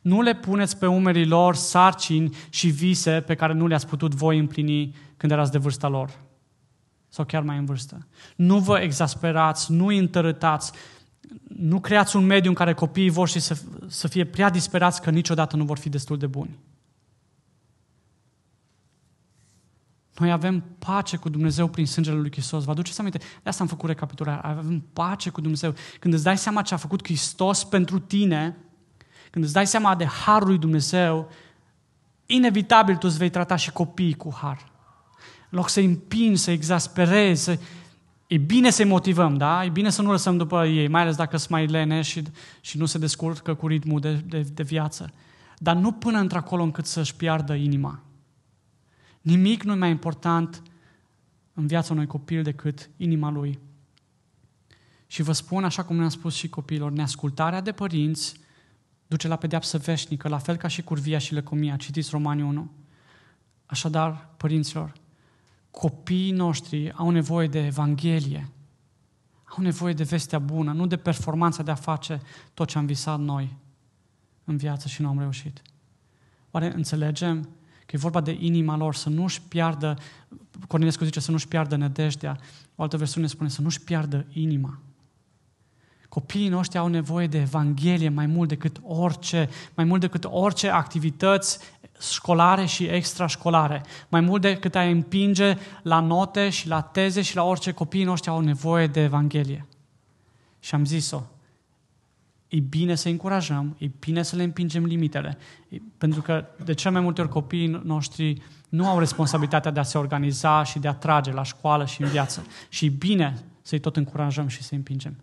Nu 0.00 0.20
le 0.20 0.34
puneți 0.34 0.78
pe 0.78 0.86
umerii 0.86 1.26
lor 1.26 1.54
sarcini 1.54 2.36
și 2.48 2.68
vise 2.68 3.20
pe 3.20 3.34
care 3.34 3.52
nu 3.52 3.66
le-ați 3.66 3.86
putut 3.86 4.14
voi 4.14 4.38
împlini 4.38 4.94
când 5.16 5.32
erați 5.32 5.50
de 5.50 5.58
vârsta 5.58 5.88
lor. 5.88 6.10
Sau 7.08 7.24
chiar 7.24 7.42
mai 7.42 7.56
în 7.56 7.64
vârstă. 7.64 8.06
Nu 8.36 8.58
vă 8.58 8.78
exasperați, 8.78 9.72
nu 9.72 9.86
îi 9.86 9.98
întărâtați, 9.98 10.72
nu 11.48 11.80
creați 11.80 12.16
un 12.16 12.26
mediu 12.26 12.50
în 12.50 12.56
care 12.56 12.74
copiii 12.74 13.10
voștri 13.10 13.40
să, 13.40 13.62
să 13.86 14.08
fie 14.08 14.24
prea 14.24 14.50
disperați 14.50 15.02
că 15.02 15.10
niciodată 15.10 15.56
nu 15.56 15.64
vor 15.64 15.78
fi 15.78 15.88
destul 15.88 16.18
de 16.18 16.26
buni. 16.26 16.58
Noi 20.20 20.30
avem 20.30 20.64
pace 20.78 21.16
cu 21.16 21.28
Dumnezeu 21.28 21.68
prin 21.68 21.86
sângele 21.86 22.16
lui 22.16 22.30
Hristos. 22.30 22.64
Vă 22.64 22.70
aduceți 22.70 23.00
aminte? 23.00 23.18
De 23.18 23.48
asta 23.48 23.62
am 23.62 23.68
făcut 23.68 23.88
recapitularea. 23.88 24.40
Avem 24.40 24.84
pace 24.92 25.30
cu 25.30 25.40
Dumnezeu. 25.40 25.74
Când 25.98 26.14
îți 26.14 26.24
dai 26.24 26.38
seama 26.38 26.62
ce 26.62 26.74
a 26.74 26.76
făcut 26.76 27.04
Hristos 27.04 27.64
pentru 27.64 27.98
tine, 27.98 28.56
când 29.30 29.44
îți 29.44 29.54
dai 29.54 29.66
seama 29.66 29.94
de 29.94 30.04
harul 30.04 30.48
lui 30.48 30.58
Dumnezeu, 30.58 31.30
inevitabil 32.26 32.96
tu 32.96 33.06
îți 33.06 33.18
vei 33.18 33.30
trata 33.30 33.56
și 33.56 33.72
copiii 33.72 34.14
cu 34.14 34.34
har. 34.40 34.72
În 35.50 35.58
loc 35.58 35.68
să-i 35.68 35.84
împingi, 35.84 36.40
să-i 36.40 36.54
exasperezi, 36.54 37.42
să... 37.42 37.58
e 38.26 38.36
bine 38.36 38.70
să-i 38.70 38.84
motivăm, 38.84 39.36
da? 39.36 39.64
E 39.64 39.68
bine 39.68 39.90
să 39.90 40.02
nu 40.02 40.10
lăsăm 40.10 40.36
după 40.36 40.66
ei, 40.66 40.88
mai 40.88 41.00
ales 41.00 41.16
dacă 41.16 41.36
sunt 41.36 41.50
mai 41.50 41.66
lene 41.66 42.02
și, 42.02 42.22
și 42.60 42.78
nu 42.78 42.86
se 42.86 42.98
descurcă 42.98 43.54
cu 43.54 43.66
ritmul 43.66 44.00
de, 44.00 44.14
de, 44.14 44.40
de 44.54 44.62
viață. 44.62 45.12
Dar 45.58 45.76
nu 45.76 45.92
până 45.92 46.18
într-acolo 46.18 46.62
încât 46.62 46.86
să-și 46.86 47.16
piardă 47.16 47.54
inima. 47.54 48.02
Nimic 49.20 49.62
nu 49.62 49.72
e 49.72 49.76
mai 49.76 49.90
important 49.90 50.62
în 51.54 51.66
viața 51.66 51.92
unui 51.92 52.06
copil 52.06 52.42
decât 52.42 52.90
inima 52.96 53.30
lui. 53.30 53.58
Și 55.06 55.22
vă 55.22 55.32
spun, 55.32 55.64
așa 55.64 55.84
cum 55.84 55.96
ne-am 55.96 56.08
spus 56.08 56.34
și 56.34 56.48
copiilor, 56.48 56.92
neascultarea 56.92 57.60
de 57.60 57.72
părinți 57.72 58.34
duce 59.06 59.28
la 59.28 59.36
pedeapsă 59.36 59.78
veșnică, 59.78 60.28
la 60.28 60.38
fel 60.38 60.56
ca 60.56 60.68
și 60.68 60.82
curvia 60.82 61.18
și 61.18 61.34
lăcomia. 61.34 61.76
Citiți 61.76 62.10
Romanii 62.10 62.42
1. 62.42 62.70
Așadar, 63.66 64.28
părinților, 64.36 64.92
copiii 65.70 66.30
noștri 66.30 66.92
au 66.92 67.10
nevoie 67.10 67.48
de 67.48 67.66
Evanghelie, 67.66 68.48
au 69.44 69.62
nevoie 69.62 69.92
de 69.92 70.02
vestea 70.02 70.38
bună, 70.38 70.72
nu 70.72 70.86
de 70.86 70.96
performanța 70.96 71.62
de 71.62 71.70
a 71.70 71.74
face 71.74 72.20
tot 72.54 72.68
ce 72.68 72.78
am 72.78 72.86
visat 72.86 73.18
noi 73.18 73.56
în 74.44 74.56
viață 74.56 74.88
și 74.88 75.02
nu 75.02 75.08
am 75.08 75.18
reușit. 75.18 75.62
Oare 76.50 76.74
înțelegem 76.74 77.48
că 77.90 77.96
e 77.96 77.98
vorba 77.98 78.20
de 78.20 78.36
inima 78.40 78.76
lor, 78.76 78.94
să 78.94 79.08
nu-și 79.08 79.42
piardă, 79.42 79.98
Cornelescu 80.68 81.04
zice 81.04 81.20
să 81.20 81.30
nu-și 81.30 81.48
piardă 81.48 81.76
nădejdea, 81.76 82.38
o 82.76 82.82
altă 82.82 82.96
versiune 82.96 83.26
spune 83.26 83.48
să 83.48 83.62
nu-și 83.62 83.80
piardă 83.80 84.26
inima. 84.32 84.78
Copiii 86.08 86.48
noștri 86.48 86.78
au 86.78 86.86
nevoie 86.86 87.26
de 87.26 87.38
Evanghelie 87.38 88.08
mai 88.08 88.26
mult 88.26 88.48
decât 88.48 88.80
orice, 88.82 89.48
mai 89.74 89.84
mult 89.84 90.00
decât 90.00 90.24
orice 90.28 90.68
activități 90.68 91.58
școlare 92.00 92.64
și 92.64 92.84
extrașcolare. 92.84 93.82
Mai 94.08 94.20
mult 94.20 94.40
decât 94.40 94.74
a 94.74 94.82
împinge 94.82 95.56
la 95.82 96.00
note 96.00 96.48
și 96.48 96.68
la 96.68 96.80
teze 96.80 97.22
și 97.22 97.36
la 97.36 97.44
orice 97.44 97.72
copiii 97.72 98.04
noștri 98.04 98.30
au 98.30 98.40
nevoie 98.40 98.86
de 98.86 99.02
Evanghelie. 99.02 99.66
Și 100.60 100.74
am 100.74 100.84
zis-o, 100.84 101.22
e 102.50 102.60
bine 102.60 102.94
să 102.94 103.08
încurajăm, 103.08 103.76
e 103.78 103.90
bine 103.98 104.22
să 104.22 104.36
le 104.36 104.42
împingem 104.42 104.84
limitele, 104.84 105.38
pentru 105.98 106.22
că 106.22 106.44
de 106.64 106.74
cel 106.74 106.92
mai 106.92 107.00
multe 107.00 107.20
ori 107.20 107.30
copiii 107.30 107.80
noștri 107.84 108.42
nu 108.68 108.86
au 108.88 108.98
responsabilitatea 108.98 109.70
de 109.70 109.80
a 109.80 109.82
se 109.82 109.98
organiza 109.98 110.62
și 110.62 110.78
de 110.78 110.88
a 110.88 110.94
trage 110.94 111.32
la 111.32 111.42
școală 111.42 111.84
și 111.86 112.02
în 112.02 112.08
viață. 112.08 112.46
Și 112.68 112.84
e 112.84 112.88
bine 112.88 113.42
să-i 113.62 113.78
tot 113.78 113.96
încurajăm 113.96 114.46
și 114.48 114.62
să-i 114.62 114.76
împingem. 114.76 115.16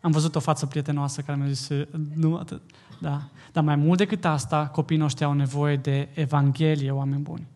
Am 0.00 0.10
văzut 0.10 0.34
o 0.34 0.40
față 0.40 0.66
prietenoasă 0.66 1.20
care 1.20 1.38
mi-a 1.38 1.48
zis, 1.48 1.68
nu 2.14 2.36
atât, 2.36 2.62
da. 3.00 3.28
Dar 3.52 3.64
mai 3.64 3.76
mult 3.76 3.98
decât 3.98 4.24
asta, 4.24 4.66
copiii 4.66 5.00
noștri 5.00 5.24
au 5.24 5.32
nevoie 5.32 5.76
de 5.76 6.08
Evanghelie, 6.14 6.90
oameni 6.90 7.22
buni. 7.22 7.46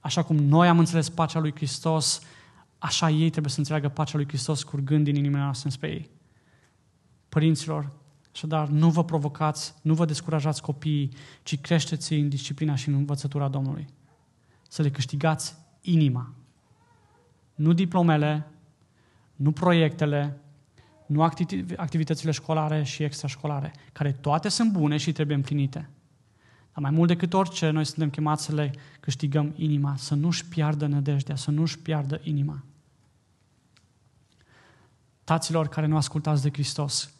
Așa 0.00 0.22
cum 0.22 0.36
noi 0.36 0.68
am 0.68 0.78
înțeles 0.78 1.08
pacea 1.08 1.40
lui 1.40 1.52
Hristos, 1.54 2.20
așa 2.78 3.10
ei 3.10 3.30
trebuie 3.30 3.52
să 3.52 3.58
înțeleagă 3.58 3.88
pacea 3.88 4.16
lui 4.16 4.28
Hristos 4.28 4.62
curgând 4.62 5.04
din 5.04 5.14
inimile 5.14 5.42
noastre 5.42 5.70
spre 5.70 5.88
ei. 5.88 6.10
Părinților, 7.30 7.92
așadar, 8.32 8.68
nu 8.68 8.90
vă 8.90 9.04
provocați, 9.04 9.74
nu 9.82 9.94
vă 9.94 10.04
descurajați 10.04 10.62
copiii, 10.62 11.12
ci 11.42 11.60
creșteți 11.60 12.12
în 12.12 12.28
disciplina 12.28 12.74
și 12.74 12.88
în 12.88 12.94
învățătura 12.94 13.48
Domnului. 13.48 13.86
Să 14.68 14.82
le 14.82 14.90
câștigați 14.90 15.54
inima. 15.80 16.34
Nu 17.54 17.72
diplomele, 17.72 18.46
nu 19.36 19.52
proiectele, 19.52 20.40
nu 21.06 21.22
activitățile 21.76 22.30
școlare 22.30 22.82
și 22.82 23.02
extrașcolare, 23.02 23.72
care 23.92 24.12
toate 24.12 24.48
sunt 24.48 24.72
bune 24.72 24.96
și 24.96 25.12
trebuie 25.12 25.36
împlinite. 25.36 25.90
Dar 26.72 26.82
mai 26.82 26.90
mult 26.90 27.08
decât 27.08 27.32
orice, 27.32 27.70
noi 27.70 27.84
suntem 27.84 28.10
chemați 28.10 28.44
să 28.44 28.54
le 28.54 28.74
câștigăm 29.00 29.52
inima, 29.56 29.96
să 29.96 30.14
nu-și 30.14 30.44
piardă 30.44 30.86
nădejdea, 30.86 31.36
să 31.36 31.50
nu-și 31.50 31.78
piardă 31.78 32.20
inima. 32.22 32.64
Taților 35.24 35.68
care 35.68 35.86
nu 35.86 35.96
ascultați 35.96 36.42
de 36.42 36.50
Hristos, 36.52 37.12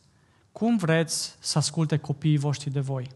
cum 0.52 0.76
vreți 0.76 1.36
să 1.38 1.58
asculte 1.58 1.96
copiii 1.96 2.38
voștri 2.38 2.70
de 2.70 2.80
voi? 2.80 3.06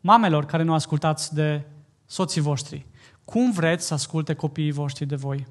Mamelor 0.00 0.44
care 0.44 0.62
nu 0.62 0.74
ascultați 0.74 1.34
de 1.34 1.66
soții 2.06 2.40
voștri, 2.40 2.86
cum 3.24 3.52
vreți 3.52 3.86
să 3.86 3.94
asculte 3.94 4.34
copiii 4.34 4.72
voștri 4.72 5.06
de 5.06 5.16
voi? 5.16 5.46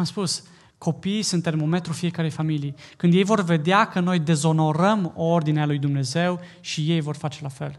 am 0.00 0.06
spus, 0.06 0.42
copiii 0.78 1.22
sunt 1.22 1.42
termometru 1.42 1.92
fiecarei 1.92 2.30
familii. 2.30 2.74
Când 2.96 3.14
ei 3.14 3.24
vor 3.24 3.42
vedea 3.42 3.84
că 3.88 4.00
noi 4.00 4.18
dezonorăm 4.18 5.12
ordinea 5.16 5.66
lui 5.66 5.78
Dumnezeu 5.78 6.40
și 6.60 6.90
ei 6.90 7.00
vor 7.00 7.16
face 7.16 7.42
la 7.42 7.48
fel. 7.48 7.78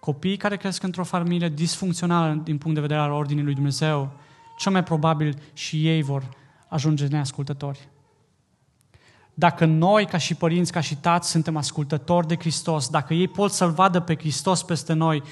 Copiii 0.00 0.36
care 0.36 0.56
cresc 0.56 0.82
într-o 0.82 1.04
familie 1.04 1.48
disfuncțională 1.48 2.40
din 2.44 2.58
punct 2.58 2.74
de 2.74 2.80
vedere 2.80 3.00
al 3.00 3.10
ordinii 3.10 3.44
lui 3.44 3.54
Dumnezeu, 3.54 4.12
cel 4.58 4.72
mai 4.72 4.82
probabil 4.82 5.38
și 5.52 5.88
ei 5.88 6.02
vor 6.02 6.28
ajunge 6.68 7.06
neascultători. 7.06 7.88
Dacă 9.34 9.64
noi, 9.64 10.06
ca 10.06 10.18
și 10.18 10.34
părinți, 10.34 10.72
ca 10.72 10.80
și 10.80 10.96
tați, 10.96 11.30
suntem 11.30 11.56
ascultători 11.56 12.26
de 12.26 12.36
Hristos, 12.36 12.88
dacă 12.88 13.14
ei 13.14 13.28
pot 13.28 13.52
să-L 13.52 13.70
vadă 13.70 14.00
pe 14.00 14.16
Hristos 14.16 14.62
peste 14.62 14.92
noi, 14.92 15.22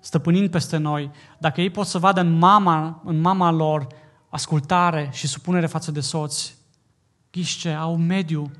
stăpânind 0.00 0.50
peste 0.50 0.76
noi, 0.76 1.10
dacă 1.38 1.60
ei 1.60 1.70
pot 1.70 1.86
să 1.86 1.98
vadă 1.98 2.20
în 2.20 2.38
mama, 2.38 3.02
în 3.04 3.20
mama 3.20 3.50
lor 3.50 3.86
ascultare 4.28 5.08
și 5.12 5.26
supunere 5.26 5.66
față 5.66 5.90
de 5.90 6.00
soți, 6.00 6.56
ghiște, 7.30 7.72
au 7.72 7.92
un 7.94 8.06
mediu, 8.06 8.50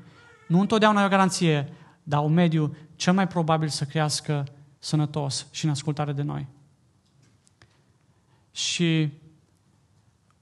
nu 0.47 0.59
întotdeauna 0.59 1.01
e 1.01 1.05
o 1.05 1.09
garanție, 1.09 1.73
dar 2.03 2.23
un 2.23 2.33
mediu 2.33 2.75
cel 2.95 3.13
mai 3.13 3.27
probabil 3.27 3.67
să 3.67 3.85
crească 3.85 4.43
sănătos 4.79 5.47
și 5.51 5.65
în 5.65 5.71
ascultare 5.71 6.11
de 6.11 6.21
noi. 6.21 6.47
Și 8.51 9.11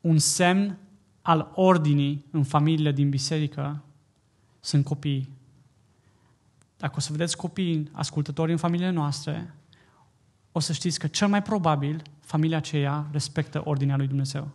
un 0.01 0.17
semn 0.17 0.77
al 1.21 1.51
ordinii 1.55 2.25
în 2.31 2.43
familiile 2.43 2.91
din 2.91 3.09
biserică 3.09 3.83
sunt 4.61 4.85
copiii. 4.85 5.29
Dacă 6.77 6.93
o 6.97 6.99
să 6.99 7.11
vedeți 7.11 7.37
copii 7.37 7.89
ascultători 7.91 8.51
în 8.51 8.57
familiile 8.57 8.91
noastre, 8.91 9.55
o 10.51 10.59
să 10.59 10.73
știți 10.73 10.99
că 10.99 11.07
cel 11.07 11.27
mai 11.27 11.41
probabil 11.41 12.01
familia 12.19 12.57
aceea 12.57 13.07
respectă 13.11 13.61
ordinea 13.65 13.97
lui 13.97 14.07
Dumnezeu. 14.07 14.51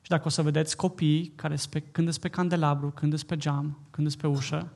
Și 0.00 0.10
dacă 0.10 0.26
o 0.26 0.30
să 0.30 0.42
vedeți 0.42 0.76
copii 0.76 1.32
care 1.34 1.56
spe, 1.56 1.80
când 1.80 2.16
pe 2.16 2.28
candelabru, 2.28 2.90
când 2.90 3.22
pe 3.22 3.36
geam, 3.36 3.78
când 3.90 4.14
pe 4.14 4.26
ușă, 4.26 4.72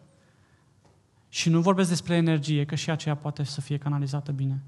și 1.29 1.49
nu 1.49 1.61
vorbesc 1.61 1.89
despre 1.89 2.15
energie, 2.15 2.65
că 2.65 2.75
și 2.75 2.91
aceea 2.91 3.17
poate 3.17 3.45
să 3.45 3.61
fie 3.61 3.77
canalizată 3.79 4.33
bine. 4.33 4.63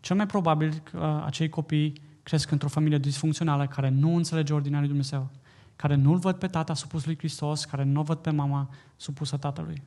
Cel 0.00 0.16
mai 0.16 0.26
probabil 0.26 0.80
că 0.82 1.22
acei 1.24 1.48
copii 1.48 1.92
cresc 2.22 2.50
într-o 2.50 2.68
familie 2.68 2.98
disfuncțională 2.98 3.66
care 3.66 3.88
nu 3.88 4.16
înțelege 4.16 4.52
ordinea 4.52 4.78
lui 4.78 4.88
Dumnezeu, 4.88 5.30
care 5.76 5.94
nu-L 5.94 6.16
văd 6.16 6.36
pe 6.36 6.46
tata 6.46 6.74
supus 6.74 7.04
lui 7.04 7.18
Hristos, 7.18 7.64
care 7.64 7.84
nu 7.84 8.02
văd 8.02 8.18
pe 8.18 8.30
mama 8.30 8.70
supusă 8.96 9.36
tatălui. 9.36 9.82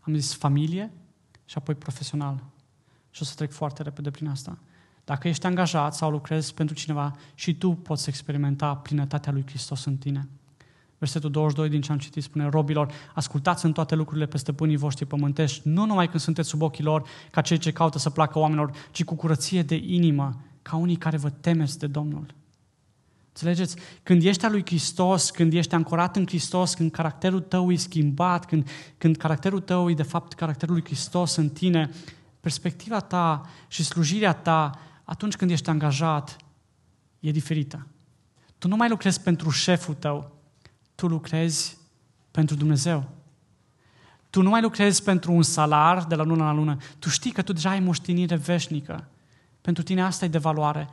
Am 0.00 0.14
zis 0.14 0.34
familie 0.34 0.92
și 1.44 1.58
apoi 1.58 1.74
profesional. 1.74 2.44
Și 3.10 3.22
o 3.22 3.24
să 3.24 3.34
trec 3.36 3.52
foarte 3.52 3.82
repede 3.82 4.10
prin 4.10 4.28
asta. 4.28 4.58
Dacă 5.04 5.28
ești 5.28 5.46
angajat 5.46 5.94
sau 5.94 6.10
lucrezi 6.10 6.54
pentru 6.54 6.74
cineva 6.74 7.16
și 7.34 7.54
tu 7.54 7.70
poți 7.70 8.08
experimenta 8.08 8.74
plinătatea 8.74 9.32
lui 9.32 9.44
Hristos 9.46 9.84
în 9.84 9.96
tine. 9.96 10.28
Versetul 10.98 11.30
22 11.30 11.68
din 11.68 11.80
ce 11.80 11.92
am 11.92 11.98
citit 11.98 12.22
spune, 12.22 12.48
robilor, 12.48 12.92
ascultați 13.14 13.64
în 13.64 13.72
toate 13.72 13.94
lucrurile 13.94 14.26
pe 14.26 14.38
stăpânii 14.38 14.76
voștri 14.76 15.06
pământești, 15.06 15.68
nu 15.68 15.86
numai 15.86 16.08
când 16.08 16.22
sunteți 16.22 16.48
sub 16.48 16.62
ochii 16.62 16.84
lor, 16.84 17.08
ca 17.30 17.40
cei 17.40 17.58
ce 17.58 17.72
caută 17.72 17.98
să 17.98 18.10
placă 18.10 18.38
oamenilor, 18.38 18.70
ci 18.90 19.04
cu 19.04 19.14
curăție 19.14 19.62
de 19.62 19.74
inimă, 19.74 20.40
ca 20.62 20.76
unii 20.76 20.96
care 20.96 21.16
vă 21.16 21.30
temeți 21.30 21.78
de 21.78 21.86
Domnul. 21.86 22.26
Înțelegeți? 23.32 23.76
Când 24.02 24.24
ești 24.24 24.44
al 24.44 24.50
lui 24.50 24.62
Hristos, 24.66 25.30
când 25.30 25.52
ești 25.52 25.74
ancorat 25.74 26.16
în 26.16 26.26
Hristos, 26.26 26.74
când 26.74 26.90
caracterul 26.90 27.40
tău 27.40 27.72
e 27.72 27.76
schimbat, 27.76 28.44
când, 28.44 28.68
când 28.98 29.16
caracterul 29.16 29.60
tău 29.60 29.90
e 29.90 29.94
de 29.94 30.02
fapt 30.02 30.32
caracterul 30.32 30.74
lui 30.74 30.84
Hristos 30.84 31.36
în 31.36 31.48
tine, 31.48 31.90
perspectiva 32.40 33.00
ta 33.00 33.40
și 33.68 33.84
slujirea 33.84 34.32
ta 34.32 34.78
atunci 35.04 35.36
când 35.36 35.50
ești 35.50 35.68
angajat 35.68 36.36
e 37.20 37.30
diferită. 37.30 37.86
Tu 38.58 38.68
nu 38.68 38.76
mai 38.76 38.88
lucrezi 38.88 39.20
pentru 39.20 39.50
șeful 39.50 39.94
tău, 39.94 40.36
tu 40.94 41.06
lucrezi 41.06 41.78
pentru 42.30 42.56
Dumnezeu. 42.56 43.08
Tu 44.30 44.42
nu 44.42 44.48
mai 44.48 44.60
lucrezi 44.62 45.02
pentru 45.02 45.32
un 45.32 45.42
salar 45.42 46.04
de 46.04 46.14
la 46.14 46.22
lună 46.22 46.44
la 46.44 46.52
lună. 46.52 46.76
Tu 46.98 47.08
știi 47.08 47.30
că 47.30 47.42
tu 47.42 47.52
deja 47.52 47.70
ai 47.70 47.80
moștenire 47.80 48.36
veșnică. 48.36 49.08
Pentru 49.60 49.82
tine 49.82 50.02
asta 50.02 50.24
e 50.24 50.28
de 50.28 50.38
valoare. 50.38 50.88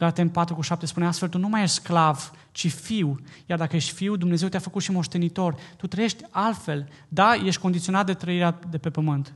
Galaten 0.00 0.28
4 0.28 0.54
cu 0.54 0.60
7 0.60 0.86
spune 0.86 1.06
astfel, 1.06 1.28
tu 1.28 1.38
nu 1.38 1.48
mai 1.48 1.62
ești 1.62 1.74
sclav, 1.74 2.30
ci 2.52 2.72
fiu. 2.72 3.20
Iar 3.46 3.58
dacă 3.58 3.76
ești 3.76 3.92
fiu, 3.92 4.16
Dumnezeu 4.16 4.48
te-a 4.48 4.60
făcut 4.60 4.82
și 4.82 4.90
moștenitor. 4.90 5.54
Tu 5.76 5.86
trăiești 5.86 6.24
altfel. 6.30 6.88
Da, 7.08 7.34
ești 7.34 7.60
condiționat 7.60 8.06
de 8.06 8.14
trăirea 8.14 8.58
de 8.70 8.78
pe 8.78 8.90
pământ. 8.90 9.34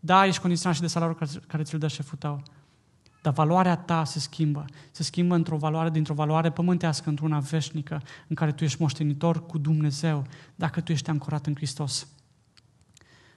Da, 0.00 0.26
ești 0.26 0.40
condiționat 0.40 0.76
și 0.76 0.82
de 0.82 0.88
salariul 0.88 1.18
care 1.46 1.62
ți-l 1.62 1.78
dă 1.78 1.88
șeful 1.88 2.18
tău. 2.18 2.42
Dar 3.22 3.32
valoarea 3.32 3.76
ta 3.76 4.04
se 4.04 4.18
schimbă. 4.18 4.64
Se 4.90 5.02
schimbă 5.02 5.34
într-o 5.34 5.56
valoare, 5.56 5.90
dintr-o 5.90 6.14
valoare 6.14 6.50
pământească, 6.50 7.08
într-una 7.08 7.38
veșnică, 7.38 8.02
în 8.28 8.34
care 8.34 8.52
tu 8.52 8.64
ești 8.64 8.80
moștenitor 8.80 9.46
cu 9.46 9.58
Dumnezeu, 9.58 10.26
dacă 10.54 10.80
tu 10.80 10.92
ești 10.92 11.10
ancorat 11.10 11.46
în 11.46 11.54
Hristos. 11.54 12.06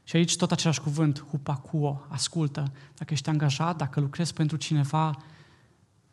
Și 0.03 0.15
aici 0.15 0.35
tot 0.35 0.51
același 0.51 0.81
cuvânt, 0.81 1.25
hupacuo, 1.29 2.05
ascultă. 2.09 2.71
Dacă 2.97 3.13
ești 3.13 3.29
angajat, 3.29 3.77
dacă 3.77 3.99
lucrezi 3.99 4.33
pentru 4.33 4.57
cineva, 4.57 5.17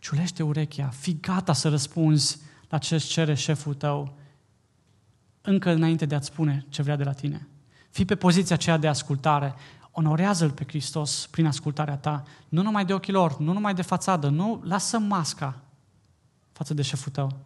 ciulește 0.00 0.42
urechea, 0.42 0.88
fii 0.88 1.18
gata 1.20 1.52
să 1.52 1.68
răspunzi 1.68 2.40
la 2.68 2.78
ce 2.78 2.94
îți 2.94 3.06
cere 3.06 3.34
șeful 3.34 3.74
tău, 3.74 4.16
încă 5.40 5.70
înainte 5.70 6.06
de 6.06 6.14
a-ți 6.14 6.26
spune 6.26 6.66
ce 6.68 6.82
vrea 6.82 6.96
de 6.96 7.04
la 7.04 7.12
tine. 7.12 7.48
Fii 7.90 8.04
pe 8.04 8.14
poziția 8.14 8.54
aceea 8.54 8.76
de 8.76 8.88
ascultare. 8.88 9.54
Onorează-L 9.90 10.50
pe 10.50 10.64
Hristos 10.66 11.26
prin 11.30 11.46
ascultarea 11.46 11.96
ta, 11.96 12.22
nu 12.48 12.62
numai 12.62 12.84
de 12.84 12.94
ochii 12.94 13.12
lor, 13.12 13.38
nu 13.38 13.52
numai 13.52 13.74
de 13.74 13.82
fațadă, 13.82 14.28
nu, 14.28 14.60
lasă 14.64 14.98
masca 14.98 15.62
față 16.52 16.74
de 16.74 16.82
șeful 16.82 17.12
tău. 17.12 17.36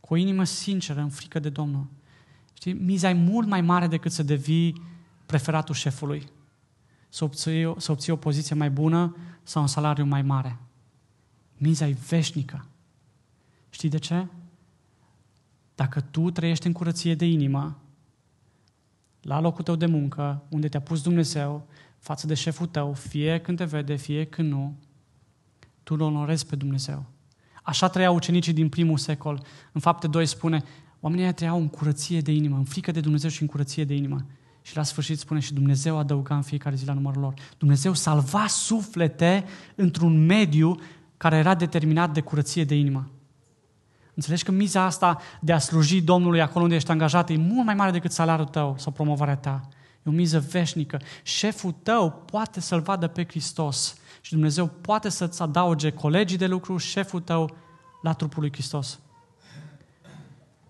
Cu 0.00 0.14
o 0.14 0.16
inimă 0.16 0.44
sinceră, 0.44 1.00
în 1.00 1.08
frică 1.08 1.38
de 1.38 1.48
Domnul. 1.48 1.86
Știi, 2.52 2.72
miza 2.72 3.08
e 3.08 3.12
mult 3.12 3.48
mai 3.48 3.60
mare 3.60 3.86
decât 3.86 4.12
să 4.12 4.22
devii 4.22 4.82
preferatul 5.26 5.74
șefului. 5.74 6.28
Să 7.08 7.24
obții, 7.24 7.74
să 7.76 7.92
obții 7.92 8.12
o 8.12 8.16
poziție 8.16 8.54
mai 8.54 8.70
bună 8.70 9.16
sau 9.42 9.62
un 9.62 9.68
salariu 9.68 10.04
mai 10.04 10.22
mare. 10.22 10.58
Miza 11.58 11.86
e 11.86 11.96
veșnică. 12.08 12.66
Știi 13.70 13.88
de 13.88 13.98
ce? 13.98 14.26
Dacă 15.74 16.00
tu 16.00 16.30
trăiești 16.30 16.66
în 16.66 16.72
curăție 16.72 17.14
de 17.14 17.26
inimă, 17.26 17.78
la 19.20 19.40
locul 19.40 19.64
tău 19.64 19.76
de 19.76 19.86
muncă, 19.86 20.42
unde 20.48 20.68
te-a 20.68 20.80
pus 20.80 21.02
Dumnezeu, 21.02 21.66
față 21.98 22.26
de 22.26 22.34
șeful 22.34 22.66
tău, 22.66 22.92
fie 22.92 23.40
când 23.40 23.58
te 23.58 23.64
vede, 23.64 23.94
fie 23.94 24.24
când 24.24 24.50
nu, 24.50 24.76
tu 25.82 25.94
îl 25.94 26.00
onorezi 26.00 26.46
pe 26.46 26.56
Dumnezeu. 26.56 27.04
Așa 27.62 27.88
trăiau 27.88 28.14
ucenicii 28.14 28.52
din 28.52 28.68
primul 28.68 28.98
secol. 28.98 29.42
În 29.72 29.80
fapte 29.80 30.06
2 30.06 30.26
spune, 30.26 30.62
oamenii 31.00 31.34
trăiau 31.34 31.58
în 31.58 31.68
curăție 31.68 32.20
de 32.20 32.32
inimă, 32.32 32.56
în 32.56 32.64
frică 32.64 32.90
de 32.90 33.00
Dumnezeu 33.00 33.30
și 33.30 33.42
în 33.42 33.48
curăție 33.48 33.84
de 33.84 33.94
inimă. 33.94 34.26
Și 34.62 34.76
la 34.76 34.82
sfârșit 34.82 35.18
spune 35.18 35.40
și 35.40 35.54
Dumnezeu 35.54 35.98
adăuga 35.98 36.36
în 36.36 36.42
fiecare 36.42 36.76
zi 36.76 36.86
la 36.86 36.92
numărul 36.92 37.20
lor. 37.20 37.34
Dumnezeu 37.58 37.94
salva 37.94 38.46
suflete 38.46 39.44
într-un 39.74 40.26
mediu 40.26 40.76
care 41.18 41.36
era 41.36 41.54
determinat 41.54 42.12
de 42.12 42.20
curăție 42.20 42.64
de 42.64 42.74
inimă. 42.74 43.10
Înțelegi 44.14 44.44
că 44.44 44.50
miza 44.50 44.82
asta 44.82 45.18
de 45.40 45.52
a 45.52 45.58
sluji 45.58 46.00
Domnului 46.00 46.40
acolo 46.40 46.62
unde 46.64 46.76
ești 46.76 46.90
angajat 46.90 47.30
e 47.30 47.36
mult 47.36 47.64
mai 47.64 47.74
mare 47.74 47.90
decât 47.90 48.12
salariul 48.12 48.48
tău 48.48 48.74
sau 48.78 48.92
promovarea 48.92 49.36
ta. 49.36 49.68
E 49.96 50.10
o 50.10 50.10
miză 50.10 50.40
veșnică. 50.40 51.00
Șeful 51.22 51.74
tău 51.82 52.10
poate 52.10 52.60
să-L 52.60 52.80
vadă 52.80 53.06
pe 53.06 53.24
Hristos 53.24 53.96
și 54.20 54.32
Dumnezeu 54.32 54.66
poate 54.66 55.08
să-ți 55.08 55.42
adauge 55.42 55.90
colegii 55.90 56.38
de 56.38 56.46
lucru, 56.46 56.76
șeful 56.76 57.20
tău, 57.20 57.56
la 58.02 58.12
trupul 58.12 58.40
lui 58.40 58.52
Hristos. 58.52 58.98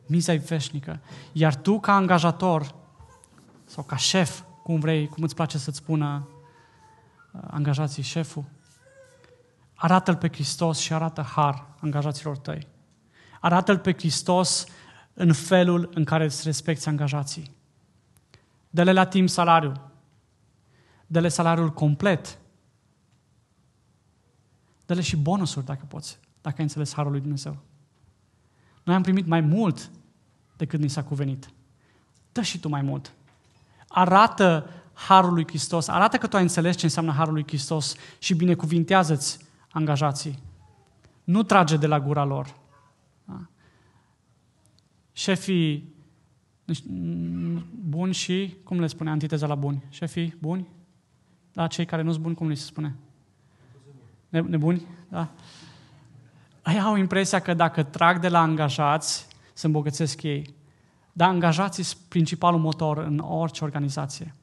Miza 0.07 0.33
e 0.33 0.37
veșnică. 0.37 1.01
Iar 1.33 1.55
tu, 1.55 1.81
ca 1.81 1.95
angajator 1.95 2.75
sau 3.65 3.85
ca 3.85 3.97
șef, 3.97 4.43
cum 4.63 4.81
vrei, 4.81 5.09
cum 5.09 5.23
îți 5.23 5.35
place 5.35 5.59
să-ți 5.59 5.77
spună 5.77 6.29
uh, 7.33 7.41
angajații 7.47 8.03
șeful, 8.03 8.45
arată-L 9.81 10.17
pe 10.17 10.29
Hristos 10.29 10.79
și 10.79 10.93
arată 10.93 11.23
har 11.23 11.67
angajaților 11.81 12.37
tăi. 12.37 12.67
Arată-L 13.41 13.79
pe 13.79 13.93
Hristos 13.93 14.67
în 15.15 15.33
felul 15.33 15.91
în 15.95 16.05
care 16.05 16.25
îți 16.25 16.45
respecti 16.45 16.89
angajații. 16.89 17.57
Dă-le 18.71 18.93
la 18.93 19.07
timp 19.07 19.29
salariul. 19.29 19.91
Dă-le 21.07 21.29
salariul 21.29 21.73
complet. 21.73 22.39
Dă-le 24.87 25.01
și 25.01 25.17
bonusuri, 25.17 25.65
dacă 25.65 25.85
poți, 25.89 26.19
dacă 26.41 26.57
ai 26.59 26.63
înțeles 26.63 26.95
harul 26.95 27.11
lui 27.11 27.21
Dumnezeu. 27.21 27.57
Noi 28.83 28.95
am 28.95 29.03
primit 29.03 29.27
mai 29.27 29.41
mult 29.41 29.91
decât 30.57 30.81
ni 30.81 30.89
s-a 30.89 31.05
cuvenit. 31.05 31.49
Dă 32.33 32.41
și 32.41 32.61
tu 32.61 32.69
mai 32.69 32.83
mult. 32.83 33.13
Arată 33.89 34.71
harul 34.93 35.33
lui 35.33 35.47
Hristos, 35.47 35.89
arată 35.89 36.17
că 36.17 36.27
tu 36.27 36.37
ai 36.37 36.43
înțeles 36.43 36.77
ce 36.77 36.85
înseamnă 36.85 37.13
harul 37.13 37.33
lui 37.33 37.45
Hristos 37.47 37.95
și 38.19 38.35
binecuvintează-ți 38.35 39.47
angajații. 39.71 40.39
Nu 41.25 41.43
trage 41.43 41.77
de 41.77 41.87
la 41.87 42.01
gura 42.01 42.25
lor. 42.25 42.55
Da? 43.25 43.47
Șefii 45.13 45.97
buni 47.89 48.13
și, 48.13 48.57
cum 48.65 48.81
le 48.81 48.87
spune 48.87 49.11
antiteza 49.11 49.47
la 49.47 49.55
buni? 49.55 49.85
Șefii 49.89 50.37
buni? 50.39 50.69
La 51.53 51.67
cei 51.67 51.85
care 51.85 52.03
nu 52.03 52.11
sunt 52.11 52.23
buni, 52.23 52.35
cum 52.35 52.49
le 52.49 52.55
se 52.55 52.65
spune? 52.65 52.97
Nebuni? 54.29 54.87
Da. 55.09 55.29
Ai 56.63 56.79
au 56.79 56.97
impresia 56.97 57.41
că 57.41 57.55
dacă 57.55 57.83
trag 57.83 58.19
de 58.19 58.29
la 58.29 58.41
angajați, 58.41 59.27
se 59.53 59.67
îmbogățesc 59.67 60.23
ei. 60.23 60.55
Dar 61.13 61.29
angajații 61.29 61.83
sunt 61.83 62.01
principalul 62.09 62.61
motor 62.61 62.99
în 62.99 63.19
orice 63.19 63.65
organizație. 63.65 64.35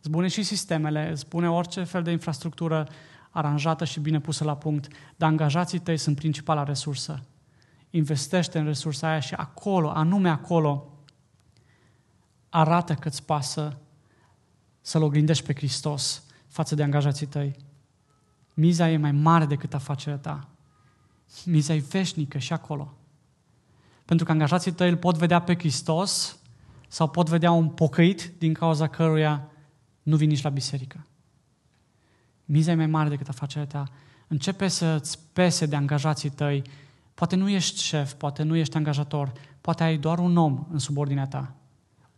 Îți 0.00 0.10
bune 0.10 0.28
și 0.28 0.42
sistemele, 0.42 1.10
îți 1.10 1.28
bune 1.28 1.50
orice 1.50 1.82
fel 1.82 2.02
de 2.02 2.10
infrastructură 2.10 2.88
aranjată 3.34 3.84
și 3.84 4.00
bine 4.00 4.20
pusă 4.20 4.44
la 4.44 4.56
punct, 4.56 4.88
dar 5.16 5.28
angajații 5.28 5.78
tăi 5.78 5.96
sunt 5.96 6.16
principala 6.16 6.62
resursă 6.62 7.22
investește 7.96 8.58
în 8.58 8.64
resursa 8.64 9.08
aia 9.08 9.20
și 9.20 9.34
acolo, 9.34 9.88
anume 9.88 10.28
acolo, 10.28 10.92
arată 12.48 12.94
că 12.94 13.08
îți 13.08 13.24
pasă 13.24 13.78
să-L 14.80 15.02
oglindești 15.02 15.44
pe 15.44 15.54
Hristos 15.54 16.22
față 16.48 16.74
de 16.74 16.82
angajații 16.82 17.26
tăi. 17.26 17.56
Miza 18.54 18.90
e 18.90 18.96
mai 18.96 19.12
mare 19.12 19.44
decât 19.44 19.74
afacerea 19.74 20.18
ta. 20.18 20.48
Miza 21.44 21.74
e 21.74 21.84
veșnică 21.88 22.38
și 22.38 22.52
acolo. 22.52 22.94
Pentru 24.04 24.26
că 24.26 24.32
angajații 24.32 24.72
tăi 24.72 24.90
îl 24.90 24.96
pot 24.96 25.16
vedea 25.16 25.40
pe 25.40 25.54
Hristos 25.54 26.38
sau 26.88 27.08
pot 27.08 27.28
vedea 27.28 27.50
un 27.50 27.68
pocăit 27.68 28.32
din 28.38 28.52
cauza 28.52 28.88
căruia 28.88 29.48
nu 30.02 30.16
vii 30.16 30.26
nici 30.26 30.42
la 30.42 30.50
biserică. 30.50 31.06
Miza 32.44 32.70
e 32.70 32.74
mai 32.74 32.86
mare 32.86 33.08
decât 33.08 33.28
afacerea 33.28 33.66
ta. 33.66 33.84
Începe 34.26 34.68
să-ți 34.68 35.18
pese 35.32 35.66
de 35.66 35.76
angajații 35.76 36.30
tăi. 36.30 36.62
Poate 37.14 37.36
nu 37.36 37.48
ești 37.48 37.82
șef, 37.82 38.12
poate 38.12 38.42
nu 38.42 38.56
ești 38.56 38.76
angajator, 38.76 39.32
poate 39.60 39.82
ai 39.82 39.96
doar 39.96 40.18
un 40.18 40.36
om 40.36 40.66
în 40.70 40.78
subordinea 40.78 41.26
ta. 41.26 41.54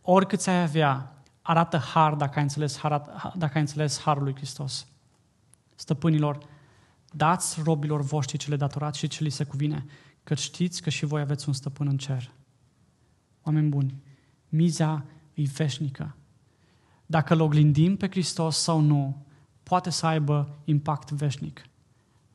Oricât 0.01 0.39
ți-ai 0.39 0.61
avea, 0.61 1.21
arată 1.41 1.77
har 1.77 2.13
dacă 2.13 2.33
ai 2.35 2.41
înțeles, 2.41 2.77
har, 2.77 3.01
dacă 3.35 3.51
ai 3.53 3.61
înțeles 3.61 3.99
harul 3.99 4.23
lui 4.23 4.35
Hristos. 4.35 4.87
Stăpânilor, 5.75 6.37
dați 7.11 7.61
robilor 7.63 8.01
voștri 8.01 8.37
ce 8.37 8.49
le 8.49 8.55
datorați 8.55 8.97
și 8.97 9.07
ce 9.07 9.23
li 9.23 9.29
se 9.29 9.43
cuvine, 9.43 9.85
că 10.23 10.35
știți 10.35 10.81
că 10.81 10.89
și 10.89 11.05
voi 11.05 11.21
aveți 11.21 11.47
un 11.47 11.53
stăpân 11.53 11.87
în 11.87 11.97
cer. 11.97 12.31
Oameni 13.43 13.69
buni, 13.69 14.01
miza 14.49 15.05
e 15.33 15.43
veșnică. 15.43 16.15
Dacă 17.05 17.33
îl 17.33 17.41
oglindim 17.41 17.97
pe 17.97 18.07
Hristos 18.09 18.57
sau 18.57 18.79
nu, 18.79 19.25
poate 19.67 19.89
să 19.89 20.05
aibă 20.05 20.49
impact 20.63 21.11
veșnic. 21.11 21.61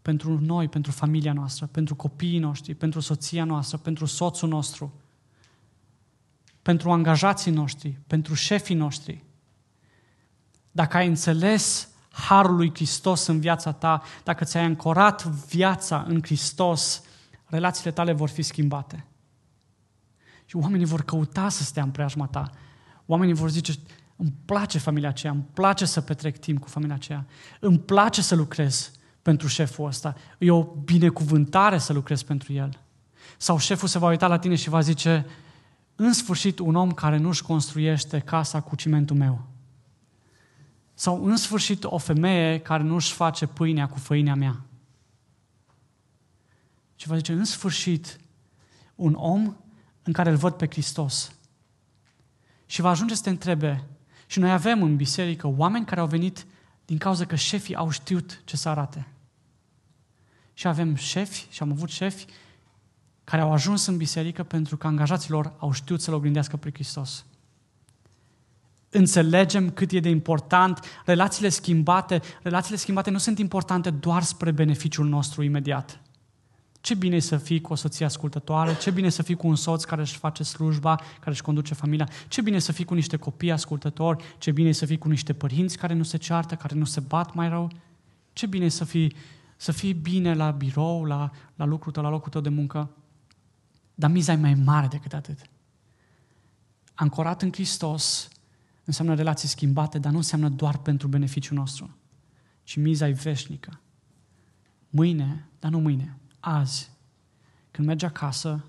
Pentru 0.03 0.39
noi, 0.41 0.69
pentru 0.69 0.93
familia 0.93 1.33
noastră, 1.33 1.67
pentru 1.67 1.95
copiii 1.95 2.39
noștri, 2.39 2.75
pentru 2.75 3.01
soția 3.01 3.45
noastră, 3.45 3.77
pentru 3.77 4.05
soțul 4.05 4.49
nostru, 4.49 4.93
pentru 6.63 6.91
angajații 6.91 7.51
noștri, 7.51 7.99
pentru 8.07 8.35
șefii 8.35 8.75
noștri. 8.75 9.25
Dacă 10.71 10.97
ai 10.97 11.07
înțeles 11.07 11.89
harul 12.09 12.57
lui 12.57 12.71
Hristos 12.75 13.27
în 13.27 13.41
viața 13.41 13.73
ta, 13.73 14.03
dacă 14.25 14.45
ți-ai 14.45 14.65
ancorat 14.65 15.25
viața 15.25 16.05
în 16.09 16.23
Hristos, 16.23 17.03
relațiile 17.47 17.91
tale 17.91 18.13
vor 18.13 18.29
fi 18.29 18.43
schimbate. 18.43 19.07
Și 20.45 20.57
oamenii 20.57 20.87
vor 20.87 21.03
căuta 21.03 21.49
să 21.49 21.63
stea 21.63 21.83
în 21.83 21.91
preajma 21.91 22.27
ta. 22.27 22.51
Oamenii 23.07 23.35
vor 23.35 23.51
zice, 23.51 23.73
îmi 24.23 24.35
place 24.45 24.79
familia 24.79 25.09
aceea, 25.09 25.33
îmi 25.33 25.47
place 25.53 25.85
să 25.85 26.01
petrec 26.01 26.39
timp 26.39 26.61
cu 26.61 26.69
familia 26.69 26.95
aceea, 26.95 27.27
îmi 27.61 27.79
place 27.79 28.23
să 28.23 28.35
lucrez 28.35 28.93
pentru 29.23 29.47
șeful 29.47 29.87
ăsta, 29.87 30.15
e 30.39 30.51
o 30.51 30.63
binecuvântare 30.63 31.79
să 31.79 31.93
lucrez 31.93 32.23
pentru 32.23 32.53
el. 32.53 32.81
Sau 33.37 33.59
șeful 33.59 33.89
se 33.89 33.99
va 33.99 34.09
uita 34.09 34.27
la 34.27 34.39
tine 34.39 34.55
și 34.55 34.69
va 34.69 34.81
zice, 34.81 35.27
în 35.97 36.13
sfârșit 36.13 36.59
un 36.59 36.75
om 36.75 36.93
care 36.93 37.17
nu-și 37.17 37.43
construiește 37.43 38.19
casa 38.19 38.61
cu 38.61 38.77
cimentul 38.77 39.17
meu. 39.17 39.47
Sau 40.95 41.25
în 41.25 41.37
sfârșit 41.37 41.85
o 41.85 41.99
femeie 41.99 42.59
care 42.59 42.83
nu-și 42.83 43.13
face 43.13 43.47
pâinea 43.47 43.89
cu 43.89 43.99
făinea 43.99 44.35
mea. 44.35 44.61
Și 46.97 47.09
va 47.09 47.17
zice, 47.17 47.33
în 47.33 47.45
sfârșit, 47.45 48.21
un 48.95 49.15
om 49.15 49.57
în 50.03 50.13
care 50.13 50.31
îl 50.31 50.37
văd 50.37 50.53
pe 50.53 50.67
Hristos. 50.67 51.35
Și 52.67 52.81
va 52.81 52.91
ajunge 52.91 53.15
să 53.15 53.23
te 53.23 53.31
întrebe, 53.31 53.85
și 54.33 54.39
noi 54.39 54.53
avem 54.53 54.83
în 54.83 54.97
biserică 54.97 55.47
oameni 55.57 55.85
care 55.85 56.01
au 56.01 56.07
venit 56.07 56.47
din 56.85 56.99
cauza 56.99 57.25
că 57.25 57.35
șefii 57.35 57.75
au 57.75 57.91
știut 57.91 58.41
ce 58.45 58.57
să 58.57 58.69
arate. 58.69 59.07
Și 60.55 60.67
avem 60.67 60.95
șefi, 60.95 61.47
și 61.51 61.63
am 61.63 61.71
avut 61.71 61.89
șefi, 61.89 62.27
care 63.25 63.43
au 63.43 63.53
ajuns 63.53 63.87
în 63.87 63.97
biserică 63.97 64.43
pentru 64.43 64.77
că 64.77 64.87
angajaților 64.87 65.53
au 65.59 65.73
știut 65.73 66.01
să-L 66.01 66.15
oglindească 66.15 66.57
pe 66.57 66.71
Hristos. 66.73 67.25
Înțelegem 68.91 69.71
cât 69.71 69.91
e 69.91 70.01
de 70.01 70.09
important 70.09 70.81
relațiile 71.05 71.49
schimbate. 71.49 72.21
Relațiile 72.43 72.77
schimbate 72.77 73.11
nu 73.11 73.19
sunt 73.19 73.39
importante 73.39 73.91
doar 73.91 74.23
spre 74.23 74.51
beneficiul 74.51 75.09
nostru 75.09 75.43
imediat. 75.43 76.01
Ce 76.83 76.95
bine 76.95 77.17
e 77.17 77.21
să 77.21 77.37
fii 77.37 77.61
cu 77.61 77.73
o 77.73 77.75
soție 77.75 78.05
ascultătoare, 78.05 78.77
ce 78.77 78.91
bine 78.91 79.07
e 79.07 79.11
să 79.11 79.23
fii 79.23 79.35
cu 79.35 79.47
un 79.47 79.55
soț 79.55 79.85
care 79.85 80.01
își 80.01 80.17
face 80.19 80.43
slujba, 80.43 80.95
care 80.95 81.31
își 81.31 81.43
conduce 81.43 81.75
familia, 81.75 82.09
ce 82.29 82.41
bine 82.43 82.57
e 82.57 82.59
să 82.59 82.73
fii 82.73 82.85
cu 82.85 82.95
niște 82.95 83.17
copii 83.17 83.53
ascultători, 83.53 84.25
ce 84.39 84.51
bine 84.51 84.69
e 84.69 84.73
să 84.73 84.87
fii 84.87 84.99
cu 84.99 85.09
niște 85.09 85.33
părinți 85.33 85.79
care 85.79 85.95
nu 85.95 86.03
se 86.03 86.17
ceartă, 86.17 86.55
care 86.55 86.75
nu 86.75 86.85
se 86.85 87.01
bat 87.01 87.35
mai 87.35 87.49
rău, 87.49 87.71
ce 88.33 88.47
bine 88.47 88.65
e 88.65 88.69
să 88.69 88.85
fii, 88.85 89.15
să 89.57 89.73
fii 89.73 89.93
bine 89.93 90.35
la 90.35 90.51
birou, 90.51 91.05
la, 91.05 91.31
la 91.55 91.65
lucrul 91.65 91.93
tău, 91.93 92.03
la 92.03 92.09
locul 92.09 92.31
tău 92.31 92.41
de 92.41 92.49
muncă. 92.49 92.91
Dar 93.95 94.11
miza 94.11 94.33
e 94.33 94.37
mai 94.37 94.55
mare 94.55 94.87
decât 94.87 95.13
atât. 95.13 95.39
Ancorat 96.95 97.43
în 97.43 97.53
Hristos 97.53 98.29
înseamnă 98.85 99.15
relații 99.15 99.49
schimbate, 99.49 99.99
dar 99.99 100.11
nu 100.11 100.17
înseamnă 100.17 100.49
doar 100.49 100.79
pentru 100.79 101.09
beneficiul 101.09 101.57
nostru, 101.57 101.97
ci 102.63 102.77
miza 102.77 103.09
e 103.09 103.13
veșnică. 103.13 103.81
Mâine, 104.91 105.49
dar 105.59 105.71
nu 105.71 105.79
mâine, 105.79 106.17
azi, 106.45 106.91
când 107.71 107.87
mergi 107.87 108.05
acasă, 108.05 108.65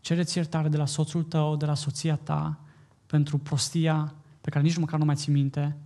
cereți 0.00 0.36
iertare 0.36 0.68
de 0.68 0.76
la 0.76 0.86
soțul 0.86 1.22
tău, 1.22 1.56
de 1.56 1.66
la 1.66 1.74
soția 1.74 2.16
ta, 2.16 2.60
pentru 3.06 3.38
prostia 3.38 4.14
pe 4.40 4.50
care 4.50 4.64
nici 4.64 4.76
măcar 4.76 4.98
nu 4.98 5.04
mai 5.04 5.14
ții 5.14 5.32
minte, 5.32 5.76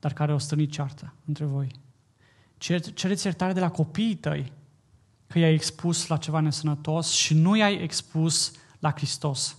dar 0.00 0.12
care 0.12 0.32
o 0.32 0.38
stănit 0.38 0.70
ceartă 0.70 1.12
între 1.24 1.44
voi. 1.44 1.68
Cereți 2.94 3.26
iertare 3.26 3.52
de 3.52 3.60
la 3.60 3.70
copiii 3.70 4.14
tăi, 4.14 4.52
că 5.26 5.38
i-ai 5.38 5.54
expus 5.54 6.06
la 6.06 6.16
ceva 6.16 6.40
nesănătos 6.40 7.10
și 7.10 7.34
nu 7.34 7.56
i-ai 7.56 7.82
expus 7.82 8.52
la 8.78 8.90
Hristos. 8.90 9.56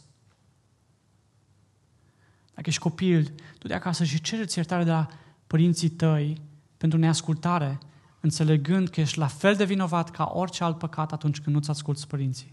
Dacă 2.53 2.69
ești 2.69 2.81
copil, 2.81 3.33
du 3.59 3.67
de 3.67 3.73
acasă 3.73 4.03
și 4.03 4.21
cereți 4.21 4.57
iertare 4.57 4.83
de 4.83 4.89
la 4.89 5.07
părinții 5.47 5.89
tăi 5.89 6.41
pentru 6.77 6.99
neascultare, 6.99 7.79
înțelegând 8.25 8.89
că 8.89 9.01
ești 9.01 9.17
la 9.17 9.27
fel 9.27 9.55
de 9.55 9.65
vinovat 9.65 10.11
ca 10.11 10.31
orice 10.33 10.63
alt 10.63 10.77
păcat 10.77 11.11
atunci 11.11 11.41
când 11.41 11.55
nu-ți 11.55 11.69
asculți 11.69 12.07
părinții. 12.07 12.49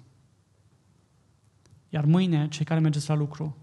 Iar 1.89 2.05
mâine, 2.05 2.49
cei 2.49 2.65
care 2.65 2.81
mergeți 2.81 3.09
la 3.09 3.15
lucru, 3.15 3.57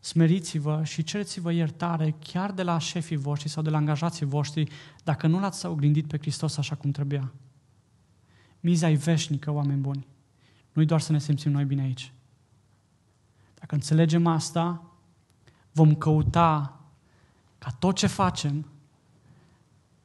smeriți-vă 0.00 0.84
și 0.84 1.02
cereți-vă 1.02 1.52
iertare 1.52 2.14
chiar 2.18 2.52
de 2.52 2.62
la 2.62 2.78
șefii 2.78 3.16
voștri 3.16 3.48
sau 3.48 3.62
de 3.62 3.70
la 3.70 3.76
angajații 3.76 4.26
voștri 4.26 4.70
dacă 5.04 5.26
nu 5.26 5.40
l-ați 5.40 5.66
oglindit 5.66 6.06
pe 6.06 6.18
Hristos 6.18 6.56
așa 6.56 6.74
cum 6.74 6.90
trebuia. 6.90 7.32
Miza 8.60 8.90
e 8.90 8.94
veșnică, 8.94 9.50
oameni 9.50 9.80
buni. 9.80 10.06
Nu-i 10.72 10.86
doar 10.86 11.00
să 11.00 11.12
ne 11.12 11.18
simțim 11.18 11.52
noi 11.52 11.64
bine 11.64 11.82
aici. 11.82 12.12
Dacă 13.54 13.74
înțelegem 13.74 14.26
asta, 14.26 14.92
vom 15.72 15.94
căuta 15.94 16.80
ca 17.58 17.70
tot 17.78 17.96
ce 17.96 18.06
facem 18.06 18.66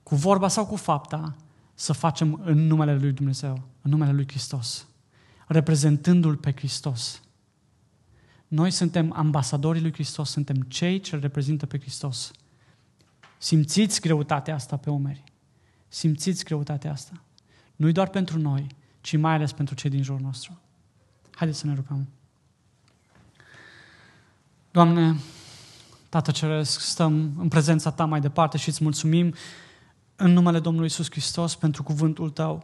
cu 0.04 0.16
vorba 0.16 0.48
sau 0.48 0.66
cu 0.66 0.76
fapta, 0.76 1.36
să 1.74 1.94
facem 1.94 2.42
în 2.44 2.68
numele 2.68 2.96
Lui 2.96 3.12
Dumnezeu, 3.12 3.62
în 3.82 3.92
numele 3.92 4.12
Lui 4.12 4.28
Hristos, 4.28 4.88
reprezentându-L 5.48 6.36
pe 6.36 6.52
Hristos. 6.52 7.22
Noi 8.48 8.72
suntem 8.72 9.14
ambasadorii 9.16 9.82
Lui 9.82 9.94
Hristos, 9.94 10.30
suntem 10.30 10.56
cei 10.56 11.00
ce 11.00 11.18
reprezintă 11.18 11.66
pe 11.66 11.80
Hristos. 11.80 12.32
Simțiți 13.38 14.02
greutatea 14.02 14.56
asta 14.56 14.78
pe 14.78 14.90
umeri. 14.90 15.24
Simțiți 15.88 16.44
greutatea 16.44 16.92
asta. 16.92 17.22
Nu 17.76 17.92
doar 17.92 18.10
pentru 18.10 18.40
noi, 18.40 18.68
ci 19.02 19.18
mai 19.18 19.34
ales 19.34 19.52
pentru 19.52 19.76
cei 19.76 19.90
din 19.90 20.04
jurul 20.04 20.22
nostru. 20.22 20.60
Haideți 21.36 21.60
să 21.60 21.68
ne 21.68 21.74
rugăm. 21.74 22.08
Doamne, 24.72 25.16
Tată 26.10 26.32
Ceresc, 26.32 26.80
stăm 26.80 27.34
în 27.38 27.48
prezența 27.48 27.92
Ta 27.92 28.06
mai 28.06 28.22
departe 28.22 28.58
și 28.58 28.70
îți 28.70 28.84
mulțumim 28.84 29.34
în 30.24 30.34
numele 30.34 30.60
Domnului 30.60 30.88
Isus 30.88 31.10
Hristos 31.10 31.56
pentru 31.56 31.84
cuvântul 31.84 32.30
Tău. 32.30 32.64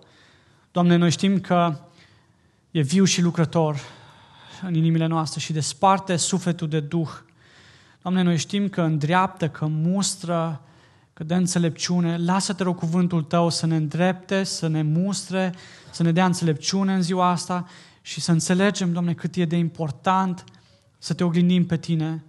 Doamne, 0.72 0.96
noi 0.96 1.12
știm 1.12 1.40
că 1.40 1.80
e 2.72 2.82
viu 2.82 3.04
și 3.04 3.22
lucrător 3.22 3.80
în 4.62 4.74
inimile 4.74 5.06
noastre 5.06 5.40
și 5.40 5.54
desparte 5.54 6.16
sufletul 6.16 6.68
de 6.68 6.80
Duh. 6.80 7.10
Doamne, 8.02 8.22
noi 8.22 8.38
știm 8.38 8.70
că 8.70 8.82
îndreaptă, 8.82 9.50
că 9.50 9.66
mustră, 9.66 10.62
că 11.14 11.24
dă 11.24 11.34
înțelepciune. 11.34 12.18
Lasă-te 12.18 12.64
rog 12.64 12.78
cuvântul 12.78 13.24
Tău 13.24 13.50
să 13.50 13.66
ne 13.66 13.76
îndrepte, 13.76 14.44
să 14.44 14.68
ne 14.68 14.82
mustre, 14.82 15.54
să 15.92 16.04
ne 16.04 16.12
dea 16.12 16.26
înțelepciune 16.26 16.94
în 16.94 17.02
ziua 17.02 17.30
asta 17.30 17.66
și 18.02 18.22
să 18.22 18.32
înțelegem, 18.32 18.92
Doamne, 18.92 19.14
cât 19.14 19.36
e 19.36 19.46
de 19.46 19.58
important 19.58 20.44
să 20.98 21.14
te 21.14 21.24
oglindim 21.24 21.66
pe 21.66 21.78
Tine, 21.78 22.24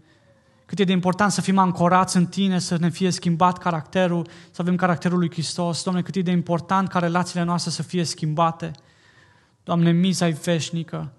cât 0.70 0.78
e 0.78 0.84
de 0.84 0.92
important 0.92 1.32
să 1.32 1.40
fim 1.40 1.58
ancorați 1.58 2.16
în 2.16 2.26
Tine, 2.26 2.58
să 2.58 2.76
ne 2.78 2.90
fie 2.90 3.10
schimbat 3.10 3.58
caracterul, 3.58 4.26
să 4.50 4.62
avem 4.62 4.76
caracterul 4.76 5.18
lui 5.18 5.30
Hristos. 5.30 5.82
Doamne, 5.82 6.02
cât 6.02 6.14
e 6.14 6.22
de 6.22 6.30
important 6.30 6.88
ca 6.88 6.98
relațiile 6.98 7.44
noastre 7.44 7.70
să 7.70 7.82
fie 7.82 8.04
schimbate. 8.04 8.70
Doamne, 9.64 9.90
miza 9.90 10.28
e 10.28 10.38
veșnică. 10.42 11.12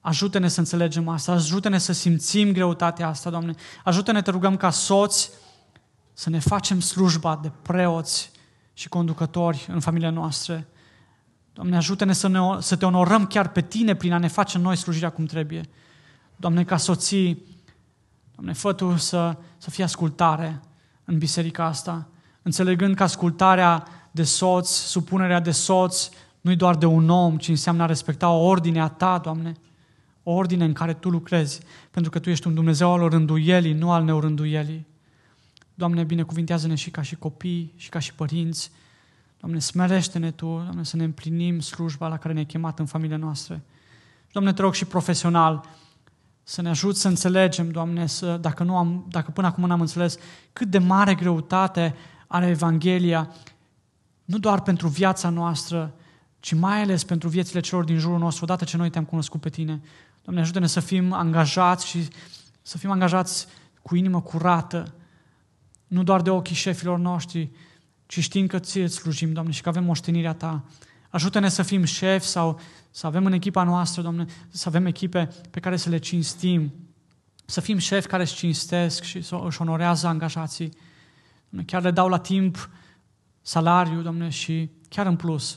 Ajută-ne 0.00 0.48
să 0.48 0.58
înțelegem 0.58 1.08
asta, 1.08 1.32
ajută-ne 1.32 1.78
să 1.78 1.92
simțim 1.92 2.52
greutatea 2.52 3.08
asta, 3.08 3.30
Doamne. 3.30 3.54
Ajută-ne, 3.84 4.22
te 4.22 4.30
rugăm, 4.30 4.56
ca 4.56 4.70
soți 4.70 5.30
să 6.12 6.30
ne 6.30 6.38
facem 6.38 6.80
slujba 6.80 7.38
de 7.42 7.50
preoți 7.62 8.30
și 8.72 8.88
conducători 8.88 9.66
în 9.72 9.80
familia 9.80 10.10
noastră. 10.10 10.66
Doamne, 11.52 11.76
ajută-ne 11.76 12.12
să, 12.12 12.28
ne, 12.28 12.40
să 12.58 12.76
te 12.76 12.86
onorăm 12.86 13.26
chiar 13.26 13.48
pe 13.48 13.60
Tine 13.60 13.94
prin 13.94 14.12
a 14.12 14.18
ne 14.18 14.28
face 14.28 14.58
noi 14.58 14.76
slujirea 14.76 15.10
cum 15.10 15.24
trebuie. 15.24 15.62
Doamne, 16.36 16.64
ca 16.64 16.76
soții, 16.76 17.42
Doamne, 18.40 18.58
fă 18.58 18.72
Tu 18.72 18.96
să, 18.96 19.36
să 19.58 19.70
fie 19.70 19.84
ascultare 19.84 20.60
în 21.04 21.18
biserica 21.18 21.64
asta, 21.64 22.08
înțelegând 22.42 22.94
că 22.94 23.02
ascultarea 23.02 23.86
de 24.10 24.22
soț, 24.22 24.68
supunerea 24.68 25.40
de 25.40 25.50
soț, 25.50 26.08
nu-i 26.40 26.56
doar 26.56 26.76
de 26.76 26.86
un 26.86 27.08
om, 27.08 27.38
ci 27.38 27.48
înseamnă 27.48 27.82
a 27.82 27.86
respecta 27.86 28.30
o 28.30 28.44
ordine 28.44 28.80
a 28.80 28.88
Ta, 28.88 29.18
Doamne, 29.18 29.52
o 30.22 30.32
ordine 30.32 30.64
în 30.64 30.72
care 30.72 30.94
Tu 30.94 31.10
lucrezi, 31.10 31.60
pentru 31.90 32.10
că 32.10 32.18
Tu 32.18 32.30
ești 32.30 32.46
un 32.46 32.54
Dumnezeu 32.54 32.92
al 32.92 33.08
rânduielii, 33.08 33.72
nu 33.72 33.90
al 33.90 34.04
neorânduielii. 34.04 34.86
Doamne, 35.74 36.04
binecuvintează-ne 36.04 36.74
și 36.74 36.90
ca 36.90 37.02
și 37.02 37.16
copii, 37.16 37.72
și 37.76 37.88
ca 37.88 37.98
și 37.98 38.14
părinți. 38.14 38.70
Doamne, 39.40 39.58
smerește-ne 39.58 40.30
Tu, 40.30 40.46
Doamne, 40.46 40.84
să 40.84 40.96
ne 40.96 41.04
împlinim 41.04 41.60
slujba 41.60 42.08
la 42.08 42.16
care 42.16 42.32
ne-ai 42.32 42.46
chemat 42.46 42.78
în 42.78 42.86
familia 42.86 43.16
noastră. 43.16 43.60
Doamne, 44.32 44.52
te 44.52 44.62
rog 44.62 44.74
și 44.74 44.84
profesional, 44.84 45.64
să 46.50 46.62
ne 46.62 46.68
ajut 46.68 46.96
să 46.96 47.08
înțelegem, 47.08 47.70
Doamne, 47.70 48.06
să, 48.06 48.36
dacă, 48.36 48.62
nu 48.62 48.76
am, 48.76 49.06
dacă 49.08 49.30
până 49.30 49.46
acum 49.46 49.66
n-am 49.66 49.80
înțeles 49.80 50.16
cât 50.52 50.68
de 50.68 50.78
mare 50.78 51.14
greutate 51.14 51.94
are 52.26 52.46
Evanghelia, 52.46 53.32
nu 54.24 54.38
doar 54.38 54.62
pentru 54.62 54.88
viața 54.88 55.28
noastră, 55.28 55.94
ci 56.40 56.54
mai 56.54 56.82
ales 56.82 57.04
pentru 57.04 57.28
viețile 57.28 57.60
celor 57.60 57.84
din 57.84 57.98
jurul 57.98 58.18
nostru, 58.18 58.44
odată 58.44 58.64
ce 58.64 58.76
noi 58.76 58.90
te-am 58.90 59.04
cunoscut 59.04 59.40
pe 59.40 59.48
Tine. 59.48 59.80
Doamne, 60.22 60.40
ajută-ne 60.40 60.66
să 60.66 60.80
fim 60.80 61.12
angajați 61.12 61.86
și 61.86 62.08
să 62.62 62.78
fim 62.78 62.90
angajați 62.90 63.46
cu 63.82 63.96
inimă 63.96 64.20
curată, 64.20 64.94
nu 65.86 66.02
doar 66.02 66.22
de 66.22 66.30
ochii 66.30 66.54
șefilor 66.54 66.98
noștri, 66.98 67.50
ci 68.06 68.20
știind 68.20 68.48
că 68.48 68.58
ție 68.58 68.82
îți 68.82 68.94
slujim, 68.94 69.32
Doamne, 69.32 69.52
și 69.52 69.62
că 69.62 69.68
avem 69.68 69.84
moștenirea 69.84 70.34
Ta. 70.34 70.64
Ajută-ne 71.10 71.48
să 71.48 71.62
fim 71.62 71.84
șefi 71.84 72.26
sau 72.26 72.60
să 72.90 73.06
avem 73.06 73.26
în 73.26 73.32
echipa 73.32 73.62
noastră, 73.62 74.02
Doamne, 74.02 74.26
să 74.48 74.68
avem 74.68 74.86
echipe 74.86 75.28
pe 75.50 75.60
care 75.60 75.76
să 75.76 75.88
le 75.88 75.98
cinstim, 75.98 76.72
să 77.44 77.60
fim 77.60 77.78
șefi 77.78 78.06
care 78.06 78.22
își 78.22 78.34
cinstesc 78.34 79.02
și 79.02 79.22
să 79.22 79.40
își 79.44 79.60
onorează 79.60 80.06
angajații. 80.06 80.72
Doamne, 81.48 81.66
chiar 81.66 81.82
le 81.82 81.90
dau 81.90 82.08
la 82.08 82.18
timp 82.18 82.70
salariu, 83.42 84.00
Doamne, 84.02 84.28
și 84.28 84.70
chiar 84.88 85.06
în 85.06 85.16
plus. 85.16 85.56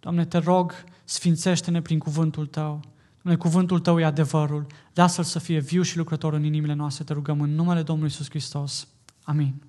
Doamne, 0.00 0.24
te 0.24 0.38
rog, 0.38 0.74
sfințește-ne 1.04 1.82
prin 1.82 1.98
cuvântul 1.98 2.46
Tău. 2.46 2.80
Doamne, 3.22 3.42
cuvântul 3.42 3.80
Tău 3.80 4.00
e 4.00 4.04
adevărul. 4.04 4.66
Lasă-L 4.94 5.24
să 5.24 5.38
fie 5.38 5.58
viu 5.58 5.82
și 5.82 5.96
lucrător 5.96 6.32
în 6.32 6.44
inimile 6.44 6.72
noastre, 6.72 7.04
te 7.04 7.12
rugăm 7.12 7.40
în 7.40 7.54
numele 7.54 7.82
Domnului 7.82 8.10
Iisus 8.10 8.28
Hristos. 8.28 8.88
Amin. 9.22 9.62